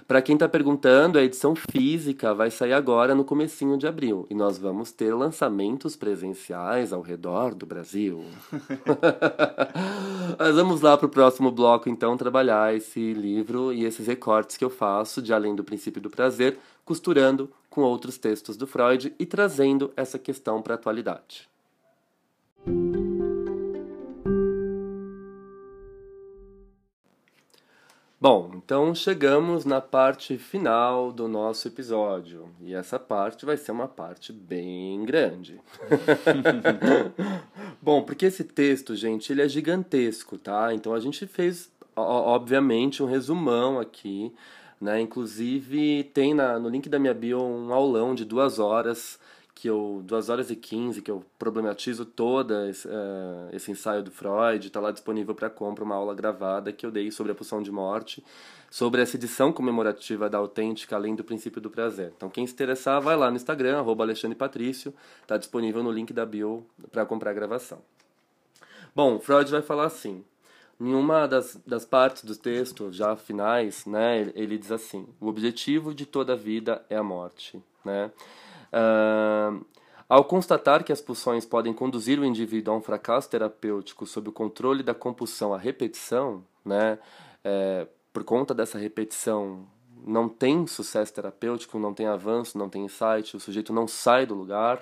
para 0.07 0.23
quem 0.23 0.37
tá 0.37 0.49
perguntando, 0.49 1.19
a 1.19 1.23
edição 1.23 1.55
física 1.57 2.33
vai 2.33 2.49
sair 2.49 2.73
agora 2.73 3.13
no 3.13 3.25
comecinho 3.25 3.77
de 3.77 3.89
abril 3.89 4.25
e 4.31 4.35
nós 4.35 4.57
vamos 4.57 4.93
ter 4.93 5.13
lançamentos 5.13 5.97
presenciais 5.97 6.93
ao 6.93 7.01
redor 7.01 7.55
do 7.55 7.67
Brasil. 7.67 8.25
Mas 10.39 10.55
vamos 10.55 10.81
lá 10.81 10.97
para 10.97 11.07
o 11.07 11.11
próximo 11.11 11.51
bloco 11.51 11.89
então 11.89 12.17
trabalhar 12.17 12.73
esse 12.75 13.13
livro 13.13 13.73
e 13.73 13.85
esses 13.85 14.07
recortes 14.07 14.57
que 14.57 14.65
eu 14.65 14.71
faço 14.71 15.21
de 15.21 15.33
além 15.33 15.57
do 15.57 15.65
princípio 15.65 16.01
do 16.01 16.09
prazer, 16.09 16.57
costurando 16.85 17.51
com 17.69 17.81
outros 17.81 18.17
textos 18.17 18.57
do 18.57 18.67
Freud 18.67 19.13
e 19.19 19.27
trazendo 19.27 19.93
essa 19.97 20.21
questão 20.21 20.63
para 20.63 20.75
a 20.75 20.77
atualidade. 20.77 21.49
Bom, 28.19 28.51
então 28.55 28.95
chegamos 28.95 29.67
na 29.67 29.79
parte 29.79 30.39
final 30.39 31.13
do 31.13 31.29
nosso 31.29 31.69
episódio. 31.69 32.49
E 32.63 32.73
essa 32.73 32.99
parte 32.99 33.45
vai 33.45 33.59
ser 33.59 33.73
uma 33.73 33.87
parte 33.87 34.33
bem 34.33 35.05
grande. 35.05 35.61
Bom, 37.81 38.03
porque 38.03 38.25
esse 38.25 38.43
texto, 38.43 38.97
gente, 38.97 39.31
ele 39.31 39.43
é 39.43 39.49
gigantesco, 39.49 40.39
tá? 40.39 40.73
Então 40.73 40.95
a 40.95 40.99
gente 40.99 41.27
fez, 41.27 41.71
obviamente, 41.95 43.03
um 43.03 43.07
resumão 43.07 43.79
aqui, 43.79 44.33
né? 44.81 44.99
Inclusive 44.99 46.05
tem 46.15 46.33
na, 46.33 46.59
no 46.59 46.71
link 46.71 46.89
da 46.89 46.99
minha 46.99 47.13
bio 47.13 47.43
um 47.43 47.71
aulão 47.71 48.15
de 48.15 48.25
duas 48.25 48.59
horas 48.59 49.21
que 49.57 49.69
eu 49.71 50.03
duas 50.05 50.29
horas 50.29 50.51
e 50.51 50.55
15 50.55 51.01
que 51.01 51.11
eu 51.11 51.25
problematizo 51.39 52.05
toda 52.05 52.69
esse, 52.69 52.87
eh, 52.87 53.49
esse 53.55 53.71
ensaio 53.71 54.03
do 54.03 54.11
Freud, 54.11 54.67
está 54.67 54.79
lá 54.79 54.91
disponível 54.91 55.35
para 55.35 55.49
compra 55.49 55.83
uma 55.83 55.95
aula 55.95 56.15
gravada 56.15 56.71
que 56.75 56.85
eu 56.85 56.91
dei 56.91 57.11
sobre 57.11 57.33
a 57.33 57.35
pulsão 57.35 57.63
de 57.63 57.73
morte, 57.73 58.23
sobre 58.71 59.01
essa 59.01 59.17
edição 59.17 59.51
comemorativa 59.51 60.29
da 60.29 60.37
autêntica 60.37 60.95
além 60.95 61.15
do 61.15 61.25
princípio 61.25 61.59
do 61.59 61.71
prazer. 61.71 62.13
Então 62.15 62.29
quem 62.29 62.47
se 62.47 62.53
interessar 62.53 63.01
vai 63.01 63.17
lá 63.17 63.31
no 63.31 63.37
Instagram 63.37 63.79
arroba 63.79 64.05
Alexandre 64.05 64.37
Patrício, 64.37 64.93
está 65.23 65.39
disponível 65.39 65.83
no 65.83 65.91
link 65.91 66.13
da 66.13 66.27
bio 66.27 66.67
para 66.93 67.07
comprar 67.07 67.31
a 67.31 67.35
gravação. 67.35 67.79
Bom, 68.95 69.19
Freud 69.19 69.51
vai 69.51 69.63
falar 69.63 69.87
assim: 69.87 70.23
Em 70.79 70.93
uma 70.93 71.27
das, 71.27 71.59
das 71.67 71.87
partes 71.87 72.25
do 72.25 72.37
texto, 72.37 72.93
já 72.93 73.17
finais, 73.17 73.87
né, 73.87 74.31
ele 74.35 74.59
diz 74.59 74.71
assim: 74.71 75.07
o 75.19 75.29
objetivo 75.29 75.95
de 75.95 76.05
toda 76.05 76.37
vida 76.37 76.85
é 76.91 76.97
a 76.97 77.03
morte. 77.03 77.59
Né? 77.83 78.11
Uh, 78.73 79.65
ao 80.09 80.25
constatar 80.25 80.85
que 80.85 80.93
as 80.93 81.01
pulsões 81.01 81.45
podem 81.45 81.73
conduzir 81.73 82.21
o 82.21 82.25
indivíduo 82.25 82.75
a 82.75 82.77
um 82.77 82.81
fracasso 82.81 83.29
terapêutico 83.29 84.07
sob 84.07 84.29
o 84.29 84.33
controle 84.33 84.83
da 84.83 84.95
compulsão 84.95 85.53
à 85.53 85.59
repetição, 85.59 86.45
né, 86.65 86.99
é, 87.43 87.89
por 88.13 88.23
conta 88.23 88.55
dessa 88.55 88.79
repetição 88.79 89.67
não 90.07 90.29
tem 90.29 90.67
sucesso 90.67 91.13
terapêutico, 91.13 91.79
não 91.79 91.93
tem 91.93 92.07
avanço, 92.07 92.57
não 92.57 92.69
tem 92.69 92.85
insight, 92.85 93.37
o 93.37 93.41
sujeito 93.41 93.73
não 93.73 93.89
sai 93.89 94.25
do 94.25 94.35
lugar. 94.35 94.81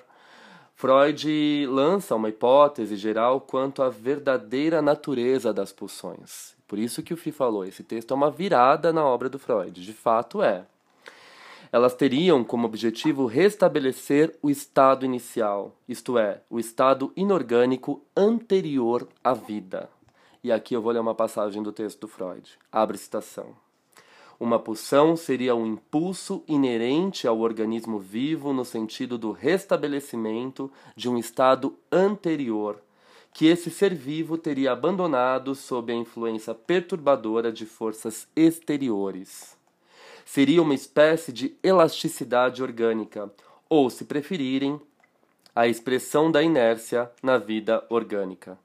Freud 0.74 1.66
lança 1.66 2.14
uma 2.14 2.28
hipótese 2.28 2.96
geral 2.96 3.40
quanto 3.40 3.82
à 3.82 3.88
verdadeira 3.88 4.82
natureza 4.82 5.54
das 5.54 5.72
pulsões. 5.72 6.54
Por 6.68 6.78
isso 6.78 7.02
que 7.02 7.14
o 7.14 7.16
Fi 7.16 7.32
falou, 7.32 7.64
esse 7.64 7.82
texto 7.82 8.10
é 8.12 8.14
uma 8.14 8.30
virada 8.30 8.92
na 8.92 9.04
obra 9.04 9.28
do 9.30 9.38
Freud. 9.38 9.80
De 9.80 9.92
fato 9.92 10.42
é. 10.42 10.66
Elas 11.74 11.92
teriam 11.92 12.44
como 12.44 12.68
objetivo 12.68 13.26
restabelecer 13.26 14.38
o 14.40 14.48
estado 14.48 15.04
inicial, 15.04 15.74
isto 15.88 16.16
é, 16.16 16.40
o 16.48 16.60
estado 16.60 17.12
inorgânico 17.16 18.00
anterior 18.16 19.08
à 19.24 19.34
vida. 19.34 19.90
E 20.40 20.52
aqui 20.52 20.74
eu 20.76 20.80
vou 20.80 20.92
ler 20.92 21.00
uma 21.00 21.16
passagem 21.16 21.64
do 21.64 21.72
texto 21.72 22.02
do 22.02 22.06
Freud. 22.06 22.48
Abre 22.70 22.96
citação. 22.96 23.56
Uma 24.38 24.60
pulsão 24.60 25.16
seria 25.16 25.56
um 25.56 25.66
impulso 25.66 26.44
inerente 26.46 27.26
ao 27.26 27.40
organismo 27.40 27.98
vivo 27.98 28.52
no 28.52 28.64
sentido 28.64 29.18
do 29.18 29.32
restabelecimento 29.32 30.70
de 30.94 31.08
um 31.08 31.18
estado 31.18 31.76
anterior, 31.90 32.80
que 33.32 33.46
esse 33.46 33.68
ser 33.68 33.92
vivo 33.92 34.38
teria 34.38 34.70
abandonado 34.70 35.56
sob 35.56 35.92
a 35.92 35.96
influência 35.96 36.54
perturbadora 36.54 37.50
de 37.50 37.66
forças 37.66 38.28
exteriores. 38.36 39.63
Seria 40.24 40.62
uma 40.62 40.74
espécie 40.74 41.32
de 41.32 41.54
elasticidade 41.62 42.62
orgânica, 42.62 43.30
ou, 43.68 43.90
se 43.90 44.04
preferirem, 44.04 44.80
a 45.54 45.68
expressão 45.68 46.30
da 46.30 46.42
inércia 46.42 47.10
na 47.22 47.38
vida 47.38 47.84
orgânica. 47.88 48.58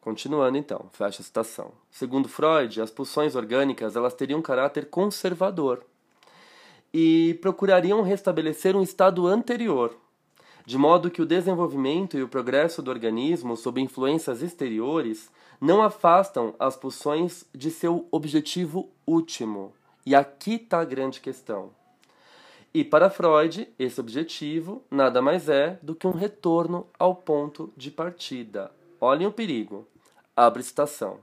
Continuando 0.00 0.56
então, 0.56 0.88
fecha 0.92 1.20
a 1.20 1.24
citação. 1.24 1.72
Segundo 1.90 2.28
Freud, 2.28 2.80
as 2.80 2.90
pulsões 2.90 3.36
orgânicas 3.36 3.96
elas 3.96 4.14
teriam 4.14 4.38
um 4.38 4.42
caráter 4.42 4.86
conservador 4.86 5.84
e 6.92 7.34
procurariam 7.42 8.00
restabelecer 8.00 8.74
um 8.74 8.82
estado 8.82 9.26
anterior, 9.26 9.94
de 10.64 10.78
modo 10.78 11.10
que 11.10 11.20
o 11.20 11.26
desenvolvimento 11.26 12.16
e 12.16 12.22
o 12.22 12.28
progresso 12.28 12.80
do 12.80 12.90
organismo 12.90 13.56
sob 13.56 13.80
influências 13.80 14.42
exteriores 14.42 15.30
não 15.60 15.82
afastam 15.82 16.54
as 16.58 16.76
pulsões 16.76 17.44
de 17.54 17.70
seu 17.70 18.06
objetivo 18.10 18.88
último. 19.06 19.72
E 20.04 20.14
aqui 20.14 20.54
está 20.54 20.80
a 20.80 20.84
grande 20.84 21.20
questão. 21.20 21.70
E 22.72 22.84
para 22.84 23.10
Freud, 23.10 23.68
esse 23.78 24.00
objetivo 24.00 24.82
nada 24.90 25.20
mais 25.20 25.48
é 25.48 25.78
do 25.82 25.94
que 25.94 26.06
um 26.06 26.12
retorno 26.12 26.86
ao 26.98 27.14
ponto 27.14 27.72
de 27.76 27.90
partida. 27.90 28.70
Olhem 29.00 29.26
o 29.26 29.32
perigo. 29.32 29.86
Abre 30.36 30.62
citação. 30.62 31.18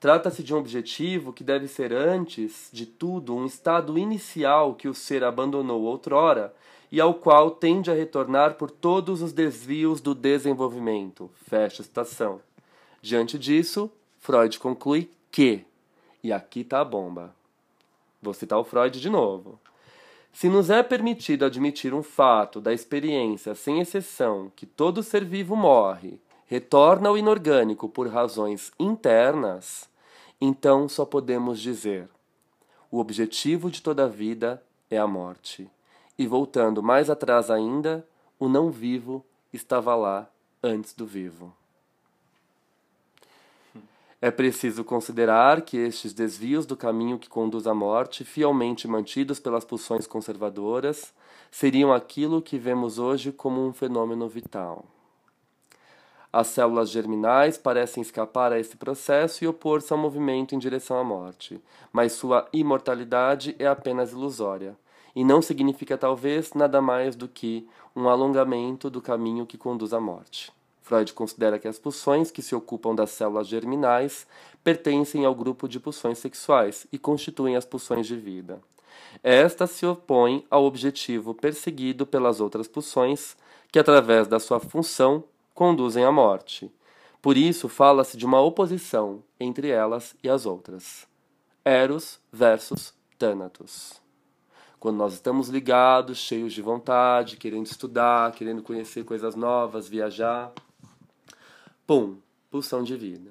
Trata-se 0.00 0.42
de 0.42 0.52
um 0.52 0.58
objetivo 0.58 1.32
que 1.32 1.44
deve 1.44 1.68
ser, 1.68 1.92
antes 1.92 2.68
de 2.72 2.84
tudo, 2.84 3.36
um 3.36 3.46
estado 3.46 3.96
inicial 3.96 4.74
que 4.74 4.88
o 4.88 4.94
ser 4.94 5.22
abandonou 5.22 5.82
outrora 5.82 6.52
e 6.90 7.00
ao 7.00 7.14
qual 7.14 7.52
tende 7.52 7.88
a 7.88 7.94
retornar 7.94 8.54
por 8.54 8.68
todos 8.68 9.22
os 9.22 9.32
desvios 9.32 10.00
do 10.00 10.14
desenvolvimento. 10.14 11.30
Fecha 11.48 11.84
citação. 11.84 12.40
Diante 13.00 13.38
disso, 13.38 13.88
Freud 14.18 14.58
conclui 14.58 15.08
que, 15.30 15.64
e 16.22 16.32
aqui 16.32 16.62
está 16.62 16.80
a 16.80 16.84
bomba. 16.84 17.32
Vou 18.22 18.32
citar 18.32 18.58
o 18.58 18.64
Freud 18.64 19.00
de 19.00 19.10
novo. 19.10 19.58
Se 20.32 20.48
nos 20.48 20.70
é 20.70 20.82
permitido 20.82 21.44
admitir 21.44 21.92
um 21.92 22.02
fato 22.02 22.60
da 22.60 22.72
experiência 22.72 23.54
sem 23.54 23.80
exceção 23.80 24.50
que 24.54 24.64
todo 24.64 25.02
ser 25.02 25.24
vivo 25.24 25.56
morre 25.56 26.20
retorna 26.46 27.08
ao 27.08 27.18
inorgânico 27.18 27.88
por 27.88 28.08
razões 28.08 28.70
internas, 28.78 29.88
então 30.40 30.88
só 30.88 31.04
podemos 31.04 31.60
dizer: 31.60 32.08
o 32.90 32.98
objetivo 32.98 33.70
de 33.70 33.82
toda 33.82 34.08
vida 34.08 34.62
é 34.90 34.98
a 34.98 35.06
morte. 35.06 35.68
E 36.18 36.26
voltando 36.26 36.82
mais 36.82 37.10
atrás 37.10 37.50
ainda, 37.50 38.06
o 38.38 38.48
não 38.48 38.70
vivo 38.70 39.24
estava 39.52 39.94
lá 39.96 40.28
antes 40.62 40.94
do 40.94 41.06
vivo. 41.06 41.52
É 44.24 44.30
preciso 44.30 44.84
considerar 44.84 45.62
que 45.62 45.76
estes 45.76 46.12
desvios 46.12 46.64
do 46.64 46.76
caminho 46.76 47.18
que 47.18 47.28
conduz 47.28 47.66
à 47.66 47.74
morte, 47.74 48.24
fielmente 48.24 48.86
mantidos 48.86 49.40
pelas 49.40 49.64
pulsões 49.64 50.06
conservadoras, 50.06 51.12
seriam 51.50 51.92
aquilo 51.92 52.40
que 52.40 52.56
vemos 52.56 53.00
hoje 53.00 53.32
como 53.32 53.66
um 53.66 53.72
fenômeno 53.72 54.28
vital. 54.28 54.84
As 56.32 56.46
células 56.46 56.88
germinais 56.88 57.58
parecem 57.58 58.00
escapar 58.00 58.52
a 58.52 58.60
esse 58.60 58.76
processo 58.76 59.42
e 59.42 59.48
opor-se 59.48 59.92
ao 59.92 59.98
movimento 59.98 60.54
em 60.54 60.58
direção 60.60 61.00
à 61.00 61.02
morte, 61.02 61.60
mas 61.92 62.12
sua 62.12 62.48
imortalidade 62.52 63.56
é 63.58 63.66
apenas 63.66 64.12
ilusória, 64.12 64.76
e 65.16 65.24
não 65.24 65.42
significa 65.42 65.98
talvez 65.98 66.54
nada 66.54 66.80
mais 66.80 67.16
do 67.16 67.26
que 67.26 67.66
um 67.94 68.08
alongamento 68.08 68.88
do 68.88 69.02
caminho 69.02 69.44
que 69.44 69.58
conduz 69.58 69.92
à 69.92 69.98
morte. 69.98 70.52
Freud 70.92 71.14
considera 71.14 71.58
que 71.58 71.66
as 71.66 71.78
pulsões 71.78 72.30
que 72.30 72.42
se 72.42 72.54
ocupam 72.54 72.94
das 72.94 73.12
células 73.12 73.48
germinais 73.48 74.26
pertencem 74.62 75.24
ao 75.24 75.34
grupo 75.34 75.66
de 75.66 75.80
pulsões 75.80 76.18
sexuais 76.18 76.86
e 76.92 76.98
constituem 76.98 77.56
as 77.56 77.64
pulsões 77.64 78.06
de 78.06 78.14
vida. 78.14 78.60
Estas 79.22 79.70
se 79.70 79.86
opõem 79.86 80.44
ao 80.50 80.64
objetivo 80.64 81.32
perseguido 81.32 82.04
pelas 82.04 82.40
outras 82.40 82.68
pulsões, 82.68 83.34
que, 83.72 83.78
através 83.78 84.28
da 84.28 84.38
sua 84.38 84.60
função, 84.60 85.24
conduzem 85.54 86.04
à 86.04 86.12
morte. 86.12 86.70
Por 87.22 87.38
isso, 87.38 87.70
fala-se 87.70 88.18
de 88.18 88.26
uma 88.26 88.42
oposição 88.42 89.22
entre 89.40 89.70
elas 89.70 90.14
e 90.22 90.28
as 90.28 90.44
outras. 90.44 91.06
Eros 91.64 92.20
versus 92.30 92.92
Thanatos. 93.18 93.98
Quando 94.78 94.98
nós 94.98 95.14
estamos 95.14 95.48
ligados, 95.48 96.18
cheios 96.18 96.52
de 96.52 96.60
vontade, 96.60 97.38
querendo 97.38 97.64
estudar, 97.64 98.32
querendo 98.32 98.62
conhecer 98.62 99.04
coisas 99.04 99.34
novas, 99.34 99.88
viajar, 99.88 100.52
pum, 101.86 102.16
pulsão 102.50 102.82
de 102.82 102.96
vida. 102.96 103.30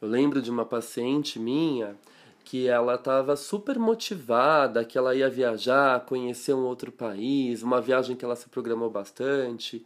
Eu 0.00 0.08
lembro 0.08 0.40
de 0.40 0.50
uma 0.50 0.64
paciente 0.64 1.38
minha 1.38 1.96
que 2.44 2.66
ela 2.66 2.94
estava 2.94 3.36
super 3.36 3.78
motivada, 3.78 4.84
que 4.84 4.96
ela 4.96 5.14
ia 5.14 5.28
viajar, 5.28 6.00
conhecer 6.06 6.54
um 6.54 6.64
outro 6.64 6.90
país, 6.90 7.62
uma 7.62 7.80
viagem 7.80 8.16
que 8.16 8.24
ela 8.24 8.34
se 8.34 8.48
programou 8.48 8.90
bastante 8.90 9.84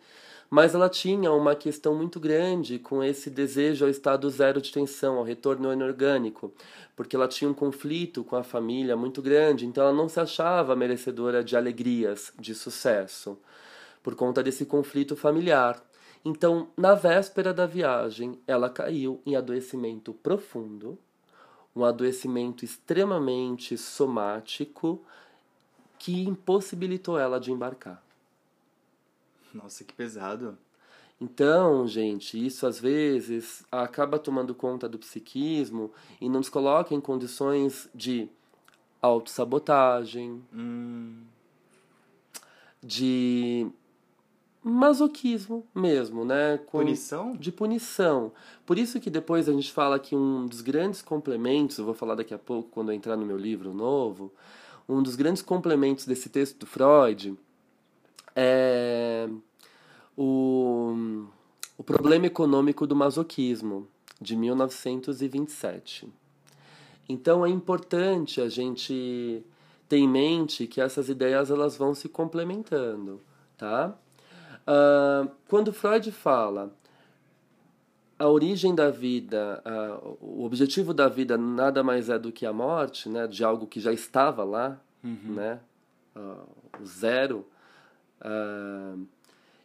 mas 0.55 0.73
ela 0.73 0.89
tinha 0.89 1.33
uma 1.33 1.57
questão 1.57 1.97
muito 1.97 2.21
grande 2.21 2.79
com 2.79 3.03
esse 3.03 3.29
desejo 3.29 3.85
ao 3.85 3.91
estado 3.91 4.31
zero 4.31 4.61
de 4.61 4.71
tensão, 4.71 5.17
ao 5.19 5.25
retorno 5.25 5.73
inorgânico, 5.73 6.55
porque 6.95 7.17
ela 7.17 7.27
tinha 7.27 7.51
um 7.51 7.55
conflito 7.55 8.23
com 8.23 8.37
a 8.37 8.45
família 8.45 8.97
muito 8.97 9.21
grande, 9.21 9.67
então 9.67 9.83
ela 9.83 9.93
não 9.93 10.09
se 10.09 10.21
achava 10.21 10.77
merecedora 10.77 11.43
de 11.43 11.57
alegrias, 11.57 12.33
de 12.39 12.55
sucesso, 12.55 13.37
por 14.01 14.15
conta 14.15 14.45
desse 14.45 14.65
conflito 14.65 15.17
familiar. 15.17 15.83
Então, 16.25 16.69
na 16.77 16.95
véspera 16.95 17.53
da 17.53 17.67
viagem, 17.67 18.39
ela 18.47 18.71
caiu 18.71 19.21
em 19.27 19.37
adoecimento 19.37 20.15
profundo, 20.15 20.99
um 21.77 21.85
adoecimento 21.85 22.65
extremamente 22.65 23.77
somático 23.77 25.03
que 25.99 26.23
impossibilitou 26.23 27.19
ela 27.19 27.39
de 27.39 27.53
embarcar. 27.53 28.03
Nossa, 29.53 29.85
que 29.85 29.93
pesado. 29.93 30.57
Então, 31.21 31.87
gente, 31.87 32.45
isso 32.45 32.67
às 32.67 32.81
vezes 32.81 33.65
acaba 33.71 34.19
tomando 34.19 34.55
conta 34.55 34.89
do 34.89 34.99
psiquismo 34.99 35.93
e 36.21 36.29
nos 36.29 36.49
coloca 36.49 36.95
em 36.95 37.01
condições 37.01 37.89
de 37.95 38.29
autossabotagem, 39.01 40.43
hum. 40.53 41.23
de 42.83 43.71
masoquismo 44.65 45.67
mesmo, 45.75 46.25
né? 46.25 46.59
Com, 46.67 46.79
punição? 46.79 47.37
De 47.37 47.53
punição. 47.53 48.33
Por 48.65 48.79
isso 48.79 48.99
que 48.99 49.11
depois 49.11 49.49
a 49.49 49.53
gente 49.53 49.71
fala 49.71 49.99
que 49.99 50.17
um 50.17 50.47
dos 50.47 50.63
grandes 50.63 51.03
complementos, 51.03 51.77
eu 51.77 51.85
vou 51.85 51.93
falar 51.93 52.15
daqui 52.15 52.33
a 52.33 52.39
pouco 52.39 52.71
quando 52.71 52.91
eu 52.91 52.97
entrar 52.97 53.17
no 53.17 53.27
meu 53.27 53.37
livro 53.37 53.75
novo, 53.75 54.33
um 54.89 55.03
dos 55.03 55.17
grandes 55.17 55.43
complementos 55.43 56.07
desse 56.07 56.29
texto 56.31 56.59
do 56.59 56.67
Freud 56.67 57.37
é 58.35 59.29
o, 60.17 61.27
o 61.77 61.85
Problema 61.85 62.27
Econômico 62.27 62.87
do 62.87 62.97
Masoquismo, 62.97 63.87
de 64.21 64.37
1927. 64.37 66.09
Então 67.09 67.45
é 67.45 67.51
importante 67.51 68.41
a 68.41 68.49
gente 68.49 69.45
ter 69.89 69.99
em 69.99 70.09
mente 70.09 70.67
que 70.67 70.81
essas 70.81 71.09
ideias 71.09 71.51
elas 71.51 71.77
vão 71.77 71.95
se 71.95 72.09
complementando, 72.09 73.21
tá? 73.59 73.97
Uh, 74.67 75.31
quando 75.49 75.73
Freud 75.73 76.11
fala 76.11 76.73
a 78.19 78.29
origem 78.29 78.75
da 78.75 78.91
vida, 78.91 79.63
uh, 79.67 80.17
o 80.21 80.45
objetivo 80.45 80.95
da 80.95 81.09
vida 81.09 81.37
nada 81.37 81.83
mais 81.83 82.09
é 82.09 82.19
do 82.19 82.33
que 82.33 82.47
a 82.47 82.53
morte, 82.53 83.09
né, 83.09 83.27
de 83.27 83.45
algo 83.45 83.67
que 83.67 83.81
já 83.81 83.93
estava 83.93 84.45
lá, 84.45 84.81
uhum. 85.03 85.35
né, 85.35 85.61
uh, 86.17 86.49
o 86.81 86.87
zero. 86.87 87.47
Uh, 88.21 89.07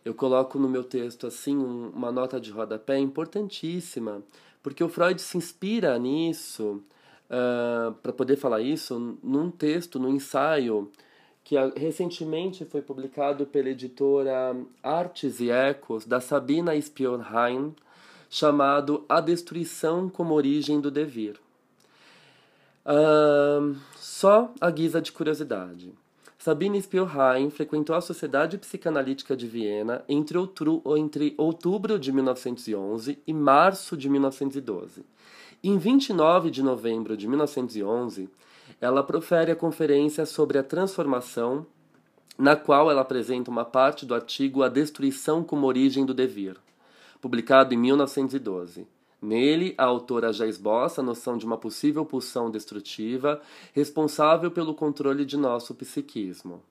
eu 0.03 0.13
coloco 0.13 0.57
no 0.57 0.67
meu 0.67 0.83
texto 0.83 1.27
assim 1.27 1.55
um, 1.55 1.89
uma 1.89 2.11
nota 2.11 2.39
de 2.39 2.51
rodapé 2.51 2.97
importantíssima, 2.97 4.21
porque 4.61 4.83
o 4.83 4.89
Freud 4.89 5.21
se 5.21 5.37
inspira 5.37 5.97
nisso 5.97 6.83
para 8.01 8.11
poder 8.11 8.37
falar 8.37 8.59
isso 8.59 9.19
num 9.21 9.51
texto, 9.51 9.99
num 9.99 10.09
ensaio 10.09 10.91
que 11.49 11.55
recentemente 11.75 12.63
foi 12.63 12.79
publicado 12.79 13.43
pela 13.43 13.69
editora 13.69 14.55
Artes 14.83 15.39
e 15.39 15.49
Ecos 15.49 16.05
da 16.05 16.21
Sabina 16.21 16.79
Spielheim 16.79 17.73
chamado 18.29 19.03
A 19.09 19.19
Destruição 19.19 20.07
como 20.09 20.35
Origem 20.35 20.79
do 20.79 20.91
Devir. 20.91 21.39
Uh, 22.85 23.75
só 23.95 24.53
a 24.61 24.69
guisa 24.69 25.01
de 25.01 25.11
curiosidade. 25.11 25.91
Sabine 26.37 26.79
Spielheim 26.79 27.49
frequentou 27.49 27.95
a 27.95 28.01
Sociedade 28.01 28.59
Psicanalítica 28.59 29.35
de 29.35 29.47
Viena 29.47 30.05
entre, 30.07 30.37
outro, 30.37 30.83
entre 30.97 31.33
outubro 31.35 31.97
de 31.97 32.11
1911 32.11 33.17
e 33.25 33.33
março 33.33 33.97
de 33.97 34.07
1912. 34.07 35.03
Em 35.63 35.79
29 35.79 36.51
de 36.51 36.61
novembro 36.61 37.17
de 37.17 37.27
1911, 37.27 38.29
ela 38.79 39.03
profere 39.03 39.51
a 39.51 39.55
conferência 39.55 40.25
sobre 40.25 40.57
a 40.57 40.63
transformação, 40.63 41.65
na 42.37 42.55
qual 42.55 42.89
ela 42.89 43.01
apresenta 43.01 43.51
uma 43.51 43.65
parte 43.65 44.05
do 44.05 44.15
artigo 44.15 44.63
A 44.63 44.69
Destruição 44.69 45.43
como 45.43 45.67
Origem 45.67 46.05
do 46.05 46.13
Devir 46.13 46.57
publicado 47.21 47.73
em 47.73 47.77
1912. 47.77 48.87
Nele, 49.21 49.75
a 49.77 49.83
autora 49.83 50.31
já 50.31 50.47
esboça 50.47 51.01
a 51.01 51.03
noção 51.03 51.37
de 51.37 51.45
uma 51.45 51.57
possível 51.57 52.05
pulsão 52.05 52.49
destrutiva 52.49 53.41
responsável 53.73 54.49
pelo 54.49 54.73
controle 54.73 55.25
de 55.25 55.35
nosso 55.35 55.75
psiquismo. 55.75 56.63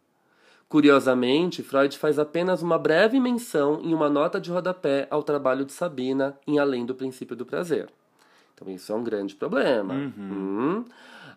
Curiosamente, 0.66 1.62
Freud 1.62 1.96
faz 1.96 2.18
apenas 2.18 2.62
uma 2.62 2.78
breve 2.78 3.20
menção 3.20 3.80
em 3.82 3.94
uma 3.94 4.08
nota 4.08 4.40
de 4.40 4.50
rodapé 4.50 5.06
ao 5.10 5.22
trabalho 5.22 5.64
de 5.64 5.72
Sabina 5.72 6.38
em 6.46 6.58
Além 6.58 6.84
do 6.84 6.94
Princípio 6.94 7.36
do 7.36 7.44
Prazer. 7.44 7.88
Então, 8.54 8.70
isso 8.72 8.92
é 8.92 8.94
um 8.94 9.04
grande 9.04 9.34
problema. 9.34 9.94
Uhum. 9.94 10.12
Hum. 10.18 10.84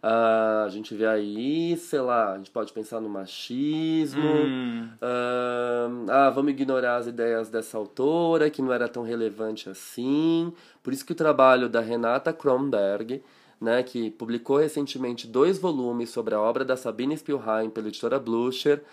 Uh, 0.04 0.66
a 0.66 0.70
gente 0.70 0.96
vê 0.96 1.06
aí, 1.06 1.78
sei 1.78 2.02
lá, 2.02 2.34
a 2.34 2.38
gente 2.38 2.50
pode 2.50 2.74
pensar 2.74 3.00
no 3.00 3.08
machismo. 3.08 4.20
Hum. 4.20 4.90
Uh, 4.96 6.10
ah, 6.10 6.30
vamos 6.32 6.52
ignorar 6.52 6.96
as 6.96 7.06
ideias 7.06 7.50
dessa 7.50 7.78
autora, 7.78 8.50
que 8.50 8.64
não 8.64 8.74
era 8.74 8.88
tão 8.88 9.04
relevante 9.04 9.70
assim. 9.70 10.52
Por 10.82 10.92
isso 10.92 11.06
que 11.06 11.12
o 11.12 11.16
trabalho 11.16 11.70
da 11.70 11.82
Renata 11.82 12.34
Kronberg, 12.34 13.22
né, 13.60 13.84
que 13.84 14.10
publicou 14.10 14.58
recentemente 14.58 15.28
dois 15.28 15.60
volumes 15.60 16.10
sobre 16.10 16.34
a 16.34 16.42
obra 16.42 16.66
da 16.66 16.76
Sabine 16.76 17.16
Spielheim 17.16 17.70
pela 17.70 17.88
editora 17.88 18.20
Blucher, 18.20 18.84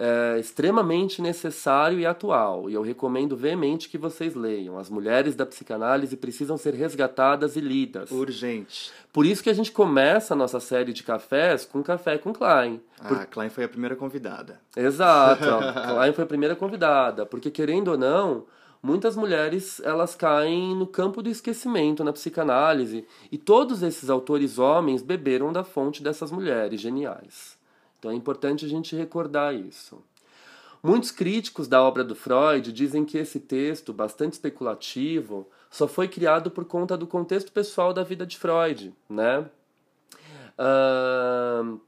é 0.00 0.38
extremamente 0.38 1.20
necessário 1.20 1.98
e 1.98 2.06
atual, 2.06 2.70
e 2.70 2.74
eu 2.74 2.82
recomendo 2.82 3.36
veemente 3.36 3.88
que 3.88 3.98
vocês 3.98 4.32
leiam. 4.32 4.78
As 4.78 4.88
mulheres 4.88 5.34
da 5.34 5.44
psicanálise 5.44 6.16
precisam 6.16 6.56
ser 6.56 6.72
resgatadas 6.72 7.56
e 7.56 7.60
lidas. 7.60 8.12
Urgente. 8.12 8.92
Por 9.12 9.26
isso 9.26 9.42
que 9.42 9.50
a 9.50 9.54
gente 9.54 9.72
começa 9.72 10.34
a 10.34 10.36
nossa 10.36 10.60
série 10.60 10.92
de 10.92 11.02
cafés 11.02 11.64
com 11.64 11.82
Café 11.82 12.16
com 12.16 12.32
Klein. 12.32 12.80
Ah, 13.00 13.08
Por... 13.08 13.26
Klein 13.26 13.48
foi 13.48 13.64
a 13.64 13.68
primeira 13.68 13.96
convidada. 13.96 14.60
Exato. 14.76 15.44
Klein 15.92 16.12
foi 16.12 16.22
a 16.22 16.28
primeira 16.28 16.54
convidada, 16.54 17.26
porque 17.26 17.50
querendo 17.50 17.88
ou 17.88 17.98
não, 17.98 18.46
muitas 18.80 19.16
mulheres 19.16 19.80
elas 19.80 20.14
caem 20.14 20.76
no 20.76 20.86
campo 20.86 21.20
do 21.20 21.28
esquecimento 21.28 22.04
na 22.04 22.12
psicanálise, 22.12 23.04
e 23.32 23.36
todos 23.36 23.82
esses 23.82 24.08
autores 24.08 24.60
homens 24.60 25.02
beberam 25.02 25.52
da 25.52 25.64
fonte 25.64 26.04
dessas 26.04 26.30
mulheres 26.30 26.80
geniais. 26.80 27.57
Então 27.98 28.10
é 28.10 28.14
importante 28.14 28.64
a 28.64 28.68
gente 28.68 28.94
recordar 28.94 29.54
isso. 29.54 30.02
Muitos 30.82 31.10
críticos 31.10 31.66
da 31.66 31.82
obra 31.82 32.04
do 32.04 32.14
Freud 32.14 32.72
dizem 32.72 33.04
que 33.04 33.18
esse 33.18 33.40
texto, 33.40 33.92
bastante 33.92 34.34
especulativo, 34.34 35.48
só 35.70 35.88
foi 35.88 36.06
criado 36.06 36.50
por 36.50 36.64
conta 36.64 36.96
do 36.96 37.06
contexto 37.06 37.50
pessoal 37.50 37.92
da 37.92 38.04
vida 38.04 38.24
de 38.24 38.38
Freud, 38.38 38.94
né? 39.08 39.44
Uh, 40.56 41.80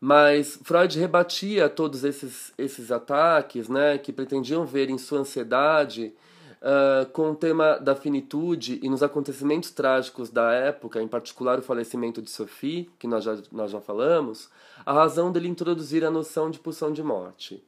mas 0.00 0.58
Freud 0.62 0.98
rebatia 0.98 1.68
todos 1.68 2.04
esses, 2.04 2.52
esses 2.56 2.92
ataques, 2.92 3.68
né, 3.68 3.98
que 3.98 4.12
pretendiam 4.12 4.64
ver 4.64 4.90
em 4.90 4.98
sua 4.98 5.20
ansiedade 5.20 6.14
uh, 6.62 7.06
com 7.10 7.30
o 7.30 7.34
tema 7.34 7.78
da 7.78 7.94
finitude 7.94 8.78
e 8.82 8.88
nos 8.88 9.02
acontecimentos 9.02 9.70
trágicos 9.70 10.30
da 10.30 10.52
época, 10.52 11.00
em 11.00 11.08
particular 11.08 11.58
o 11.58 11.62
falecimento 11.62 12.20
de 12.22 12.30
Sophie, 12.30 12.90
que 12.98 13.06
nós 13.06 13.24
já, 13.24 13.36
nós 13.52 13.70
já 13.70 13.80
falamos, 13.80 14.50
a 14.84 14.92
razão 14.92 15.32
dele 15.32 15.48
introduzir 15.48 16.04
a 16.04 16.10
noção 16.10 16.50
de 16.50 16.58
pulsão 16.58 16.92
de 16.92 17.02
morte. 17.02 17.62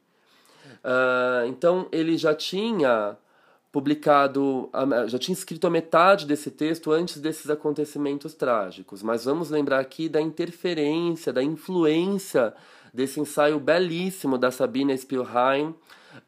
Uh, 0.83 1.47
então 1.47 1.87
ele 1.91 2.17
já 2.17 2.33
tinha 2.33 3.17
publicado, 3.71 4.69
já 5.07 5.19
tinha 5.19 5.33
escrito 5.33 5.67
a 5.67 5.69
metade 5.69 6.25
desse 6.25 6.49
texto 6.49 6.91
antes 6.91 7.19
desses 7.19 7.49
acontecimentos 7.51 8.33
trágicos, 8.33 9.03
mas 9.03 9.25
vamos 9.25 9.51
lembrar 9.51 9.79
aqui 9.79 10.09
da 10.09 10.19
interferência, 10.19 11.31
da 11.31 11.43
influência 11.43 12.53
desse 12.91 13.19
ensaio 13.19 13.59
belíssimo 13.59 14.37
da 14.37 14.49
Sabina 14.49 14.95
Spielheim, 14.97 15.75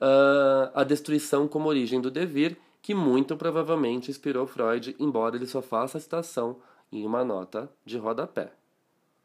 uh, 0.01 0.71
a 0.73 0.83
destruição 0.83 1.47
como 1.47 1.69
origem 1.69 2.01
do 2.01 2.09
devir, 2.09 2.57
que 2.81 2.95
muito 2.95 3.37
provavelmente 3.37 4.09
inspirou 4.09 4.47
Freud, 4.47 4.95
embora 4.99 5.35
ele 5.35 5.45
só 5.45 5.61
faça 5.61 5.97
a 5.97 6.01
citação 6.01 6.57
em 6.91 7.05
uma 7.05 7.23
nota 7.23 7.69
de 7.85 7.97
rodapé. 7.97 8.51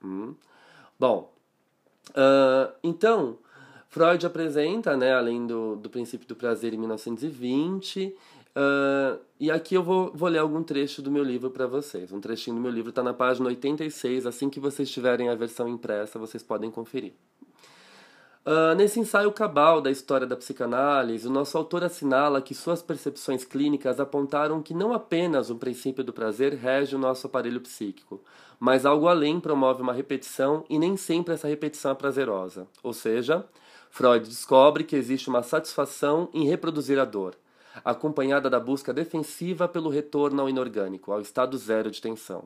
Hum. 0.05 0.35
Bom, 0.99 1.33
uh, 2.11 2.73
então, 2.83 3.39
Freud 3.89 4.25
apresenta, 4.27 4.97
né, 4.97 5.15
além 5.15 5.47
do, 5.47 5.77
do 5.77 5.89
princípio 5.89 6.29
do 6.29 6.37
prazer 6.37 6.75
em 6.75 6.79
1920, 6.79 8.15
uh, 8.55 9.19
e 9.41 9.51
aqui 9.51 9.75
eu 9.75 9.83
vou, 9.83 10.13
vou 10.15 10.29
ler 10.29 10.39
algum 10.39 10.63
trecho 10.63 11.01
do 11.01 11.11
meu 11.11 11.25
livro 11.25 11.51
para 11.51 11.67
vocês. 11.67 12.13
Um 12.13 12.21
trechinho 12.21 12.57
do 12.57 12.63
meu 12.63 12.71
livro 12.71 12.91
está 12.91 13.03
na 13.03 13.15
página 13.15 13.49
86, 13.49 14.27
assim 14.27 14.51
que 14.51 14.61
vocês 14.61 14.91
tiverem 14.91 15.31
a 15.31 15.35
versão 15.35 15.67
impressa, 15.69 16.19
vocês 16.19 16.43
podem 16.43 16.71
conferir. 16.71 17.15
Uh, 18.47 18.77
nesse 18.77 19.01
ensaio 19.01 19.33
cabal 19.33 19.81
da 19.81 19.91
história 19.91 20.25
da 20.25 20.37
psicanálise, 20.37 21.27
o 21.27 21.31
nosso 21.33 21.59
autor 21.59 21.83
assinala 21.83 22.41
que 22.41 22.55
suas 22.55 22.81
percepções 22.81 23.45
clínicas 23.45 23.99
apontaram 23.99 24.63
que 24.63 24.73
não 24.73 24.93
apenas 24.93 25.51
o 25.51 25.57
princípio 25.57 26.05
do 26.05 26.13
prazer 26.13 26.55
rege 26.55 26.95
o 26.95 26.99
nosso 26.99 27.27
aparelho 27.27 27.61
psíquico, 27.61 28.23
mas 28.61 28.87
algo 28.87 29.09
além 29.09 29.41
promove 29.41 29.83
uma 29.83 29.93
repetição 29.93 30.65
e 30.71 30.79
nem 30.79 30.97
sempre 30.97 31.35
essa 31.35 31.49
repetição 31.49 31.91
é 31.91 31.95
prazerosa. 31.97 32.69
Ou 32.85 32.93
seja, 32.93 33.45
Freud 33.91 34.29
descobre 34.29 34.85
que 34.85 34.95
existe 34.95 35.29
uma 35.29 35.43
satisfação 35.43 36.29
em 36.33 36.47
reproduzir 36.47 37.01
a 37.01 37.05
dor, 37.05 37.35
acompanhada 37.85 38.49
da 38.49 38.61
busca 38.61 38.95
defensiva 38.95 39.67
pelo 39.67 39.91
retorno 39.91 40.43
ao 40.43 40.49
inorgânico, 40.49 41.11
ao 41.11 41.21
estado 41.21 41.59
zero 41.59 41.91
de 41.91 42.01
tensão. 42.01 42.45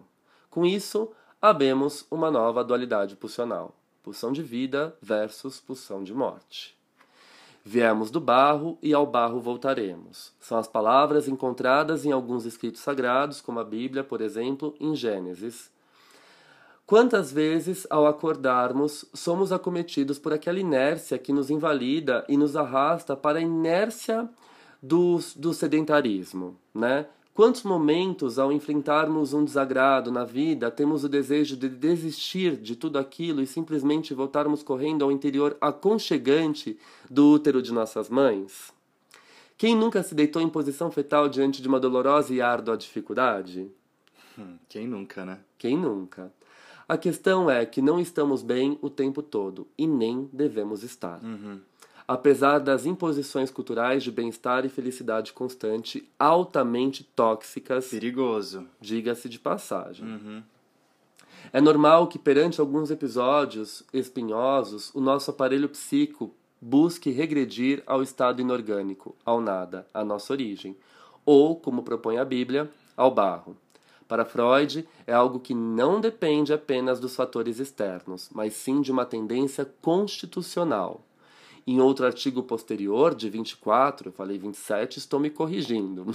Com 0.49 0.65
isso, 0.65 1.13
abemos 1.43 2.07
uma 2.11 2.31
nova 2.31 2.65
dualidade 2.65 3.17
pulsional 3.17 3.75
pulsão 4.03 4.33
de 4.33 4.43
vida 4.43 4.97
versus 5.01 5.61
pulsão 5.61 6.03
de 6.03 6.15
morte. 6.15 6.77
Viemos 7.65 8.11
do 8.11 8.21
barro 8.21 8.79
e 8.83 8.95
ao 8.95 9.07
barro 9.07 9.39
voltaremos. 9.39 10.33
São 10.41 10.59
as 10.59 10.67
palavras 10.67 11.29
encontradas 11.29 12.07
em 12.07 12.13
alguns 12.13 12.47
escritos 12.47 12.81
sagrados, 12.81 13.41
como 13.41 13.61
a 13.61 13.65
Bíblia, 13.65 14.03
por 14.03 14.21
exemplo, 14.21 14.75
em 14.81 14.97
Gênesis. 14.97 15.71
Quantas 16.87 17.31
vezes, 17.31 17.87
ao 17.91 18.07
acordarmos, 18.07 19.05
somos 19.15 19.53
acometidos 19.53 20.19
por 20.19 20.33
aquela 20.33 20.59
inércia 20.59 21.19
que 21.19 21.33
nos 21.33 21.51
invalida 21.51 22.25
e 22.29 22.37
nos 22.37 22.57
arrasta 22.57 23.15
para 23.15 23.39
a 23.39 23.43
inércia 23.43 24.29
do, 24.83 25.21
do 25.37 25.53
sedentarismo, 25.53 26.59
né? 26.75 27.07
Quantos 27.33 27.63
momentos, 27.63 28.39
ao 28.39 28.51
enfrentarmos 28.51 29.33
um 29.33 29.45
desagrado 29.45 30.11
na 30.11 30.25
vida, 30.25 30.71
temos 30.71 31.05
o 31.05 31.09
desejo 31.09 31.57
de 31.57 31.69
desistir 31.69 32.57
de 32.57 32.75
tudo 32.75 32.99
aquilo 32.99 33.41
e 33.41 33.47
simplesmente 33.47 34.13
voltarmos 34.13 34.63
correndo 34.63 35.05
ao 35.05 35.13
interior 35.13 35.57
aconchegante 35.61 36.77
do 37.09 37.31
útero 37.31 37.63
de 37.63 37.73
nossas 37.73 38.09
mães? 38.09 38.73
Quem 39.57 39.77
nunca 39.77 40.03
se 40.03 40.15
deitou 40.15 40.43
em 40.43 40.49
posição 40.49 40.91
fetal 40.91 41.29
diante 41.29 41.63
de 41.63 41.69
uma 41.69 41.79
dolorosa 41.79 42.35
e 42.35 42.41
árdua 42.41 42.77
dificuldade? 42.77 43.71
Hum, 44.39 44.57
quem 44.69 44.89
nunca, 44.89 45.25
né? 45.25 45.39
Quem 45.57 45.77
nunca? 45.77 46.33
A 46.89 46.99
questão 46.99 47.49
é 47.49 47.65
que 47.65 47.81
não 47.81 48.01
estamos 48.01 48.43
bem 48.43 48.77
o 48.83 48.91
tempo 48.91 49.23
todo 49.23 49.69
e 49.79 49.87
nem 49.87 50.29
devemos 50.33 50.83
estar. 50.83 51.23
Uhum 51.23 51.61
apesar 52.13 52.59
das 52.59 52.87
imposições 52.87 53.53
culturais 53.53 54.03
de 54.03 54.11
bem-estar 54.11 54.67
e 54.67 54.69
felicidade 54.69 55.33
constante 55.33 56.11
altamente 56.19 57.05
tóxicas. 57.05 57.87
Perigoso. 57.87 58.67
Diga-se 58.81 59.29
de 59.29 59.39
passagem. 59.39 60.05
Uhum. 60.05 60.43
É 61.53 61.61
normal 61.61 62.09
que, 62.09 62.19
perante 62.19 62.61
alguns 62.61 62.91
episódios 62.91 63.85
espinhosos, 63.93 64.93
o 64.93 65.01
nosso 65.01 65.31
aparelho 65.31 65.69
psíquico 65.69 66.35
busque 66.61 67.11
regredir 67.13 67.81
ao 67.87 68.03
estado 68.03 68.43
inorgânico, 68.43 69.15
ao 69.25 69.41
nada, 69.41 69.87
à 69.95 70.05
nossa 70.05 70.33
origem. 70.33 70.77
ou, 71.25 71.55
como 71.55 71.85
propõe 71.85 72.19
a 72.19 72.25
Bíblia, 72.25 72.69
ao 72.97 73.13
barro. 73.13 73.57
Para 74.09 74.25
Freud, 74.25 74.85
é 75.07 75.13
algo 75.13 75.39
que 75.39 75.55
não 75.55 76.01
depende 76.01 76.53
apenas 76.53 76.99
dos 76.99 77.15
fatores 77.15 77.61
externos, 77.61 78.29
mas 78.35 78.55
sim 78.55 78.81
de 78.81 78.91
uma 78.91 79.07
tendência 79.07 79.65
constitucional. 79.81 81.05
Em 81.67 81.81
outro 81.81 82.07
artigo 82.07 82.43
posterior, 82.43 83.15
de 83.15 83.29
24, 83.29 84.09
eu 84.09 84.13
falei 84.13 84.39
27, 84.39 84.99
estou 84.99 85.21
me 85.21 85.31
corrigindo. 85.31 86.07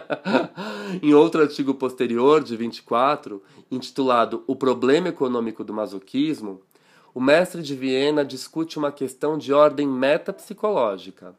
em 1.02 1.14
outro 1.14 1.42
artigo 1.42 1.74
posterior, 1.74 2.42
de 2.42 2.56
24, 2.56 3.42
intitulado 3.70 4.42
O 4.46 4.56
Problema 4.56 5.08
Econômico 5.08 5.62
do 5.62 5.72
Masoquismo, 5.72 6.60
o 7.14 7.20
mestre 7.20 7.62
de 7.62 7.76
Viena 7.76 8.24
discute 8.24 8.76
uma 8.76 8.90
questão 8.90 9.38
de 9.38 9.52
ordem 9.52 9.86
metapsicológica. 9.86 11.34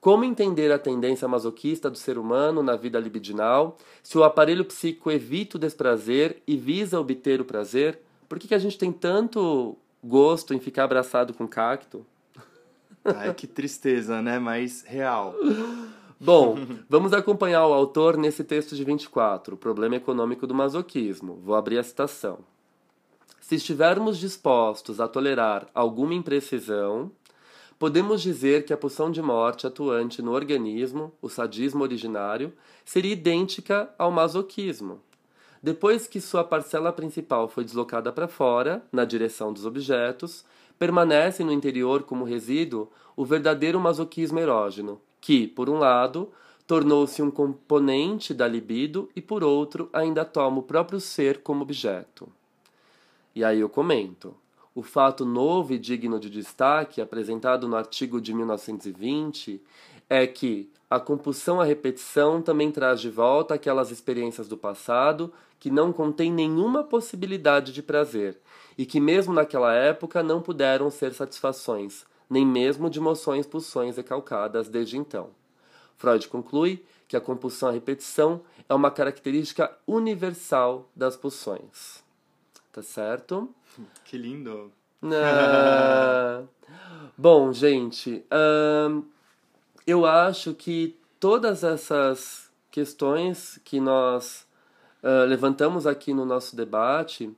Como 0.00 0.24
entender 0.24 0.72
a 0.72 0.80
tendência 0.80 1.28
masoquista 1.28 1.88
do 1.88 1.96
ser 1.96 2.18
humano 2.18 2.60
na 2.60 2.74
vida 2.74 2.98
libidinal? 2.98 3.78
Se 4.02 4.18
o 4.18 4.24
aparelho 4.24 4.64
psíquico 4.64 5.12
evita 5.12 5.56
o 5.56 5.60
desprazer 5.60 6.42
e 6.44 6.56
visa 6.56 6.98
obter 6.98 7.40
o 7.40 7.44
prazer? 7.44 8.00
Por 8.28 8.40
que, 8.40 8.48
que 8.48 8.54
a 8.54 8.58
gente 8.58 8.76
tem 8.76 8.90
tanto 8.90 9.76
gosto 10.02 10.54
em 10.54 10.58
ficar 10.58 10.84
abraçado 10.84 11.32
com 11.32 11.46
cacto? 11.46 12.04
Ai, 13.04 13.34
que 13.34 13.46
tristeza, 13.46 14.22
né? 14.22 14.38
Mas 14.38 14.82
real. 14.82 15.34
Bom, 16.20 16.56
vamos 16.88 17.12
acompanhar 17.12 17.66
o 17.66 17.72
autor 17.72 18.16
nesse 18.16 18.44
texto 18.44 18.76
de 18.76 18.84
24, 18.84 19.54
o 19.54 19.58
problema 19.58 19.96
econômico 19.96 20.46
do 20.46 20.54
masoquismo. 20.54 21.40
Vou 21.42 21.56
abrir 21.56 21.78
a 21.78 21.82
citação. 21.82 22.38
Se 23.40 23.56
estivermos 23.56 24.18
dispostos 24.18 25.00
a 25.00 25.08
tolerar 25.08 25.66
alguma 25.74 26.14
imprecisão, 26.14 27.10
podemos 27.76 28.22
dizer 28.22 28.64
que 28.64 28.72
a 28.72 28.76
pulsão 28.76 29.10
de 29.10 29.20
morte 29.20 29.66
atuante 29.66 30.22
no 30.22 30.30
organismo, 30.30 31.12
o 31.20 31.28
sadismo 31.28 31.82
originário, 31.82 32.52
seria 32.84 33.12
idêntica 33.12 33.92
ao 33.98 34.12
masoquismo. 34.12 35.00
Depois 35.60 36.06
que 36.06 36.20
sua 36.20 36.44
parcela 36.44 36.92
principal 36.92 37.48
foi 37.48 37.64
deslocada 37.64 38.12
para 38.12 38.28
fora, 38.28 38.84
na 38.92 39.04
direção 39.04 39.52
dos 39.52 39.66
objetos, 39.66 40.44
permanece 40.82 41.44
no 41.44 41.52
interior 41.52 42.02
como 42.02 42.24
resíduo 42.24 42.90
o 43.16 43.24
verdadeiro 43.24 43.78
masoquismo 43.78 44.40
erógeno, 44.40 45.00
que, 45.20 45.46
por 45.46 45.70
um 45.70 45.78
lado, 45.78 46.28
tornou-se 46.66 47.22
um 47.22 47.30
componente 47.30 48.34
da 48.34 48.48
libido 48.48 49.08
e, 49.14 49.22
por 49.22 49.44
outro, 49.44 49.88
ainda 49.92 50.24
toma 50.24 50.58
o 50.58 50.62
próprio 50.64 50.98
ser 50.98 51.40
como 51.40 51.62
objeto. 51.62 52.28
E 53.32 53.44
aí 53.44 53.60
eu 53.60 53.68
comento. 53.68 54.34
O 54.74 54.82
fato 54.82 55.24
novo 55.24 55.72
e 55.72 55.78
digno 55.78 56.18
de 56.18 56.28
destaque, 56.28 57.00
apresentado 57.00 57.68
no 57.68 57.76
artigo 57.76 58.20
de 58.20 58.34
1920, 58.34 59.62
é 60.10 60.26
que 60.26 60.68
a 60.90 60.98
compulsão 60.98 61.60
à 61.60 61.64
repetição 61.64 62.42
também 62.42 62.72
traz 62.72 63.00
de 63.00 63.08
volta 63.08 63.54
aquelas 63.54 63.92
experiências 63.92 64.48
do 64.48 64.56
passado 64.56 65.32
que 65.60 65.70
não 65.70 65.92
contêm 65.92 66.32
nenhuma 66.32 66.82
possibilidade 66.82 67.72
de 67.72 67.84
prazer 67.84 68.40
e 68.82 68.84
que, 68.84 68.98
mesmo 68.98 69.32
naquela 69.32 69.72
época, 69.72 70.24
não 70.24 70.42
puderam 70.42 70.90
ser 70.90 71.14
satisfações, 71.14 72.04
nem 72.28 72.44
mesmo 72.44 72.90
de 72.90 72.98
emoções 72.98 73.46
pulsões 73.46 73.96
recalcadas 73.96 74.68
desde 74.68 74.98
então. 74.98 75.30
Freud 75.96 76.26
conclui 76.26 76.84
que 77.06 77.16
a 77.16 77.20
compulsão 77.20 77.68
à 77.68 77.72
repetição 77.72 78.40
é 78.68 78.74
uma 78.74 78.90
característica 78.90 79.70
universal 79.86 80.90
das 80.96 81.16
pulsões. 81.16 82.02
Tá 82.72 82.82
certo? 82.82 83.54
Que 84.04 84.18
lindo. 84.18 84.72
Ah. 85.04 86.42
Bom, 87.16 87.52
gente, 87.52 88.24
eu 89.86 90.04
acho 90.04 90.54
que 90.54 90.98
todas 91.20 91.62
essas 91.62 92.50
questões 92.68 93.60
que 93.62 93.78
nós 93.78 94.44
uh, 95.04 95.24
levantamos 95.28 95.86
aqui 95.86 96.12
no 96.12 96.24
nosso 96.24 96.56
debate, 96.56 97.32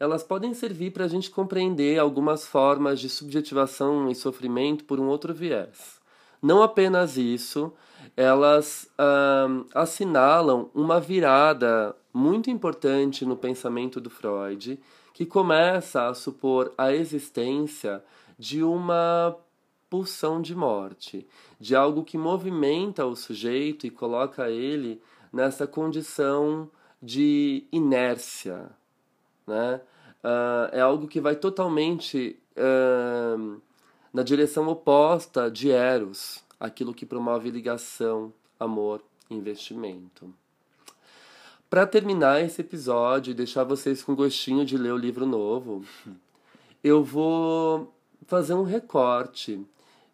elas 0.00 0.22
podem 0.22 0.54
servir 0.54 0.92
para 0.92 1.04
a 1.04 1.08
gente 1.08 1.30
compreender 1.30 1.98
algumas 1.98 2.46
formas 2.46 2.98
de 2.98 3.10
subjetivação 3.10 4.10
e 4.10 4.14
sofrimento 4.14 4.84
por 4.84 4.98
um 4.98 5.06
outro 5.06 5.34
viés. 5.34 6.00
Não 6.42 6.62
apenas 6.62 7.18
isso, 7.18 7.70
elas 8.16 8.90
uh, 8.98 9.66
assinalam 9.74 10.70
uma 10.74 10.98
virada 10.98 11.94
muito 12.14 12.50
importante 12.50 13.26
no 13.26 13.36
pensamento 13.36 14.00
do 14.00 14.08
Freud 14.08 14.80
que 15.12 15.26
começa 15.26 16.08
a 16.08 16.14
supor 16.14 16.72
a 16.78 16.94
existência 16.94 18.02
de 18.38 18.62
uma 18.62 19.36
pulsão 19.90 20.40
de 20.40 20.54
morte, 20.54 21.26
de 21.60 21.76
algo 21.76 22.04
que 22.04 22.16
movimenta 22.16 23.04
o 23.04 23.14
sujeito 23.14 23.86
e 23.86 23.90
coloca 23.90 24.48
ele 24.48 25.02
nessa 25.30 25.66
condição 25.66 26.70
de 27.02 27.64
inércia. 27.70 28.79
Né? 29.50 29.80
Uh, 30.22 30.70
é 30.72 30.80
algo 30.80 31.08
que 31.08 31.20
vai 31.20 31.34
totalmente 31.34 32.38
uh, 32.56 33.60
na 34.12 34.22
direção 34.22 34.68
oposta 34.68 35.50
de 35.50 35.70
Eros, 35.70 36.44
aquilo 36.58 36.94
que 36.94 37.04
promove 37.04 37.50
ligação, 37.50 38.32
amor, 38.58 39.02
investimento. 39.28 40.32
Para 41.68 41.86
terminar 41.86 42.40
esse 42.40 42.60
episódio 42.60 43.32
e 43.32 43.34
deixar 43.34 43.64
vocês 43.64 44.02
com 44.02 44.14
gostinho 44.14 44.64
de 44.64 44.76
ler 44.76 44.92
o 44.92 44.96
livro 44.96 45.26
novo, 45.26 45.84
eu 46.82 47.02
vou 47.02 47.92
fazer 48.26 48.54
um 48.54 48.62
recorte 48.62 49.64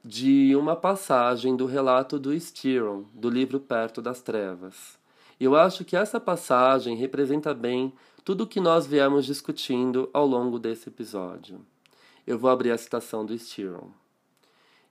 de 0.02 0.56
uma 0.56 0.76
passagem 0.76 1.56
do 1.56 1.66
relato 1.66 2.18
do 2.18 2.32
Styron, 2.32 3.04
do 3.12 3.28
livro 3.28 3.60
Perto 3.60 4.00
das 4.00 4.22
Trevas. 4.22 4.96
Eu 5.38 5.54
acho 5.54 5.84
que 5.84 5.96
essa 5.96 6.18
passagem 6.18 6.96
representa 6.96 7.52
bem 7.52 7.92
tudo 8.26 8.42
o 8.42 8.46
que 8.48 8.58
nós 8.58 8.88
viemos 8.88 9.24
discutindo 9.24 10.10
ao 10.12 10.26
longo 10.26 10.58
desse 10.58 10.88
episódio. 10.88 11.64
Eu 12.26 12.36
vou 12.36 12.50
abrir 12.50 12.72
a 12.72 12.76
citação 12.76 13.24
do 13.24 13.32
Styron. 13.32 13.92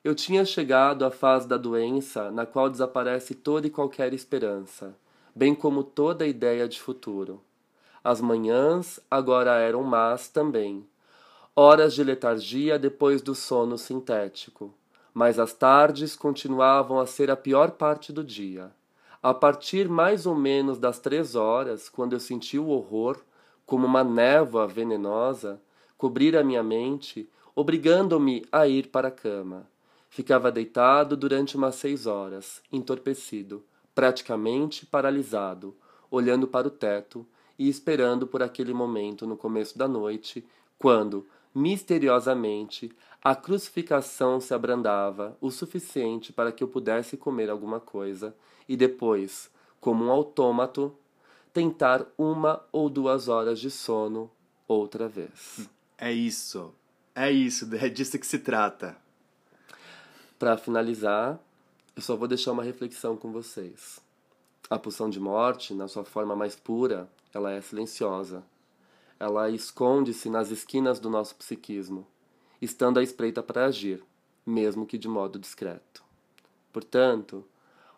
Eu 0.02 0.16
tinha 0.16 0.46
chegado 0.46 1.04
à 1.04 1.12
fase 1.12 1.46
da 1.46 1.58
doença 1.58 2.32
na 2.32 2.46
qual 2.46 2.70
desaparece 2.70 3.36
toda 3.36 3.68
e 3.68 3.70
qualquer 3.70 4.14
esperança 4.14 4.96
bem 5.36 5.54
como 5.54 5.84
toda 5.84 6.24
a 6.24 6.28
ideia 6.30 6.66
de 6.66 6.80
futuro. 6.80 7.42
As 8.02 8.22
manhãs 8.22 9.02
agora 9.12 9.60
eram 9.60 9.84
más 9.84 10.30
também, 10.30 10.88
horas 11.54 11.94
de 11.94 12.06
letargia 12.06 12.80
depois 12.80 13.22
do 13.22 13.36
sono 13.36 13.78
sintético, 13.78 14.74
mas 15.14 15.40
as 15.40 15.52
tardes 15.52 16.16
continuavam 16.16 17.02
a 17.02 17.06
ser 17.06 17.30
a 17.30 17.36
pior 17.36 17.72
parte 17.72 18.14
do 18.14 18.24
dia. 18.24 18.72
A 19.28 19.34
partir 19.34 19.90
mais 19.90 20.28
ou 20.28 20.36
menos 20.36 20.78
das 20.78 21.00
três 21.00 21.34
horas, 21.34 21.90
quando 21.90 22.14
eu 22.14 22.20
senti 22.20 22.60
o 22.60 22.68
horror, 22.68 23.18
como 23.66 23.88
uma 23.88 24.04
névoa 24.04 24.68
venenosa, 24.68 25.60
cobrir 25.98 26.38
a 26.38 26.44
minha 26.44 26.62
mente, 26.62 27.28
obrigando-me 27.56 28.46
a 28.52 28.68
ir 28.68 28.90
para 28.90 29.08
a 29.08 29.12
cama. 29.12 29.68
Ficava 30.12 30.52
deitado 30.52 31.18
durante 31.18 31.58
umas 31.58 31.74
seis 31.74 32.06
horas, 32.06 32.62
entorpecido, 32.72 33.66
praticamente 33.96 34.86
paralisado, 34.86 35.76
olhando 36.12 36.48
para 36.48 36.68
o 36.68 36.70
teto 36.70 37.26
e 37.58 37.68
esperando 37.68 38.28
por 38.28 38.44
aquele 38.44 38.76
momento 38.76 39.26
no 39.26 39.36
começo 39.36 39.76
da 39.76 39.88
noite, 39.88 40.46
quando, 40.78 41.26
misteriosamente, 41.52 42.92
a 43.26 43.34
crucificação 43.34 44.40
se 44.40 44.54
abrandava 44.54 45.36
o 45.42 45.50
suficiente 45.50 46.32
para 46.32 46.52
que 46.52 46.64
eu 46.64 46.68
pudesse 46.68 47.18
comer 47.18 47.50
alguma 47.50 47.80
coisa 47.80 48.36
e 48.70 48.78
depois, 48.78 49.50
como 49.82 50.06
um 50.06 50.12
autômato, 50.12 50.96
tentar 51.52 52.06
uma 52.20 52.64
ou 52.72 52.88
duas 52.88 53.28
horas 53.28 53.60
de 53.60 53.72
sono 53.72 54.30
outra 54.68 55.08
vez. 55.08 55.68
É 55.98 56.14
isso. 56.14 56.72
É 57.16 57.32
isso, 57.32 57.68
é 57.74 57.90
disso 57.90 58.20
que 58.20 58.28
se 58.28 58.38
trata. 58.38 58.96
Para 60.38 60.56
finalizar, 60.56 61.40
eu 61.96 62.04
só 62.04 62.16
vou 62.16 62.28
deixar 62.28 62.52
uma 62.52 62.62
reflexão 62.62 63.18
com 63.18 63.32
vocês. 63.32 64.00
A 64.70 64.78
pulsão 64.78 65.10
de 65.10 65.20
morte, 65.20 65.74
na 65.74 65.88
sua 65.88 66.06
forma 66.06 66.36
mais 66.36 66.56
pura, 66.56 67.10
ela 67.34 67.52
é 67.52 67.60
silenciosa. 67.60 68.44
Ela 69.20 69.50
esconde-se 69.50 70.30
nas 70.30 70.52
esquinas 70.52 71.00
do 71.00 71.10
nosso 71.10 71.36
psiquismo, 71.36 72.06
estando 72.66 73.00
à 73.00 73.04
espreita 73.04 73.42
para 73.42 73.66
agir, 73.66 74.04
mesmo 74.46 74.86
que 74.86 74.98
de 74.98 75.08
modo 75.08 75.40
discreto. 75.40 76.04
Portanto, 76.74 77.46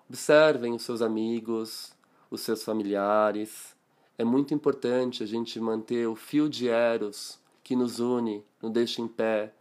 observem 0.08 0.74
os 0.74 0.84
seus 0.84 1.02
amigos, 1.02 1.94
os 2.30 2.42
seus 2.42 2.64
familiares. 2.64 3.76
É 4.18 4.24
muito 4.24 4.54
importante 4.54 5.24
a 5.24 5.26
gente 5.26 5.60
manter 5.60 6.08
o 6.08 6.16
fio 6.16 6.50
de 6.50 6.68
Eros 6.68 7.40
que 7.64 7.76
nos 7.76 8.00
une, 8.00 8.44
nos 8.62 8.72
deixa 8.72 9.02
em 9.02 9.08
pé, 9.08 9.54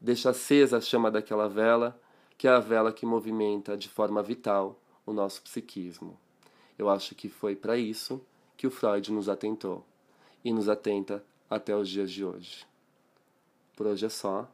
deixa 0.00 0.30
acesa 0.30 0.78
a 0.78 0.80
chama 0.80 1.10
daquela 1.10 1.48
vela 1.48 2.00
que 2.38 2.46
é 2.46 2.50
a 2.50 2.60
vela 2.60 2.92
que 2.92 3.06
movimenta 3.06 3.76
de 3.76 3.88
forma 3.88 4.22
vital 4.22 4.78
o 5.06 5.12
nosso 5.12 5.42
psiquismo. 5.42 6.18
Eu 6.78 6.90
acho 6.90 7.14
que 7.14 7.28
foi 7.28 7.56
para 7.56 7.78
isso 7.78 8.20
que 8.56 8.66
o 8.66 8.70
Freud 8.70 9.10
nos 9.12 9.28
atentou 9.28 9.86
e 10.44 10.52
nos 10.52 10.68
atenta 10.68 11.24
até 11.48 11.74
os 11.74 11.88
dias 11.88 12.10
de 12.10 12.24
hoje. 12.24 12.66
Por 13.76 13.86
hoje 13.86 14.06
é 14.06 14.08
só. 14.08 14.50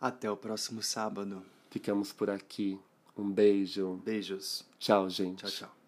Até 0.00 0.30
o 0.30 0.36
próximo 0.36 0.82
sábado. 0.82 1.44
Ficamos 1.70 2.12
por 2.12 2.30
aqui. 2.30 2.78
Um 3.16 3.28
beijo. 3.30 4.00
Beijos. 4.04 4.64
Tchau, 4.78 5.10
gente. 5.10 5.40
Tchau, 5.40 5.50
tchau. 5.50 5.81